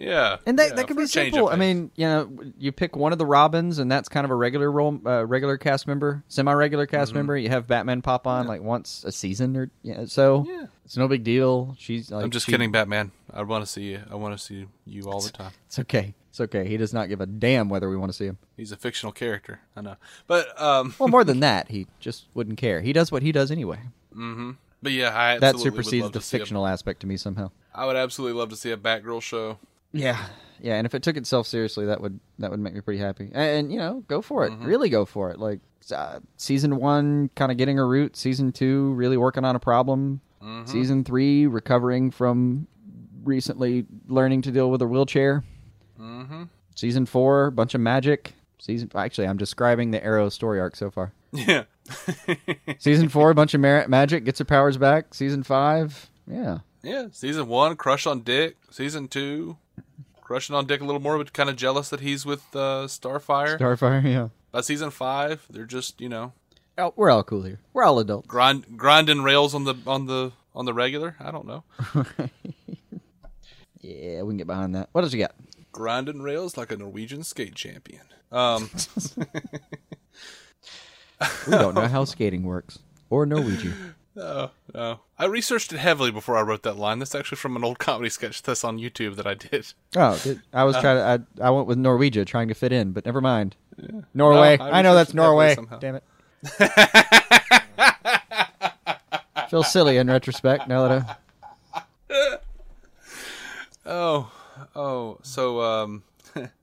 [0.00, 1.48] Yeah, And that, yeah, that could be simple.
[1.50, 4.34] I mean, you know, you pick one of the Robins, and that's kind of a
[4.34, 7.36] regular role, uh, regular cast member, semi-regular cast member.
[7.36, 10.66] You have Batman pop on like once a season, or you know, so Yeah.
[10.86, 11.76] it's no big deal.
[11.78, 13.12] She's like, I'm just she- kidding, Batman.
[13.32, 14.00] I want to see you.
[14.10, 15.52] I want to see you all the time.
[15.66, 16.14] It's okay.
[16.30, 16.66] It's okay.
[16.66, 18.38] He does not give a damn whether we want to see him.
[18.56, 19.60] He's a fictional character.
[19.76, 19.96] I know,
[20.26, 22.80] but um, Well, more than that, he just wouldn't care.
[22.80, 23.80] He does what he does anyway.
[24.16, 24.52] Mm-hmm.
[24.82, 27.50] but yeah, I That supersedes the see a- fictional aspect to me somehow.
[27.74, 29.58] I would absolutely love to see a Batgirl show.
[29.92, 30.24] Yeah,
[30.60, 33.30] yeah, and if it took itself seriously, that would that would make me pretty happy.
[33.32, 34.52] And, and, you know, go for it.
[34.60, 35.38] Really go for it.
[35.38, 35.60] Like
[35.94, 38.16] uh, season one, kind of getting a root.
[38.16, 40.20] Season two, really working on a problem.
[40.64, 42.66] Season three, recovering from
[43.24, 45.44] recently learning to deal with a wheelchair.
[46.00, 46.44] Mm-hmm.
[46.74, 48.32] Season four, bunch of magic.
[48.58, 51.12] Season actually, I'm describing the Arrow story arc so far.
[51.32, 51.64] Yeah,
[52.78, 55.14] Season four, a bunch of mar- magic, gets her powers back.
[55.14, 56.58] Season five, yeah.
[56.82, 57.08] yeah.
[57.12, 58.56] Season one, crush on Dick.
[58.70, 59.58] Season two,
[60.30, 63.58] crushing on Dick a little more, but kind of jealous that he's with uh, Starfire.
[63.58, 64.28] Starfire, yeah.
[64.52, 66.32] By season five, they're just you know
[66.78, 67.58] Oh, we're all cool here.
[67.72, 68.28] We're all adults.
[68.28, 71.16] grind grinding rails on the on the on the regular.
[71.18, 71.64] I don't know,
[73.80, 74.88] Yeah, we can get behind that.
[74.92, 75.34] What else you got?
[75.72, 78.02] grinding rails like a Norwegian skate champion.
[78.30, 78.70] Um,
[81.46, 82.78] We don't know how skating works
[83.10, 83.74] or Norwegian.
[84.14, 85.00] no, no.
[85.18, 86.98] I researched it heavily before I wrote that line.
[86.98, 89.72] That's actually from an old comedy sketch that's on YouTube that I did.
[89.96, 91.26] Oh, did- I was trying to.
[91.42, 93.56] I, I went with Norwegia, trying to fit in, but never mind.
[94.14, 94.56] Norway.
[94.58, 95.56] No, I I, know that's it Norway.
[95.80, 96.04] Damn it.
[99.50, 100.68] Feel silly in retrospect.
[100.68, 101.18] Now that
[102.12, 102.38] I,
[103.86, 104.30] Oh,
[104.76, 105.18] oh.
[105.22, 106.02] So, um,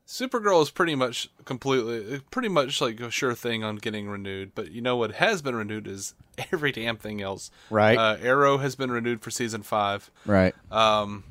[0.07, 4.53] Supergirl is pretty much completely, pretty much like a sure thing on getting renewed.
[4.55, 6.13] But you know what has been renewed is
[6.51, 7.51] every damn thing else.
[7.69, 7.97] Right.
[7.97, 10.09] Uh, Arrow has been renewed for season five.
[10.25, 10.55] right.
[10.71, 11.25] Um,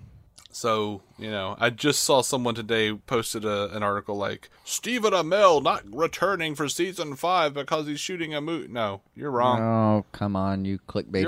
[0.53, 5.63] so you know, I just saw someone today posted a, an article like Stephen Amell
[5.63, 8.69] not returning for season five because he's shooting a movie.
[8.69, 9.61] No, you're wrong.
[9.61, 10.79] Oh, come on, you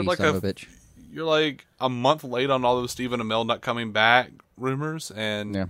[0.07, 0.67] like son a- of a bitch.
[1.11, 5.55] You're like a month late on all those Stephen Amell not coming back rumors, and
[5.55, 5.67] Yeah.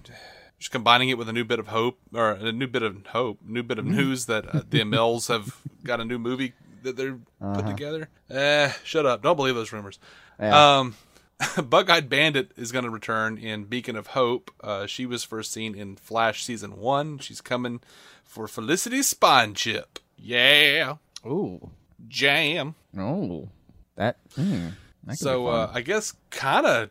[0.59, 3.39] Just combining it with a new bit of hope or a new bit of hope,
[3.45, 3.97] new bit of Mm-hmm.
[3.97, 6.53] news that uh, the Amells have got a new movie
[6.83, 8.09] that they're put together.
[8.31, 9.23] Eh, shut up!
[9.23, 9.99] Don't believe those rumors.
[10.39, 10.47] Uh-huh.
[10.49, 10.79] Yeah.
[10.79, 10.95] Um,
[11.69, 14.51] Bug-eyed Bandit is going to return in Beacon of Hope.
[14.61, 17.19] Uh, she was first seen in Flash season one.
[17.19, 17.81] She's coming
[18.25, 20.01] for Felicity Spine Chip.
[20.17, 21.71] Yeah, Ooh.
[22.09, 22.75] jam.
[22.99, 23.49] Oh.
[23.95, 24.17] That.
[24.35, 24.69] Hmm,
[25.05, 26.91] that So uh, I guess kind of,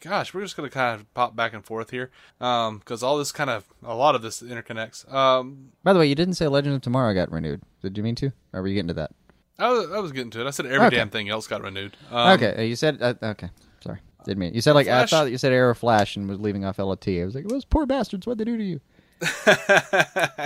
[0.00, 3.50] gosh, we're just gonna kind of pop back and forth here, because all this kind
[3.50, 5.10] of a lot of this interconnects.
[5.12, 7.62] Um, By the way, you didn't say Legend of Tomorrow got renewed.
[7.82, 8.32] Did you mean to?
[8.52, 9.12] Or were you getting to that?
[9.58, 10.46] I was, I was getting to it.
[10.46, 10.96] I said every Okay.
[10.96, 11.96] damn thing else got renewed.
[12.10, 12.98] Um, okay, uh, you said.
[13.02, 13.50] Uh, okay,
[13.84, 14.54] sorry, didn't mean.
[14.54, 17.06] You said like I thought you said Arrow Flash and was leaving off LOT.
[17.08, 18.26] I was like, those poor bastards.
[18.26, 18.80] What'd they do to you?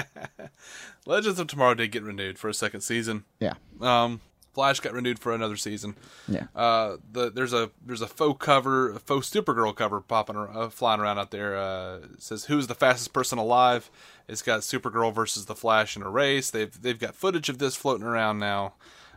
[1.07, 3.25] Legends of Tomorrow did get renewed for a second season.
[3.39, 4.21] Yeah, Um,
[4.55, 5.97] Flash got renewed for another season.
[6.29, 6.45] yeah.
[6.55, 11.01] Uh, the there's a there's a faux cover, a faux Supergirl cover popping uh, flying
[11.01, 11.57] around out there.
[11.57, 13.91] Uh, it says who's the fastest person alive.
[14.29, 16.51] It's got Supergirl versus the Flash in a race.
[16.51, 18.75] They've they've got footage of this floating around now.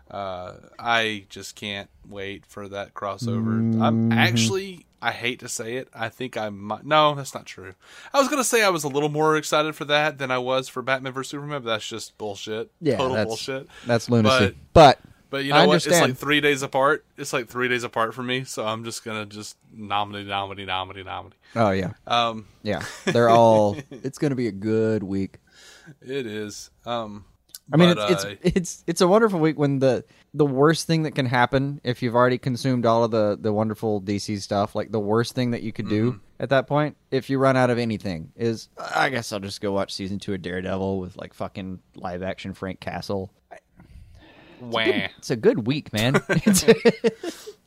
[0.10, 3.82] Uh, I just can't wait for that crossover.
[3.82, 6.86] I'm actually, I hate to say it, I think I might.
[6.86, 7.74] No, that's not true.
[8.14, 10.70] I was gonna say I was a little more excited for that than I was
[10.70, 12.72] for Batman vs Superman, but that's just bullshit.
[12.80, 13.68] Yeah, total that's, bullshit.
[13.86, 14.56] That's lunacy.
[14.74, 15.86] But- But, But you know what?
[15.86, 17.06] It's like three days apart.
[17.18, 18.44] It's like three days apart for me.
[18.46, 21.38] So I'm just gonna just nominate, nominate, nominate, nominate.
[21.56, 22.84] oh yeah, Um, yeah.
[23.06, 23.76] They're all.
[23.92, 25.40] it's going to be a good week.
[26.02, 26.70] it is.
[26.86, 27.26] Um,
[27.72, 30.88] I mean, but, it's, uh, it's it's it's a wonderful week when the the worst
[30.88, 34.74] thing that can happen if you've already consumed all of the the wonderful DC stuff,
[34.76, 36.20] like the worst thing that you could do Mm-hmm.
[36.44, 39.74] at that point, if you run out of anything, is I guess I'll just go
[39.74, 43.34] watch season two of Daredevil with like fucking live action Frank Castle.
[44.60, 44.84] Wah.
[45.18, 46.16] It's a good week, man.
[46.30, 46.64] it's,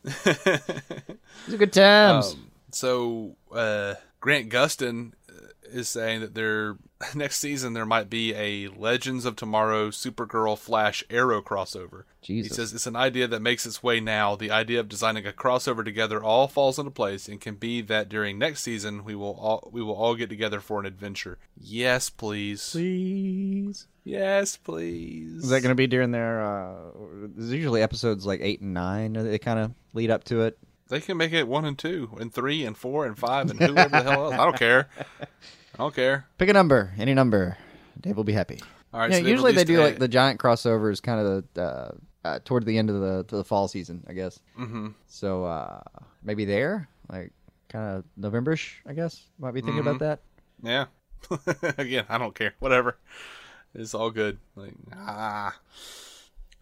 [0.04, 2.34] it's a good times.
[2.34, 6.76] Um, so uh, Grant Gustin uh, is saying that there
[7.14, 12.04] next season there might be a Legends of Tomorrow Supergirl Flash Arrow crossover.
[12.22, 12.52] Jesus.
[12.52, 14.36] He says it's an idea that makes its way now.
[14.36, 18.08] The idea of designing a crossover together all falls into place and can be that
[18.08, 21.38] during next season we will all we will all get together for an adventure.
[21.58, 22.70] Yes, please.
[22.70, 23.86] Please.
[24.10, 25.44] Yes, please.
[25.44, 26.42] Is that going to be during their?
[26.42, 26.74] Uh,
[27.36, 29.12] there's usually episodes like eight and nine.
[29.12, 30.58] They kind of lead up to it.
[30.88, 33.88] They can make it one and two and three and four and five and whoever
[33.88, 34.34] the hell else.
[34.34, 34.88] I don't care.
[35.20, 35.26] I
[35.78, 36.26] don't care.
[36.38, 37.56] Pick a number, any number.
[38.00, 38.60] Dave will be happy.
[38.92, 39.12] All right.
[39.12, 41.90] yeah, so usually they do a- like the giant crossovers, kind of the uh,
[42.24, 44.40] uh, toward the end of the to the fall season, I guess.
[44.58, 44.88] Mm-hmm.
[45.06, 45.82] So uh,
[46.24, 47.30] maybe there, like
[47.68, 49.22] kind of Novemberish, I guess.
[49.38, 50.18] Might be thinking about that.
[50.64, 50.86] Yeah.
[51.78, 52.54] Again, I don't care.
[52.58, 52.96] Whatever.
[53.74, 54.38] It's all good.
[54.56, 55.56] Like ah.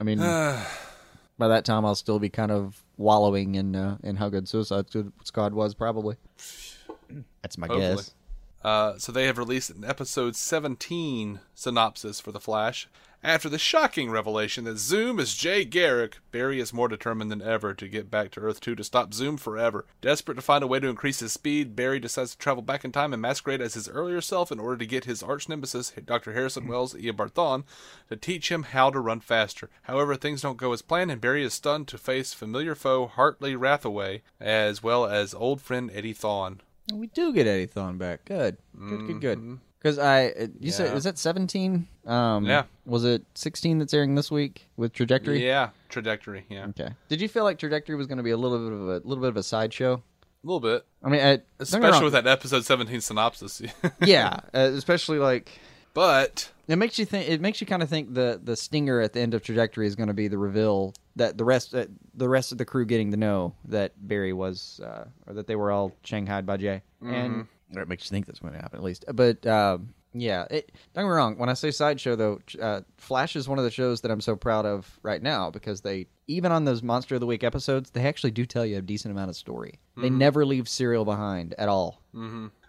[0.00, 0.18] I mean,
[1.38, 4.86] by that time I'll still be kind of wallowing in uh, in how good Suicide
[5.24, 6.16] Squad was, probably.
[7.42, 7.96] That's my Hopefully.
[7.96, 8.14] guess.
[8.62, 12.88] Uh, so they have released an episode 17 synopsis for The Flash.
[13.22, 17.74] After the shocking revelation that Zoom is Jay Garrick, Barry is more determined than ever
[17.74, 19.86] to get back to Earth 2 to stop Zoom forever.
[20.00, 22.92] Desperate to find a way to increase his speed, Barry decides to travel back in
[22.92, 26.32] time and masquerade as his earlier self in order to get his arch nemesis, Dr.
[26.32, 26.70] Harrison hmm.
[26.70, 27.64] Wells Eobard Thawne,
[28.08, 29.68] to teach him how to run faster.
[29.82, 33.56] However, things don't go as planned, and Barry is stunned to face familiar foe Hartley
[33.56, 36.60] Rathaway, as well as old friend Eddie Thawne.
[36.94, 38.24] We do get Eddie Thawne back.
[38.26, 39.38] Good, good, good, good.
[39.38, 39.54] Mm-hmm.
[39.78, 40.94] Because I, uh, you said Yeah.
[40.94, 41.86] was that seventeen?
[42.06, 42.64] Um, Yeah.
[42.84, 45.44] Was it sixteen that's airing this week with Trajectory?
[45.44, 46.44] Yeah, trajectory.
[46.48, 46.90] Yeah, Okay.
[47.08, 49.22] Did you feel like Trajectory was going to be a little bit of a little
[49.22, 50.02] bit of a sideshow?
[50.44, 52.04] a little bit, I mean, I, don't get me especially wrong.
[52.04, 53.60] with that episode seventeen synopsis.
[54.04, 55.50] yeah, uh, especially like
[55.94, 57.28] but it makes you think.
[57.28, 59.96] It makes you kind of think the the stinger at the end of Trajectory is
[59.96, 63.10] going to be the reveal that the rest uh, the rest of the crew getting
[63.10, 67.46] to know that Barry was uh, or that they were all shanghaied by Jay, and
[67.74, 69.04] or it makes you think that's going to happen at least.
[69.14, 71.36] But um, yeah, it, don't get me wrong.
[71.38, 74.36] When I say sideshow, though, uh, Flash is one of the shows that I'm so
[74.36, 78.06] proud of right now because they even on those Monster of the Week episodes, they
[78.06, 79.78] actually do tell you a decent amount of story.
[79.96, 82.02] They never leave serial behind at all.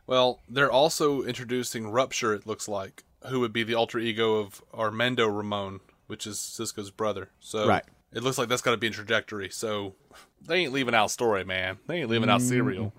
[0.08, 2.34] well, they're also introducing Rupture.
[2.34, 6.90] It looks like who would be the alter ego of Armando Ramon, which is Cisco's
[6.92, 7.30] brother.
[7.42, 7.84] So Right.
[8.14, 9.50] it looks like that's got to be in trajectory.
[9.50, 9.96] So
[10.42, 11.78] they ain't leaving out story, man.
[11.88, 12.94] They ain't leaving out serial.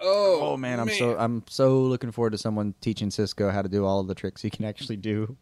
[0.00, 3.84] Oh man, I'm so I'm so looking forward to someone teaching Cisco how to do
[3.84, 5.36] all of the tricks he can actually do.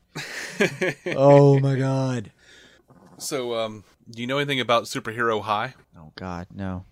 [1.07, 2.33] oh my god.
[3.19, 5.75] So, um, do you know anything about Superhero High?
[5.97, 6.85] Oh god, no.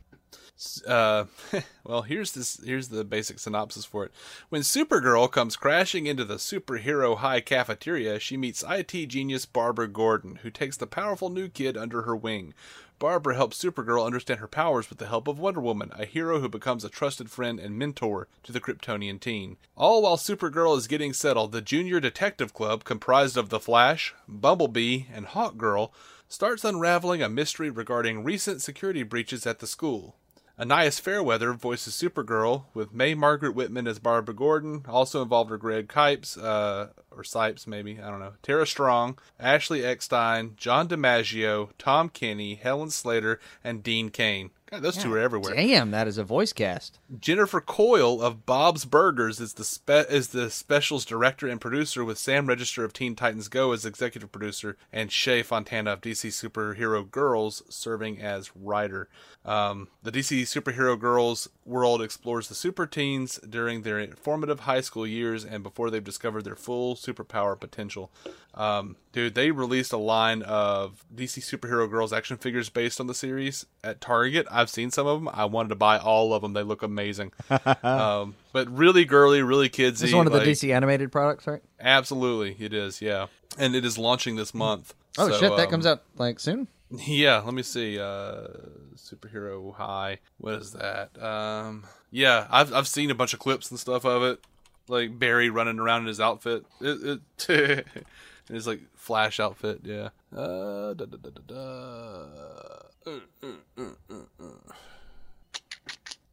[0.87, 1.25] Uh,
[1.85, 2.61] well, here's this.
[2.65, 4.13] Here's the basic synopsis for it.
[4.49, 10.37] When Supergirl comes crashing into the superhero high cafeteria, she meets IT genius Barbara Gordon,
[10.43, 12.55] who takes the powerful new kid under her wing.
[12.99, 16.49] Barbara helps Supergirl understand her powers with the help of Wonder Woman, a hero who
[16.49, 19.57] becomes a trusted friend and mentor to the Kryptonian teen.
[19.77, 25.05] All while Supergirl is getting settled, the Junior Detective Club, comprised of The Flash, Bumblebee,
[25.13, 25.93] and Hawkgirl,
[26.29, 30.17] starts unraveling a mystery regarding recent security breaches at the school.
[30.61, 34.85] Anais Fairweather voices Supergirl, with Mae Margaret Whitman as Barbara Gordon.
[34.89, 38.33] Also involved are Greg Kipes, uh, or Sipes maybe, I don't know.
[38.43, 44.51] Tara Strong, Ashley Eckstein, John DiMaggio, Tom Kenny, Helen Slater, and Dean Cain.
[44.71, 45.55] God, those two are everywhere.
[45.55, 46.99] Damn, that is a voice cast.
[47.19, 52.19] Jennifer Coyle of Bob's Burgers is the spe- is the specials director and producer, with
[52.19, 57.11] Sam Register of Teen Titans Go as executive producer, and Shea Fontana of DC Superhero
[57.11, 59.09] Girls serving as writer.
[59.45, 65.07] Um, the DC Superhero Girls world explores the super teens during their formative high school
[65.07, 68.11] years and before they've discovered their full superpower potential.
[68.55, 73.15] Um, dude, they released a line of DC Superhero Girls action figures based on the
[73.15, 74.47] series at Target.
[74.59, 75.31] I've seen some of them.
[75.33, 76.53] I wanted to buy all of them.
[76.53, 77.31] They look amazing.
[77.85, 80.01] um, but really girly, really kidsy.
[80.01, 81.63] This is one of the DC animated products, right?
[81.79, 83.01] Absolutely, it is.
[83.01, 83.27] Yeah,
[83.57, 84.95] and it is launching this month.
[85.17, 86.67] Oh So, shit, that um, comes out like soon.
[86.91, 88.01] yeah, let me see.
[88.01, 88.49] Uh
[88.97, 90.19] Superhero High.
[90.39, 91.11] What is that?
[91.23, 94.41] Um yeah, I've I've seen a bunch of clips and stuff of it.
[94.89, 96.65] Like Barry running around in his outfit.
[96.81, 97.87] It, it
[98.49, 100.09] in his like flash outfit, yeah.
[100.35, 101.17] Uh da, da,
[101.47, 102.27] da,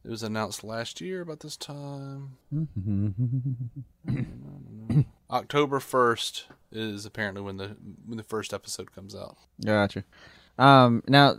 [0.04, 2.36] It was announced last year about this time.
[5.30, 7.76] October first is apparently when the
[8.06, 9.36] when the first episode comes out.
[9.64, 10.04] Gotcha.
[10.58, 11.34] Um, now,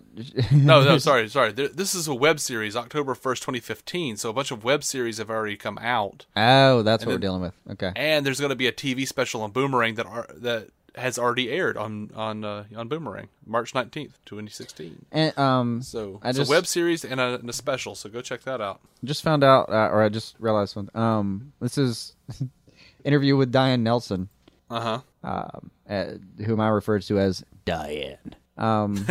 [0.52, 1.52] No, no, sorry, sorry.
[1.52, 4.18] There, this is a web series, October first, twenty fifteen.
[4.18, 7.42] So a bunch of web series have already come out, Oh, that's what we're dealing
[7.42, 7.54] with.
[7.72, 7.94] Okay.
[7.96, 11.50] and there's going to be a TV special on Boomerang that are that has already
[11.52, 15.06] aired on on uh, on Boomerang, March nineteenth, twenty sixteen.
[15.12, 17.96] And um, So I it's just a web series and a, and a special.
[17.96, 18.82] So go check that out.
[19.04, 20.96] just found out, uh, or I just realized something.
[21.00, 22.16] Um, this is
[23.04, 24.30] interview with Diane Nelson,
[24.70, 25.00] Uh huh.
[25.24, 26.06] um, uh,
[26.46, 28.36] whom I referred to as Diane.
[28.58, 29.06] Um,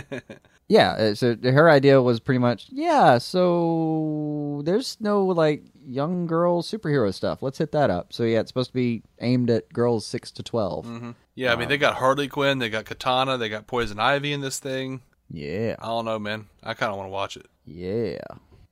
[0.72, 3.18] yeah, uh, so her idea was pretty much, yeah.
[3.18, 7.42] So there's no like young girl superhero stuff.
[7.42, 8.14] Let's hit that up.
[8.14, 11.68] So yeah, it's supposed to be aimed at girls six to 12 Yeah, I mean
[11.68, 15.02] they got Harley Quinn, they got Katana, they got Poison Ivy in this thing.
[15.30, 16.46] Yeah, I don't know, man.
[16.62, 17.46] I kind of want to watch it.
[17.66, 18.18] yeah.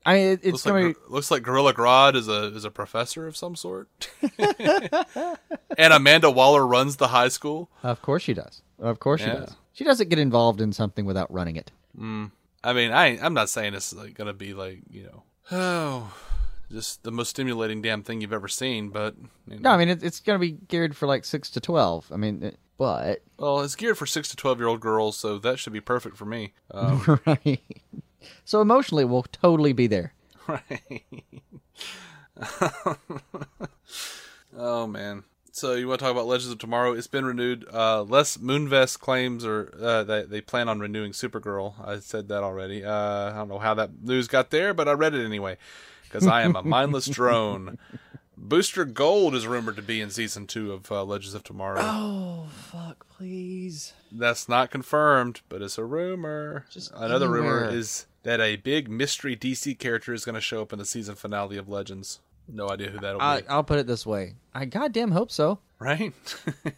[0.07, 1.13] I mean, it, it's Looks like be.
[1.13, 4.09] looks like Gorilla Grodd is a is a professor of some sort,
[5.77, 7.69] and Amanda Waller runs the high school.
[7.83, 8.63] Of course she does.
[8.79, 9.55] Of course she does.
[9.75, 11.71] She doesn't get involved in something without running it.
[11.99, 15.23] I mean, I I'm not saying it's like gonna be like you know,
[15.53, 16.15] oh,
[16.71, 19.15] just the most stimulating damn thing you've ever seen, but
[19.49, 19.71] you know.
[19.71, 22.11] No, I mean it, it's going to be geared for like six to twelve.
[22.13, 25.39] I mean, it, but well, it's geared for six to twelve year old girls, so
[25.39, 26.53] that should be perfect for me.
[26.71, 27.61] Um, right.
[28.45, 30.15] So emotionally, we'll totally be there.
[30.47, 31.05] right.
[34.57, 35.25] oh man.
[35.53, 36.93] So you want to talk about Legends of Tomorrow?
[36.93, 37.67] It's been renewed.
[37.73, 41.75] Uh, Les Moonves claims or uh, that they plan on renewing Supergirl.
[41.85, 42.85] I said that already.
[42.85, 45.57] Uh, I don't know how that news got there, but I read it anyway
[46.05, 47.79] because I am a mindless drone.
[48.37, 51.81] Booster Gold is rumored to be in season two of uh, Legends of Tomorrow.
[51.83, 53.93] Oh fuck, please.
[54.11, 56.65] That's not confirmed, but it's a rumor.
[56.71, 60.73] Just Another rumor is that a big mystery DC character is going to show up
[60.73, 62.21] in the season finale of Legends.
[62.53, 63.49] No idea who that'll I, be.
[63.49, 65.59] I'll put it this way: I goddamn hope so.
[65.79, 66.13] Right?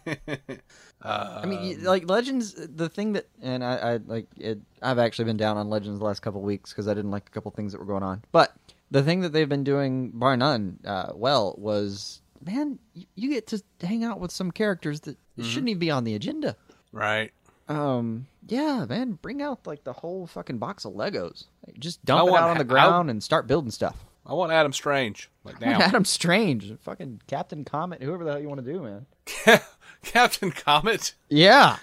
[1.02, 4.60] I mean, like Legends, the thing that, and I, I like it.
[4.80, 7.30] I've actually been down on Legends the last couple weeks because I didn't like a
[7.30, 8.22] couple things that were going on.
[8.30, 8.54] But
[8.90, 13.48] the thing that they've been doing, bar none, uh, well, was man, you, you get
[13.48, 16.56] to hang out with some characters that shouldn't even be on the agenda.
[16.92, 17.32] right.
[17.68, 21.46] Um, yeah, man, bring out like the whole fucking box of Legos.
[21.66, 24.04] Like, just dump I it out on the ground and start building stuff.
[24.32, 25.28] I want Adam Strange.
[25.44, 25.78] Like now.
[25.78, 29.60] Adam Strange, fucking Captain Comet, whoever the hell you want to do, man.
[30.02, 31.12] Captain Comet?
[31.28, 31.76] Yeah,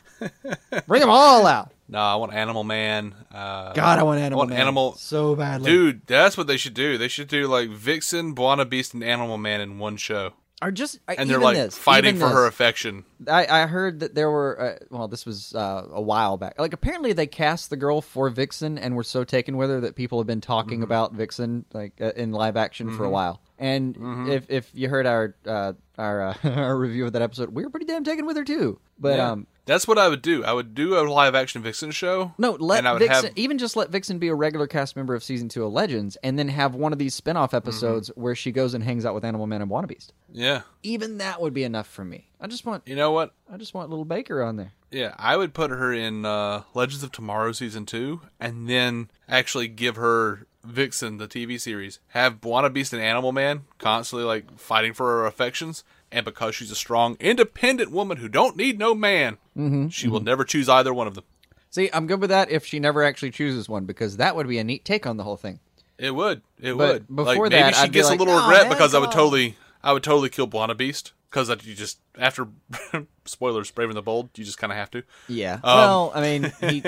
[0.88, 1.72] bring them all out.
[1.92, 3.16] No, I want Animal Man.
[3.34, 6.76] Uh, God, I want Animal want Man Animal- so badly, Dude, that's what they should
[6.76, 7.00] do.
[7.00, 10.34] They should do like Vixen, B'wana Beast, and Animal Man in one show.
[10.62, 13.06] Or just uh, And they're like this, fighting for her affection.
[13.28, 16.60] I, I heard that there were uh, well, this was uh, a while back.
[16.60, 19.96] Like apparently they cast the girl for Vixen and were so taken with her that
[19.96, 20.84] people have been talking Mm-hmm.
[20.84, 23.42] about Vixen like uh, in live action for a while.
[23.58, 24.30] And Mm-hmm.
[24.32, 27.70] if if you heard our uh, our uh, our review of that episode, we were
[27.70, 28.80] pretty damn taken with her too.
[29.00, 29.32] But Yeah.
[29.32, 30.44] um, that's what I would do.
[30.44, 32.34] I would do a live action Vixen show.
[32.38, 34.96] no, let and I would Vixen have even just let Vixen be a regular cast
[34.96, 38.10] member of season two of Legends, and then have one of these spin off episodes
[38.10, 38.22] Mm-hmm.
[38.22, 40.12] where she goes and hangs out with Animal Man and B'wana Beast.
[40.32, 40.62] yeah.
[40.84, 42.30] Even that would be enough for me.
[42.42, 43.34] I just want You know what?
[43.52, 44.72] I just want little Baker on there.
[44.92, 49.68] Yeah, I would put her in uh, Legends of Tomorrow season two, and then actually
[49.68, 52.00] give her Vixen the TV series.
[52.10, 56.72] Have B'wana Beast and Animal Man constantly like fighting for her affections, and because she's
[56.72, 59.90] a strong, independent woman who don't need no man, Mm-hmm.
[59.90, 61.26] she will never choose either one of them.
[61.70, 64.58] See, I'm good with that if she never actually chooses one because that would be
[64.58, 65.60] a neat take on the whole thing.
[65.98, 66.42] It would.
[66.62, 67.08] It But would.
[67.16, 69.12] before like, maybe that, she I'd gets like, a little "Oh, regret because I would
[69.12, 72.48] totally, I would totally kill B'wana Beast because you just after
[73.26, 75.04] spoilers, Brave and the Bold, you just kind of have to.
[75.28, 75.56] Yeah.
[75.56, 76.84] Um, well, I mean, he,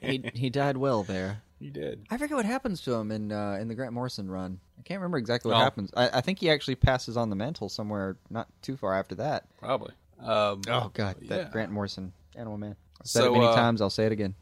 [0.06, 1.42] he he died well there.
[1.58, 2.06] You did.
[2.10, 4.60] I forget what happens to him in uh, in the Grant Morrison run.
[4.78, 5.64] I can't remember exactly what Oh.
[5.64, 5.90] happens.
[5.96, 9.46] I, I think he actually passes on the mantle somewhere not too far after that.
[9.58, 9.92] Probably.
[10.20, 11.28] Um, Oh God, yeah.
[11.36, 12.76] that Grant Morrison Animal Man.
[13.00, 13.80] I've said So, it many uh, times.
[13.80, 14.34] I'll say it again.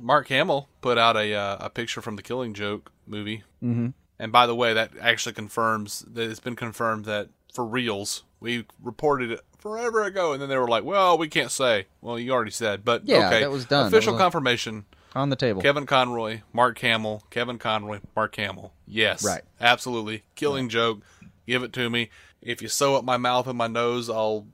[0.00, 3.42] Mark Hamill put out a uh, a picture from the Killing Joke movie.
[3.64, 3.88] Mm-hmm.
[4.20, 8.66] And by the way, that actually confirms that it's been confirmed that for reals, we
[8.82, 12.30] reported it forever ago, and then they were like, "Well, we can't say." Well, you
[12.32, 13.86] already said, but Yeah, okay, that was done.
[13.86, 15.62] Official was on- confirmation: On the table.
[15.62, 18.72] Kevin Conroy, Mark Hamill, Kevin Conroy, Mark Hamill.
[18.86, 19.42] Yes, Right.
[19.60, 20.22] absolutely.
[20.34, 21.00] Killing Joke.
[21.46, 22.10] Give it to me.
[22.42, 24.46] If you sew up my mouth and my nose, I'll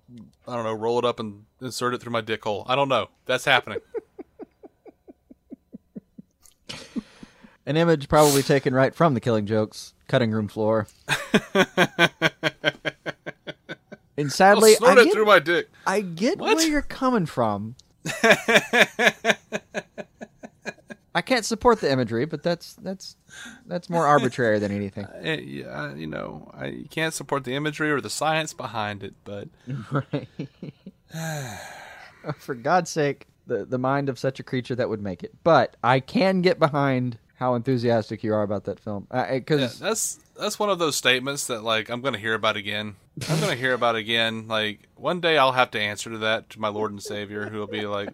[0.48, 2.64] I don't know, roll it up and insert it through my dick hole.
[2.68, 3.08] I don't know.
[3.26, 3.80] That's happening.
[7.66, 10.86] An image probably taken right from the Killing Jokes cutting room floor.
[11.54, 11.64] and
[14.18, 15.68] I'll sadly, snort I it get, through my dick.
[15.86, 16.56] I get What?
[16.58, 17.74] where you're coming from.
[21.24, 23.16] I can't support the imagery, but that's that's
[23.64, 25.06] that's more arbitrary than anything.
[25.22, 29.02] Eh, yeah, uh, you know, I you can't support the imagery or the science behind
[29.02, 29.48] it, but
[29.90, 30.28] Right.
[32.26, 35.32] Oh, for God's sake, the the mind of such a creature that would make it.
[35.44, 39.06] But I can get behind how enthusiastic you are about that film.
[39.10, 42.34] Uh, because Yeah, that's that's one of those statements that like I'm going to hear
[42.34, 42.96] about again.
[43.28, 44.46] I'm going to hear about again.
[44.46, 47.58] Like one day I'll have to answer to that to my Lord and Savior, who
[47.58, 48.10] will be like,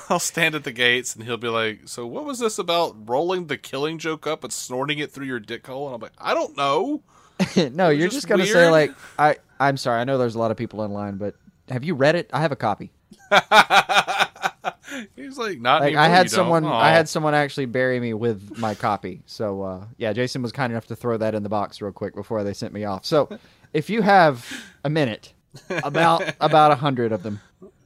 [0.08, 3.46] I'll stand at the gates and he'll be like, "So what was this about rolling
[3.46, 6.34] the killing joke up and snorting it through your dick hole?" And I'm like, "I
[6.34, 7.02] don't know."
[7.56, 9.36] no, you're just just gonna say like I.
[9.60, 10.00] I'm sorry.
[10.00, 11.36] I know there's a lot of people online, but
[11.68, 12.28] have you read it?
[12.32, 12.92] I have a copy.
[15.16, 16.64] He's like, "Not Like I had someone.
[16.64, 19.22] I had someone actually bury me with my copy.
[19.26, 22.14] So uh, yeah, Jason was kind enough to throw that in the box real quick
[22.14, 23.04] before they sent me off.
[23.04, 23.38] So
[23.72, 24.48] if you have
[24.84, 25.32] a minute,
[25.70, 27.40] about about a hundred of them.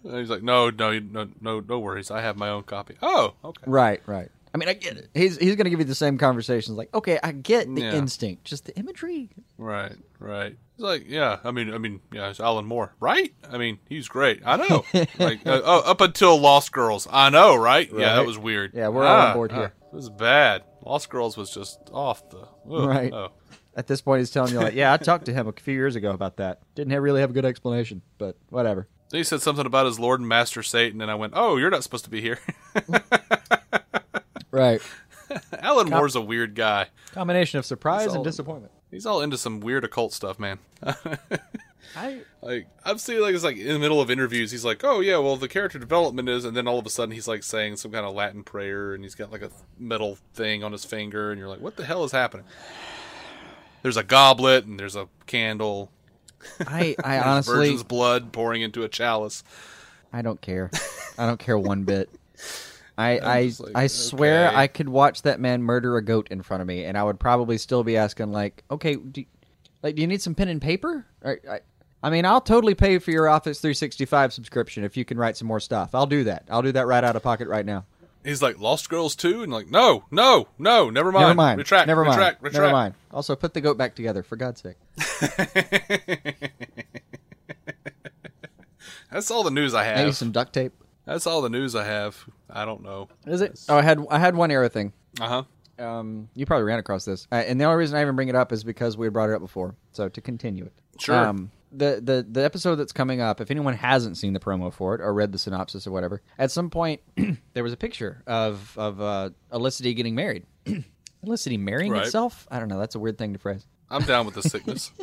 [0.08, 2.10] And he's like, "No, no, no, no, no worries.
[2.10, 3.62] I have my own copy." Oh, okay.
[3.66, 4.30] Right, right.
[4.54, 5.10] I mean, I get it.
[5.14, 6.76] He's he's gonna give you the same conversations.
[6.78, 7.92] Like, okay, I get the Yeah.
[7.94, 9.28] instinct, just the imagery.
[9.58, 10.56] Right, right.
[10.76, 13.32] He's like, yeah, I mean, I mean, yeah, it's Alan Moore, right?
[13.50, 14.40] I mean, he's great.
[14.46, 14.84] I know.
[15.18, 17.90] like, uh, oh, up until Lost Girls, I know, right?
[17.92, 18.26] Yeah, that Right.
[18.26, 18.72] was weird.
[18.74, 19.72] Yeah, we're all on Ah, board here.
[19.82, 20.62] ah, it was bad.
[20.84, 22.38] Lost Girls was just off the
[22.70, 23.12] ugh, Right.
[23.12, 23.32] Oh.
[23.76, 25.94] At this point, he's telling you like, yeah, I talked to him a few years
[25.94, 26.60] ago about that.
[26.74, 28.88] Didn't have, really have a good explanation, but whatever.
[29.10, 31.70] Then he said something about his Lord and Master Satan, and I went, "Oh, you're
[31.70, 32.38] not supposed to be here."
[34.50, 34.80] Right.
[35.60, 36.86] Alan Moore's a weird guy.
[37.12, 38.72] Combination of surprise all- and disappointment.
[38.90, 40.58] He's all into some weird occult stuff, man.
[41.94, 45.00] I Like I've seen like it's like in the middle of interviews, he's like, "Oh
[45.00, 47.76] yeah, well the character development is," and then all of a sudden he's like saying
[47.76, 51.30] some kind of Latin prayer, and he's got like a metal thing on his finger,
[51.30, 52.46] and you're like, "What the hell is happening?"
[53.82, 55.90] There's a goblet and there's a candle.
[56.66, 59.44] I, I honestly virgin's blood pouring into a chalice.
[60.12, 60.70] I don't care.
[61.18, 62.10] I don't care one bit.
[62.98, 64.56] I I, like, I swear okay.
[64.56, 67.20] I could watch that man murder a goat in front of me, and I would
[67.20, 69.24] probably still be asking like, okay, do,
[69.82, 71.06] like, do you need some pen and paper?
[71.22, 71.60] Or, I,
[72.02, 75.46] I mean, I'll totally pay for your Office 365 subscription if you can write some
[75.46, 75.94] more stuff.
[75.94, 76.44] I'll do that.
[76.50, 77.84] I'll do that right out of pocket right now.
[78.28, 81.58] He's like, "Lost Girls too," and like, "No, no, no, never mind, Never mind.
[81.58, 82.16] retract, Never mind.
[82.18, 82.94] retract, retract." Never mind.
[83.10, 84.76] Also, put the goat back together for God's sake.
[89.10, 89.96] That's all the news I have.
[89.96, 90.72] Maybe some duct tape.
[91.06, 92.22] That's all the news I have.
[92.50, 93.08] I don't know.
[93.26, 93.58] Is it?
[93.68, 94.92] Oh, I had I had one error thing.
[95.20, 95.28] Uh
[95.78, 95.82] huh.
[95.84, 98.34] Um, you probably ran across this, uh, and the only reason I even bring it
[98.34, 99.74] up is because we had brought it up before.
[99.92, 101.14] So to continue it, Sure.
[101.16, 104.94] Um, the the the episode that's coming up, if anyone hasn't seen the promo for
[104.94, 107.00] it or read the synopsis or whatever, at some point
[107.54, 110.44] there was a picture of of uh, Olicity getting married.
[111.26, 112.04] Olicity marrying Right.
[112.06, 112.46] itself?
[112.50, 112.78] I don't know.
[112.78, 113.66] That's a weird thing to phrase.
[113.90, 114.92] I'm down with the sickness.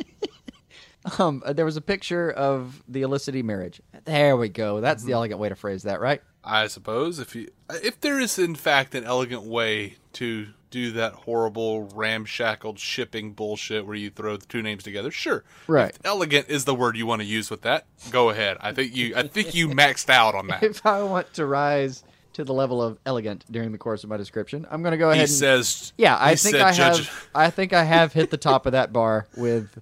[1.20, 3.80] Um, uh, there was a picture of the Olicity marriage.
[4.06, 4.80] There we go.
[4.80, 5.06] That's Mm-hmm.
[5.08, 6.20] the elegant way to phrase that, right?
[6.42, 11.12] I suppose if you if there is in fact an elegant way to do that
[11.12, 15.44] horrible ramshackled shipping bullshit where you throw the two names together, sure.
[15.66, 15.90] Right.
[15.90, 17.86] If elegant is the word you want to use with that.
[18.10, 18.56] Go ahead.
[18.60, 20.62] I think you I think you maxed out on that.
[20.76, 22.02] If I want to rise
[22.34, 25.10] to the level of elegant during the course of my description, I'm going to go
[25.10, 25.16] ahead.
[25.16, 27.28] He and, says Yeah, I think I judge- have.
[27.34, 29.78] I think I have hit the top of that bar with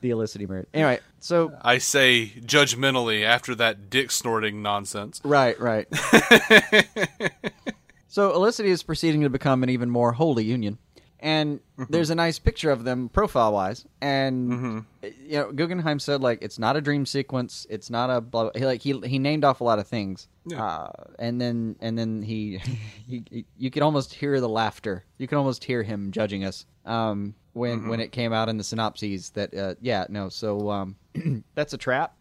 [0.00, 0.68] the Olicity marriage.
[0.72, 5.20] Anyway, so I say judgmentally after that dick snorting nonsense.
[5.24, 5.88] right, right.
[8.16, 10.78] so Olicity is proceeding to become an even more holy union,
[11.20, 11.60] and
[11.90, 16.58] there's a nice picture of them profile wise, and you know Guggenheim said like it's
[16.58, 18.52] not a dream sequence, it's not a blah.
[18.54, 20.88] He, like he he named off a lot of things, uh,
[21.18, 22.56] and then and then he,
[23.06, 25.04] he, he you could almost hear the laughter.
[25.18, 26.64] You could almost hear him judging us.
[26.86, 30.96] Um, when when it came out in the synopses that uh, yeah no so um
[31.54, 32.16] that's a trap.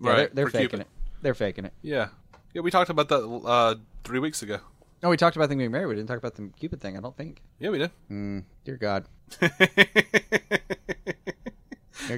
[0.00, 0.80] Yeah, Right, they're, they're faking Cupid.
[0.82, 0.86] it.
[1.22, 1.72] They're faking it.
[1.82, 2.10] Yeah.
[2.54, 3.74] Yeah, we talked about that uh,
[4.04, 4.60] three weeks ago.
[5.02, 5.86] Oh, we talked about them being married.
[5.86, 6.96] We didn't talk about the Cupid thing.
[6.96, 7.40] I don't think.
[7.58, 7.90] Yeah, we did.
[8.10, 9.06] Mm, dear God.
[9.40, 9.50] dear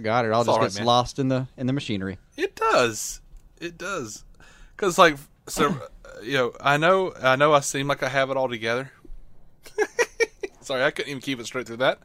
[0.01, 0.87] God, it all It's just all right, gets man.
[0.87, 2.19] lost in the in the machinery.
[2.37, 3.21] It does.
[3.61, 4.25] It does.
[4.77, 8.31] Because, like, so, uh, you know, I know, I know, I seem like I have
[8.31, 8.91] it all together.
[10.61, 12.01] Sorry, I couldn't even keep it straight through that.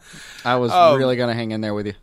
[0.45, 1.94] I was Um, really gonna hang in there with you.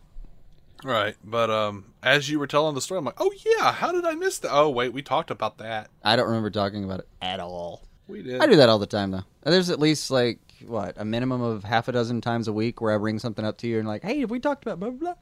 [0.83, 4.05] Right, but um, as you were telling the story, I'm like, oh yeah, how did
[4.05, 4.51] I miss that?
[4.53, 5.89] Oh wait, we talked about that.
[6.03, 7.83] I don't remember talking about it at all.
[8.07, 8.41] We did.
[8.41, 9.23] I do that all the time though.
[9.43, 12.93] There's at least like what a minimum of half a dozen times a week where
[12.93, 15.13] I bring something up to you and like, hey, have we talked about blah blah
[15.13, 15.15] blah?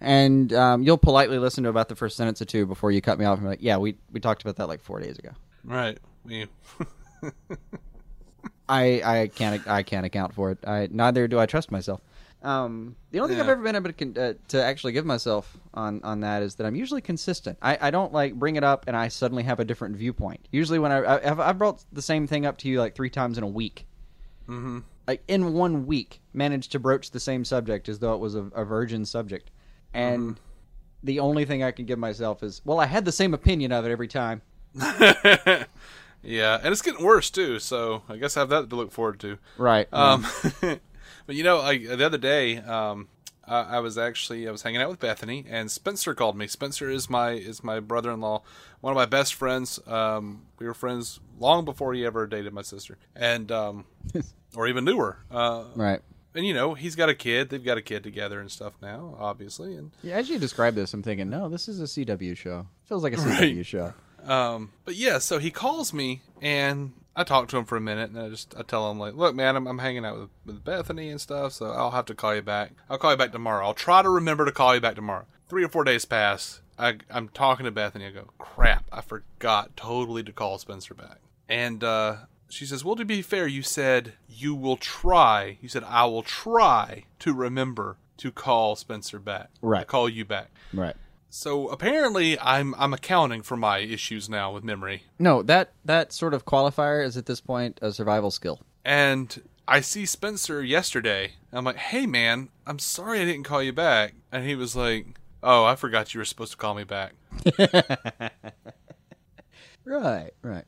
[0.00, 3.18] And um, you'll politely listen to about the first sentence or two before you cut
[3.18, 5.30] me off and be like, yeah, we we talked about that like four days ago.
[5.64, 5.98] Right.
[6.24, 6.46] We.
[8.68, 10.58] I I can't I can't account for it.
[10.66, 12.00] I neither do I trust myself.
[12.44, 15.56] Um, the only thing I've ever been able to con- uh, to actually give myself
[15.72, 17.56] on on that is that I'm usually consistent.
[17.62, 20.46] I, I don't like bring it up and I suddenly have a different viewpoint.
[20.52, 23.08] Usually when I, I I've, I've brought the same thing up to you like three
[23.08, 23.86] times in a week.
[24.46, 24.80] Mm-hmm.
[25.08, 28.42] Like in one week, managed to broach the same subject as though it was a,
[28.54, 29.50] a virgin subject,
[29.94, 30.38] and
[31.02, 33.86] the only thing I can give myself is well, I had the same opinion of
[33.86, 34.42] it every time.
[36.24, 37.58] Yeah, and it's getting worse too.
[37.58, 39.38] So I guess I have that to look forward to.
[39.58, 39.86] Right.
[39.92, 40.26] Um,
[41.26, 43.08] but you know, I, the other day, um,
[43.46, 46.46] I, I was actually I was hanging out with Bethany, and Spencer called me.
[46.46, 48.42] Spencer is my is my brother in law,
[48.80, 49.78] one of my best friends.
[49.86, 53.84] Um, we were friends long before he ever dated my sister, and um,
[54.56, 55.18] or even knew her.
[55.30, 56.00] Uh, right.
[56.34, 57.50] and you know, he's got a kid.
[57.50, 59.76] They've got a kid together and stuff now, obviously.
[59.76, 62.66] And Yeah, as you describe this, I'm thinking, no, this is a CW show.
[62.84, 63.66] Feels like a CW Right.
[63.66, 63.92] show.
[64.24, 68.10] Um, but yeah, so he calls me and I talk to him for a minute
[68.10, 70.64] and I just I tell him like, look, man, I'm, I'm hanging out with, with
[70.64, 72.72] Bethany and stuff, so I'll have to call you back.
[72.90, 73.64] I'll call you back tomorrow.
[73.64, 75.26] I'll try to remember to call you back tomorrow.
[75.48, 76.60] Three or four days pass.
[76.78, 78.06] I, I'm talking to Bethany.
[78.06, 81.18] I go, crap, I forgot totally to call Spencer back.
[81.48, 82.16] And uh,
[82.48, 85.58] she says, well, to be fair, you said you will try.
[85.60, 89.50] You said I will try to remember to call Spencer back.
[89.60, 89.86] Right.
[89.86, 90.50] Call you back.
[90.72, 90.96] Right.
[91.36, 96.32] So apparently, I'm I'm accounting for my issues now with memory, No, that that sort
[96.32, 98.60] of qualifier is at this point a survival skill.
[98.84, 101.32] and I see Spencer yesterday.
[101.52, 105.06] I'm like, "Hey, man, I'm sorry I didn't call you back," and he was like,
[105.42, 107.14] "Oh, I forgot you were supposed to call me back."
[109.86, 110.30] Right.
[110.40, 110.64] Right.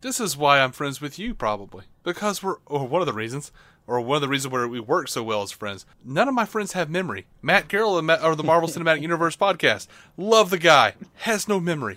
[0.00, 3.50] This is why I'm friends with you, probably because we're or one of the reasons,
[3.86, 5.84] or one of the reasons where we work so well as friends.
[6.04, 7.26] None of my friends have memory.
[7.42, 9.86] Matt Carroll of the Marvel Cinematic Universe podcast,
[10.16, 11.94] love the guy, has no memory.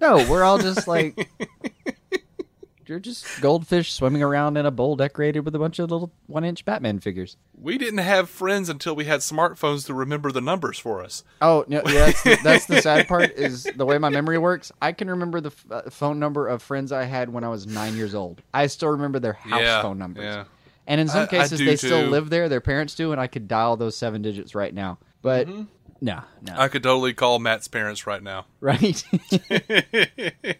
[0.00, 1.28] No, we're all just like
[2.86, 6.66] you're just goldfish swimming around in a bowl decorated with a bunch of little one-inch
[6.66, 7.38] Batman figures.
[7.58, 11.24] We didn't have friends until we had smartphones to remember the numbers for us.
[11.40, 14.70] Oh, no, yeah, that's the, that's the sad part is the way my memory works.
[14.82, 17.66] I can remember the f- uh, phone number of friends I had when I was
[17.66, 18.42] nine years old.
[18.52, 20.24] I still remember their house Yeah, phone numbers.
[20.24, 20.44] yeah.
[20.86, 22.48] And in some I- I cases, do they still live there.
[22.48, 24.98] Their parents do, and I could dial those seven digits right now.
[25.22, 25.62] But Mm-hmm.
[26.02, 28.46] no, no, I could totally call Matt's parents right now.
[28.60, 29.02] right?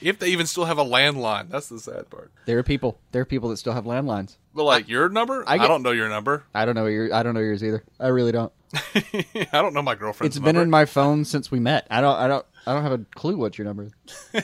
[0.00, 1.48] If they even still have a landline.
[1.50, 2.32] That's the sad part.
[2.46, 2.98] there are people.
[3.12, 4.36] There are people that still have landlines.
[4.54, 5.44] But like your number?
[5.46, 6.44] I I, don't know your number.
[6.54, 7.12] I don't know your.
[7.12, 7.84] I don't know yours either.
[7.98, 8.52] I really don't.
[8.94, 11.86] I don't know my girlfriend's It's been in my phone since we met.
[11.90, 12.16] I don't.
[12.16, 12.46] I don't.
[12.66, 13.88] I don't have a clue what your number
[14.32, 14.42] is.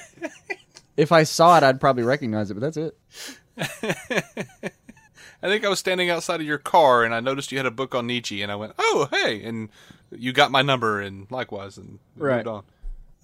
[0.96, 2.96] if I saw it, I'd probably recognize it, but that's it.
[5.43, 7.70] I think I was standing outside of your car and I noticed you had a
[7.70, 9.69] book on Nietzsche and I went, "Oh, hey!" And
[10.11, 12.45] you got my number and likewise and Right.
[12.45, 12.65] moved on.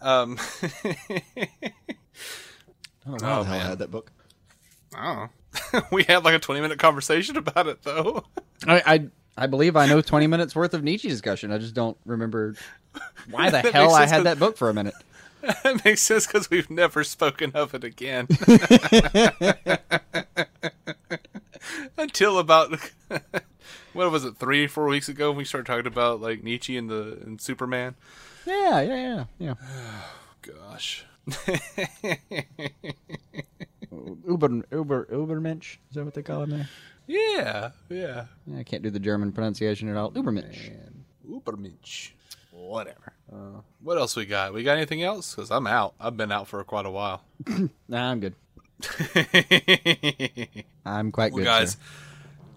[0.03, 0.39] Um,
[0.85, 1.61] I
[3.07, 4.13] don't know Oh, why the hell I had that book.
[4.95, 5.29] I
[5.91, 8.25] we had like a twenty-minute conversation about it though.
[8.67, 9.07] I, I
[9.37, 11.51] I believe I know twenty minutes worth of Nietzsche discussion.
[11.53, 12.55] I just don't remember
[13.31, 14.95] why the hell makes I sense had 'cause- that book for a minute.
[15.65, 18.29] that makes sense because we've never spoken of it again
[21.99, 22.79] until about
[23.93, 26.89] what was it three four weeks ago when we started talking about like Nietzsche and
[26.89, 27.97] the and Superman.
[28.47, 29.55] Yeah, yeah, yeah, yeah.
[30.43, 31.05] Gosh.
[34.27, 36.69] Uber Uber Ubermensch is that what they call him there?
[37.09, 38.27] Yeah, yeah.
[38.57, 40.13] I can't do the German pronunciation at all.
[40.13, 40.69] Ubermensch.
[40.69, 42.13] And Ubermensch.
[42.69, 43.13] Whatever.
[43.83, 44.53] What else we got?
[44.55, 45.35] We got anything else?
[45.35, 45.95] Because I'm out.
[46.01, 47.25] I've been out for quite a while.
[47.89, 48.35] Nah, I'm good.
[50.85, 51.79] I'm quite well, good, guys, sir.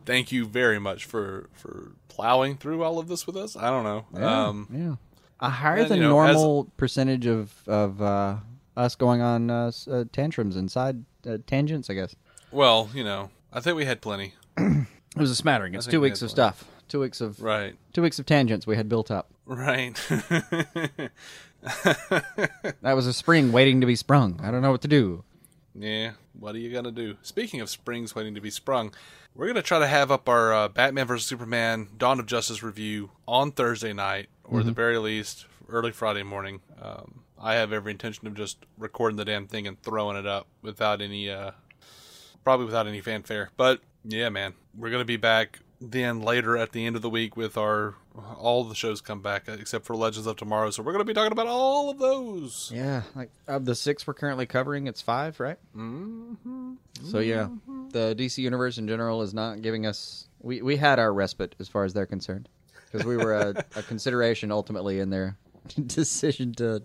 [0.05, 3.55] thank you very much for for plowing through all of this with us.
[3.55, 4.05] I don't know.
[4.13, 4.95] Yeah, Um, yeah.
[5.39, 8.37] A higher and, than you know, as- normal percentage of of uh,
[8.77, 11.89] us going on uh, uh, tantrums and side uh, tangents.
[11.89, 12.15] I guess
[12.51, 14.33] well, you know, I think we had plenty.
[14.57, 14.87] it
[15.17, 15.75] was a smattering.
[15.75, 16.65] It's two weeks had of stuff.
[16.87, 17.75] Two weeks of Right.
[17.93, 19.29] two weeks of tangents we had built up.
[19.45, 19.99] Right.
[22.81, 24.39] That was a spring waiting to be sprung.
[24.43, 25.23] I don't know what to do.
[25.73, 26.11] yeah.
[26.37, 27.15] What are you gonna do?
[27.21, 28.93] Speaking of springs waiting to be sprung,
[29.33, 33.09] we're gonna try to have up our uh, Batman vs Superman: Dawn of Justice review
[33.27, 36.59] on Thursday night, or at the very least early Friday morning.
[36.81, 40.47] Um, I have every intention of just recording the damn thing and throwing it up
[40.61, 41.51] without any, uh,
[42.43, 43.49] probably without any fanfare.
[43.55, 45.59] But yeah, man, we're gonna be back
[45.91, 47.95] then later at the end of the week with our
[48.37, 50.71] all the shows come back except for Legends of Tomorrow.
[50.71, 52.71] So we're gonna be talking about all of those.
[52.73, 55.57] Yeah, like of the six we're currently covering, it's five, right?
[55.75, 56.73] Mm-hmm.
[57.03, 57.49] So yeah,
[57.91, 60.27] the DC universe in general is not giving us.
[60.41, 62.49] We we had our respite as far as they're concerned
[62.91, 65.37] because we were a, a consideration ultimately in their
[65.85, 66.81] decision to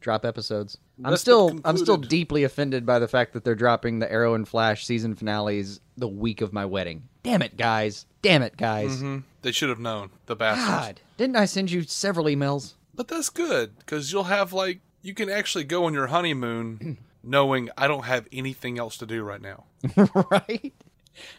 [0.00, 0.78] drop episodes.
[1.02, 4.46] I'm still I'm still deeply offended by the fact that they're dropping the Arrow and
[4.46, 7.08] Flash season finales the week of my wedding.
[7.24, 8.06] Damn it, guys!
[8.22, 9.00] Damn it, guys!
[9.00, 10.68] Hmm, They should have known the bastards.
[10.68, 12.74] God, didn't I send you several emails?
[12.94, 17.70] But that's good because you'll have like you can actually go on your honeymoon knowing
[17.76, 19.64] I don't have anything else to do right now.
[20.30, 20.72] right?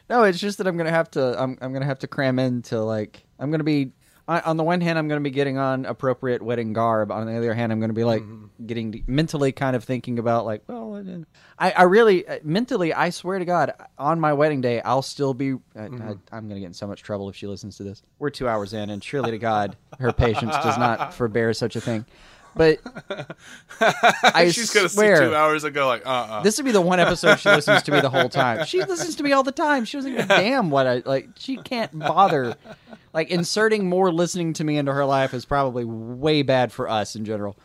[0.10, 1.42] No, it's just that I'm gonna have to.
[1.42, 3.92] I'm I'm gonna have to cram into like I'm gonna be.
[4.28, 7.12] On on the one hand, I'm going to be getting on appropriate wedding garb.
[7.12, 8.24] On the other hand, I'm going to be like
[8.66, 10.86] getting mentally kind of thinking about like, well.
[11.58, 15.34] I, I really uh, mentally, I swear to God, on my wedding day, I'll still
[15.34, 15.54] be.
[15.54, 15.86] Uh, I,
[16.32, 18.02] I'm going to get in so much trouble if she listens to this.
[18.20, 21.82] We're two hours in, and surely to God, her patience does not forbear such a
[21.82, 22.06] thing.
[22.56, 22.80] But
[23.82, 26.72] I She's gonna swear, see two hours ago go like, uh, uh this would be
[26.72, 28.66] the one episode she listens to me the whole time.
[28.66, 29.84] She listens to me all the time.
[29.84, 31.30] She doesn't give a damn what I like.
[31.38, 32.56] She can't bother.
[33.16, 37.16] Like inserting more listening to me into her life is probably way bad for us
[37.16, 37.58] in general.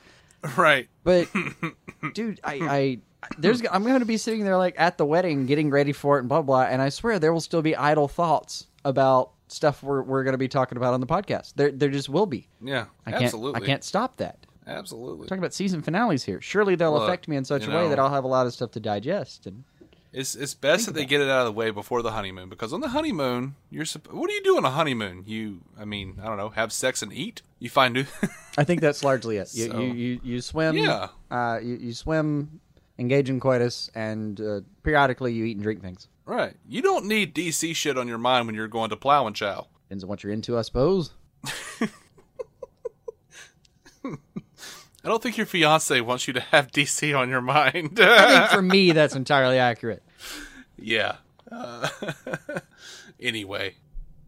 [0.56, 0.88] right.
[1.04, 1.28] But
[2.14, 2.98] dude, I, I
[3.36, 6.20] there's I'm going to be sitting there like at the wedding getting ready for it
[6.20, 10.02] and blah blah, and I swear there will still be idle thoughts about stuff we're
[10.02, 11.54] we're going to be talking about on the podcast.
[11.56, 12.48] There there just will be.
[12.62, 13.62] Yeah, I can't absolutely.
[13.62, 14.46] I can't stop that.
[14.66, 15.26] Absolutely.
[15.26, 16.40] Talking about season finales here.
[16.40, 18.52] Surely they'll Look, affect me in such a way that I'll have a lot of
[18.52, 19.46] stuff to digest.
[19.46, 19.64] And
[20.12, 22.72] It's it's best that they get it out of the way before the honeymoon because
[22.72, 25.22] on the honeymoon you're supp- what do you do on a honeymoon?
[25.26, 27.42] You I mean I don't know have sex and eat.
[27.60, 28.04] You find new.
[28.58, 29.50] I think that's largely it.
[29.54, 30.76] You So- you, you, you swim.
[30.76, 31.08] Yeah.
[31.30, 32.60] Uh, you, you swim,
[32.98, 36.08] engage in coitus, and uh, periodically you eat and drink things.
[36.24, 36.54] right.
[36.68, 39.68] You don't need DC shit on your mind when you're going to plow and chow.
[39.84, 41.12] Depends on what you're into, I suppose.
[45.04, 47.98] I don't think your fiance wants you to have DC on your mind.
[48.00, 50.02] I think for me, that's entirely accurate.
[50.78, 51.16] yeah.
[51.50, 51.88] Uh,
[53.20, 53.74] anyway,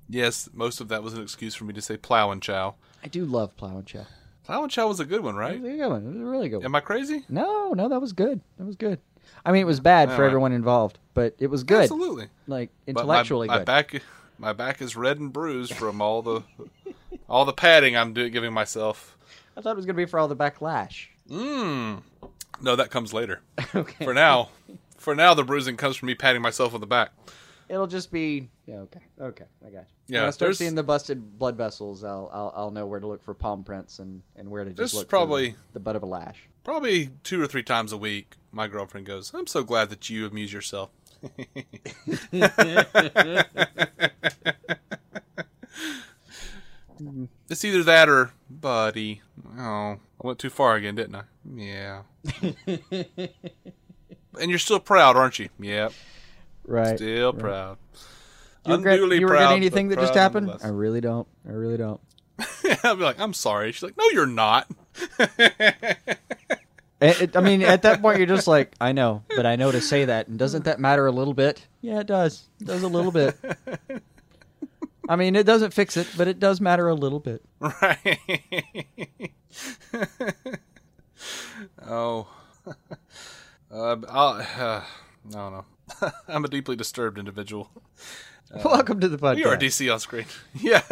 [0.09, 2.75] yes, most of that was an excuse for me to say plow and chow.
[3.05, 4.07] I do love plow and chow.
[4.45, 5.61] Plow and chow was a good one, It right?
[5.61, 6.05] was a good one.
[6.05, 6.65] It was a really good one.
[6.65, 7.25] Am I crazy?
[7.29, 8.41] No, no, that was good.
[8.59, 8.99] That was good.
[9.45, 10.27] I mean, it was bad for All right.
[10.27, 11.83] everyone involved, but it was good.
[11.83, 12.29] Absolutely.
[12.49, 13.67] Like But my- intellectually my, good.
[13.67, 14.03] back,
[14.39, 16.43] my back is red and bruised from all the,
[17.29, 19.17] all the padding I'm do- giving myself.
[19.57, 21.07] I thought it was going to be for all the backlash.
[21.29, 22.03] Mm.
[22.61, 23.41] No, that comes later.
[23.75, 24.05] okay.
[24.05, 24.49] For now,
[24.97, 27.11] for now, the bruising comes from me patting myself on the back.
[27.69, 28.77] It'll just be yeah.
[28.81, 29.01] Okay.
[29.21, 29.45] Okay.
[29.67, 29.85] I got you.
[30.09, 33.01] Yeah, When I start there's- seeing the busted blood vessels, I'll I'll, I'll know where
[33.01, 35.81] to look for palm prints and, and where to just This is look probably- the
[35.81, 36.49] butt of a lash.
[36.65, 40.27] Probably two or three times a week, my girlfriend goes, "I'm so glad that you
[40.27, 40.91] amuse yourself."
[47.51, 48.31] it's either that or,
[48.63, 49.21] buddy.
[49.59, 51.23] Oh, I went too far again, didn't I?
[51.55, 52.03] Yeah.
[52.91, 55.51] and you're still proud, aren't you?
[55.61, 55.93] Yep.
[56.67, 56.97] Right.
[56.97, 57.77] Still proud.
[58.65, 60.51] you regret, Unduly you regret proud, anything but that just happened?
[60.65, 61.29] I really don't.
[61.47, 62.01] I really don't.
[62.85, 63.73] I'll be like, I'm sorry.
[63.73, 64.71] She's like, No, you're not.
[67.01, 69.73] It- it- I mean, at that point, you're just like, I know, but I know
[69.73, 71.67] to say that, and doesn't that matter a little bit?
[71.81, 72.45] Yeah, it does.
[72.61, 73.37] It does a little bit.
[75.13, 77.45] I mean, it doesn't fix it, but it does matter a little bit.
[77.61, 78.19] Right.
[81.87, 82.27] oh.
[83.75, 84.85] Uh, uh, I
[85.31, 85.65] don't know.
[86.29, 87.71] I'm a deeply disturbed individual.
[88.63, 89.37] Welcome to the podcast.
[89.37, 90.27] We are DC on screen.
[90.61, 90.83] Yeah.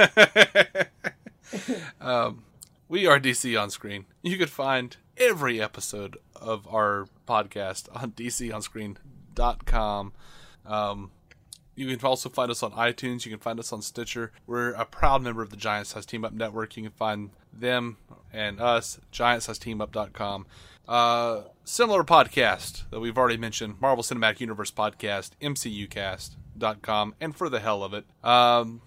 [2.01, 2.45] um,
[2.89, 4.07] we are DC on screen.
[4.23, 10.13] You could find every episode of our podcast on DCOnScreen.com.
[10.65, 11.11] Um,
[11.81, 13.25] you can also find us on iTunes.
[13.25, 14.33] You can find us on Stitcher.
[14.47, 16.77] We're a proud member of the Giant Size Team Up Network.
[16.77, 17.97] You can find them
[18.33, 20.47] and us, GiantSizeTeamUp.com.
[20.89, 27.61] Uh, similar podcast that we've already mentioned, Marvel Cinematic Universe Podcast, MCUcast.com, and for the
[27.61, 28.81] hell of it, um,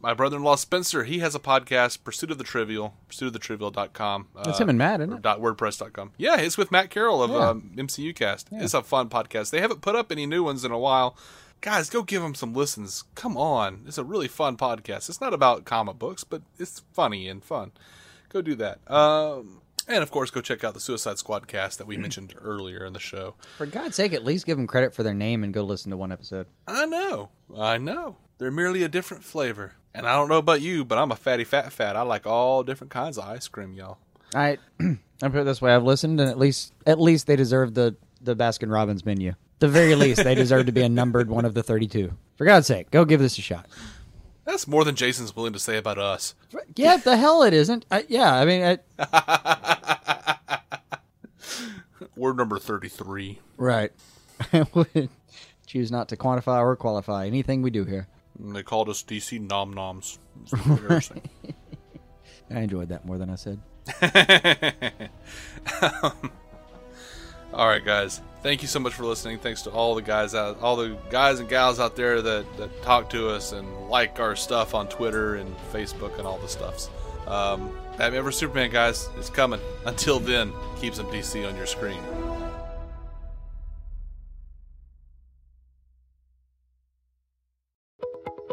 [0.00, 4.28] my brother-in-law Spencer, he has a podcast, Pursuit of the Trivial, pursuitofthetrivial.com.
[4.34, 5.22] Uh, That's him and Matt, isn't it?
[5.22, 6.12] dot WordPress.com.
[6.16, 7.48] Yeah, it's with Matt Carroll of Yeah.
[7.50, 8.48] um, MCU Cast.
[8.52, 9.50] It's a fun podcast.
[9.50, 11.16] They haven't put up any new ones in a while.
[11.60, 13.04] Guys, go give them some listens.
[13.14, 13.82] Come on.
[13.86, 15.10] It's a really fun podcast.
[15.10, 17.72] It's not about comic books, but it's funny and fun.
[18.30, 18.78] Go do that.
[18.90, 22.84] Um, and of course, go check out the Suicide Squad cast that we mentioned earlier
[22.86, 23.34] in the show.
[23.58, 25.98] For God's sake, at least give them credit for their name and go listen to
[25.98, 26.46] one episode.
[26.66, 27.28] I know.
[27.54, 28.16] I know.
[28.38, 29.74] They're merely a different flavor.
[29.92, 31.94] And I don't know about you, but I'm a fatty fat fat.
[31.94, 33.98] I like all different kinds of ice cream, y'all.
[34.34, 37.74] I I put it this way: I've listened, and at least at least they deserve
[37.74, 39.34] the the Baskin Robbins menu.
[39.60, 42.12] The very least, they deserve to be a numbered one of the thirty-two.
[42.36, 43.66] For God's sake, go give this a shot.
[44.44, 46.34] That's more than Jason's willing to say about us.
[46.74, 47.84] Yeah, the hell it isn't.
[47.90, 50.38] I, yeah, I mean, I,
[52.16, 53.38] We're number 33.
[53.56, 53.92] right.
[54.52, 55.08] I would
[55.66, 58.08] choose not to quantify or qualify anything we do here.
[58.38, 60.18] And they called us DC Nom Noms.
[62.50, 63.60] I enjoyed that more than I said.
[67.52, 68.20] all right, guys.
[68.42, 69.38] Thank you so much for listening.
[69.38, 72.82] Thanks to all the guys out, all the guys and gals out there that, that
[72.82, 76.88] talk to us and like our stuff on Twitter and Facebook and all the stuffs.
[77.26, 79.60] Um, Batman vs Superman, guys, is coming.
[79.84, 82.00] Until then, keep some DC on your screen.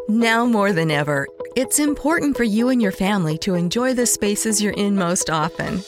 [0.10, 4.62] Now more than ever, it's important for you and your family to enjoy the spaces
[4.62, 5.82] you're in most often.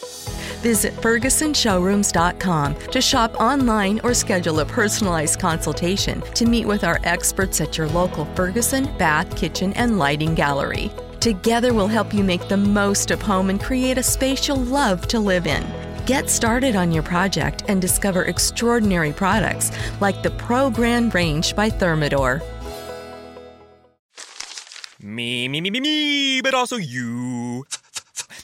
[0.62, 7.62] Visit FergusonShowrooms.com to shop online or schedule a personalized consultation to meet with our experts
[7.62, 10.92] at your local Ferguson Bath, Kitchen, and Lighting Gallery.
[11.20, 15.08] Together, we'll help you make the most of home and create a space you'll love
[15.08, 15.66] to live in.
[16.06, 19.72] Get started on your project and discover extraordinary products
[20.02, 22.42] like the Pro Grand Range by Thermador.
[25.02, 27.64] Me, me, me, me, me, but also you.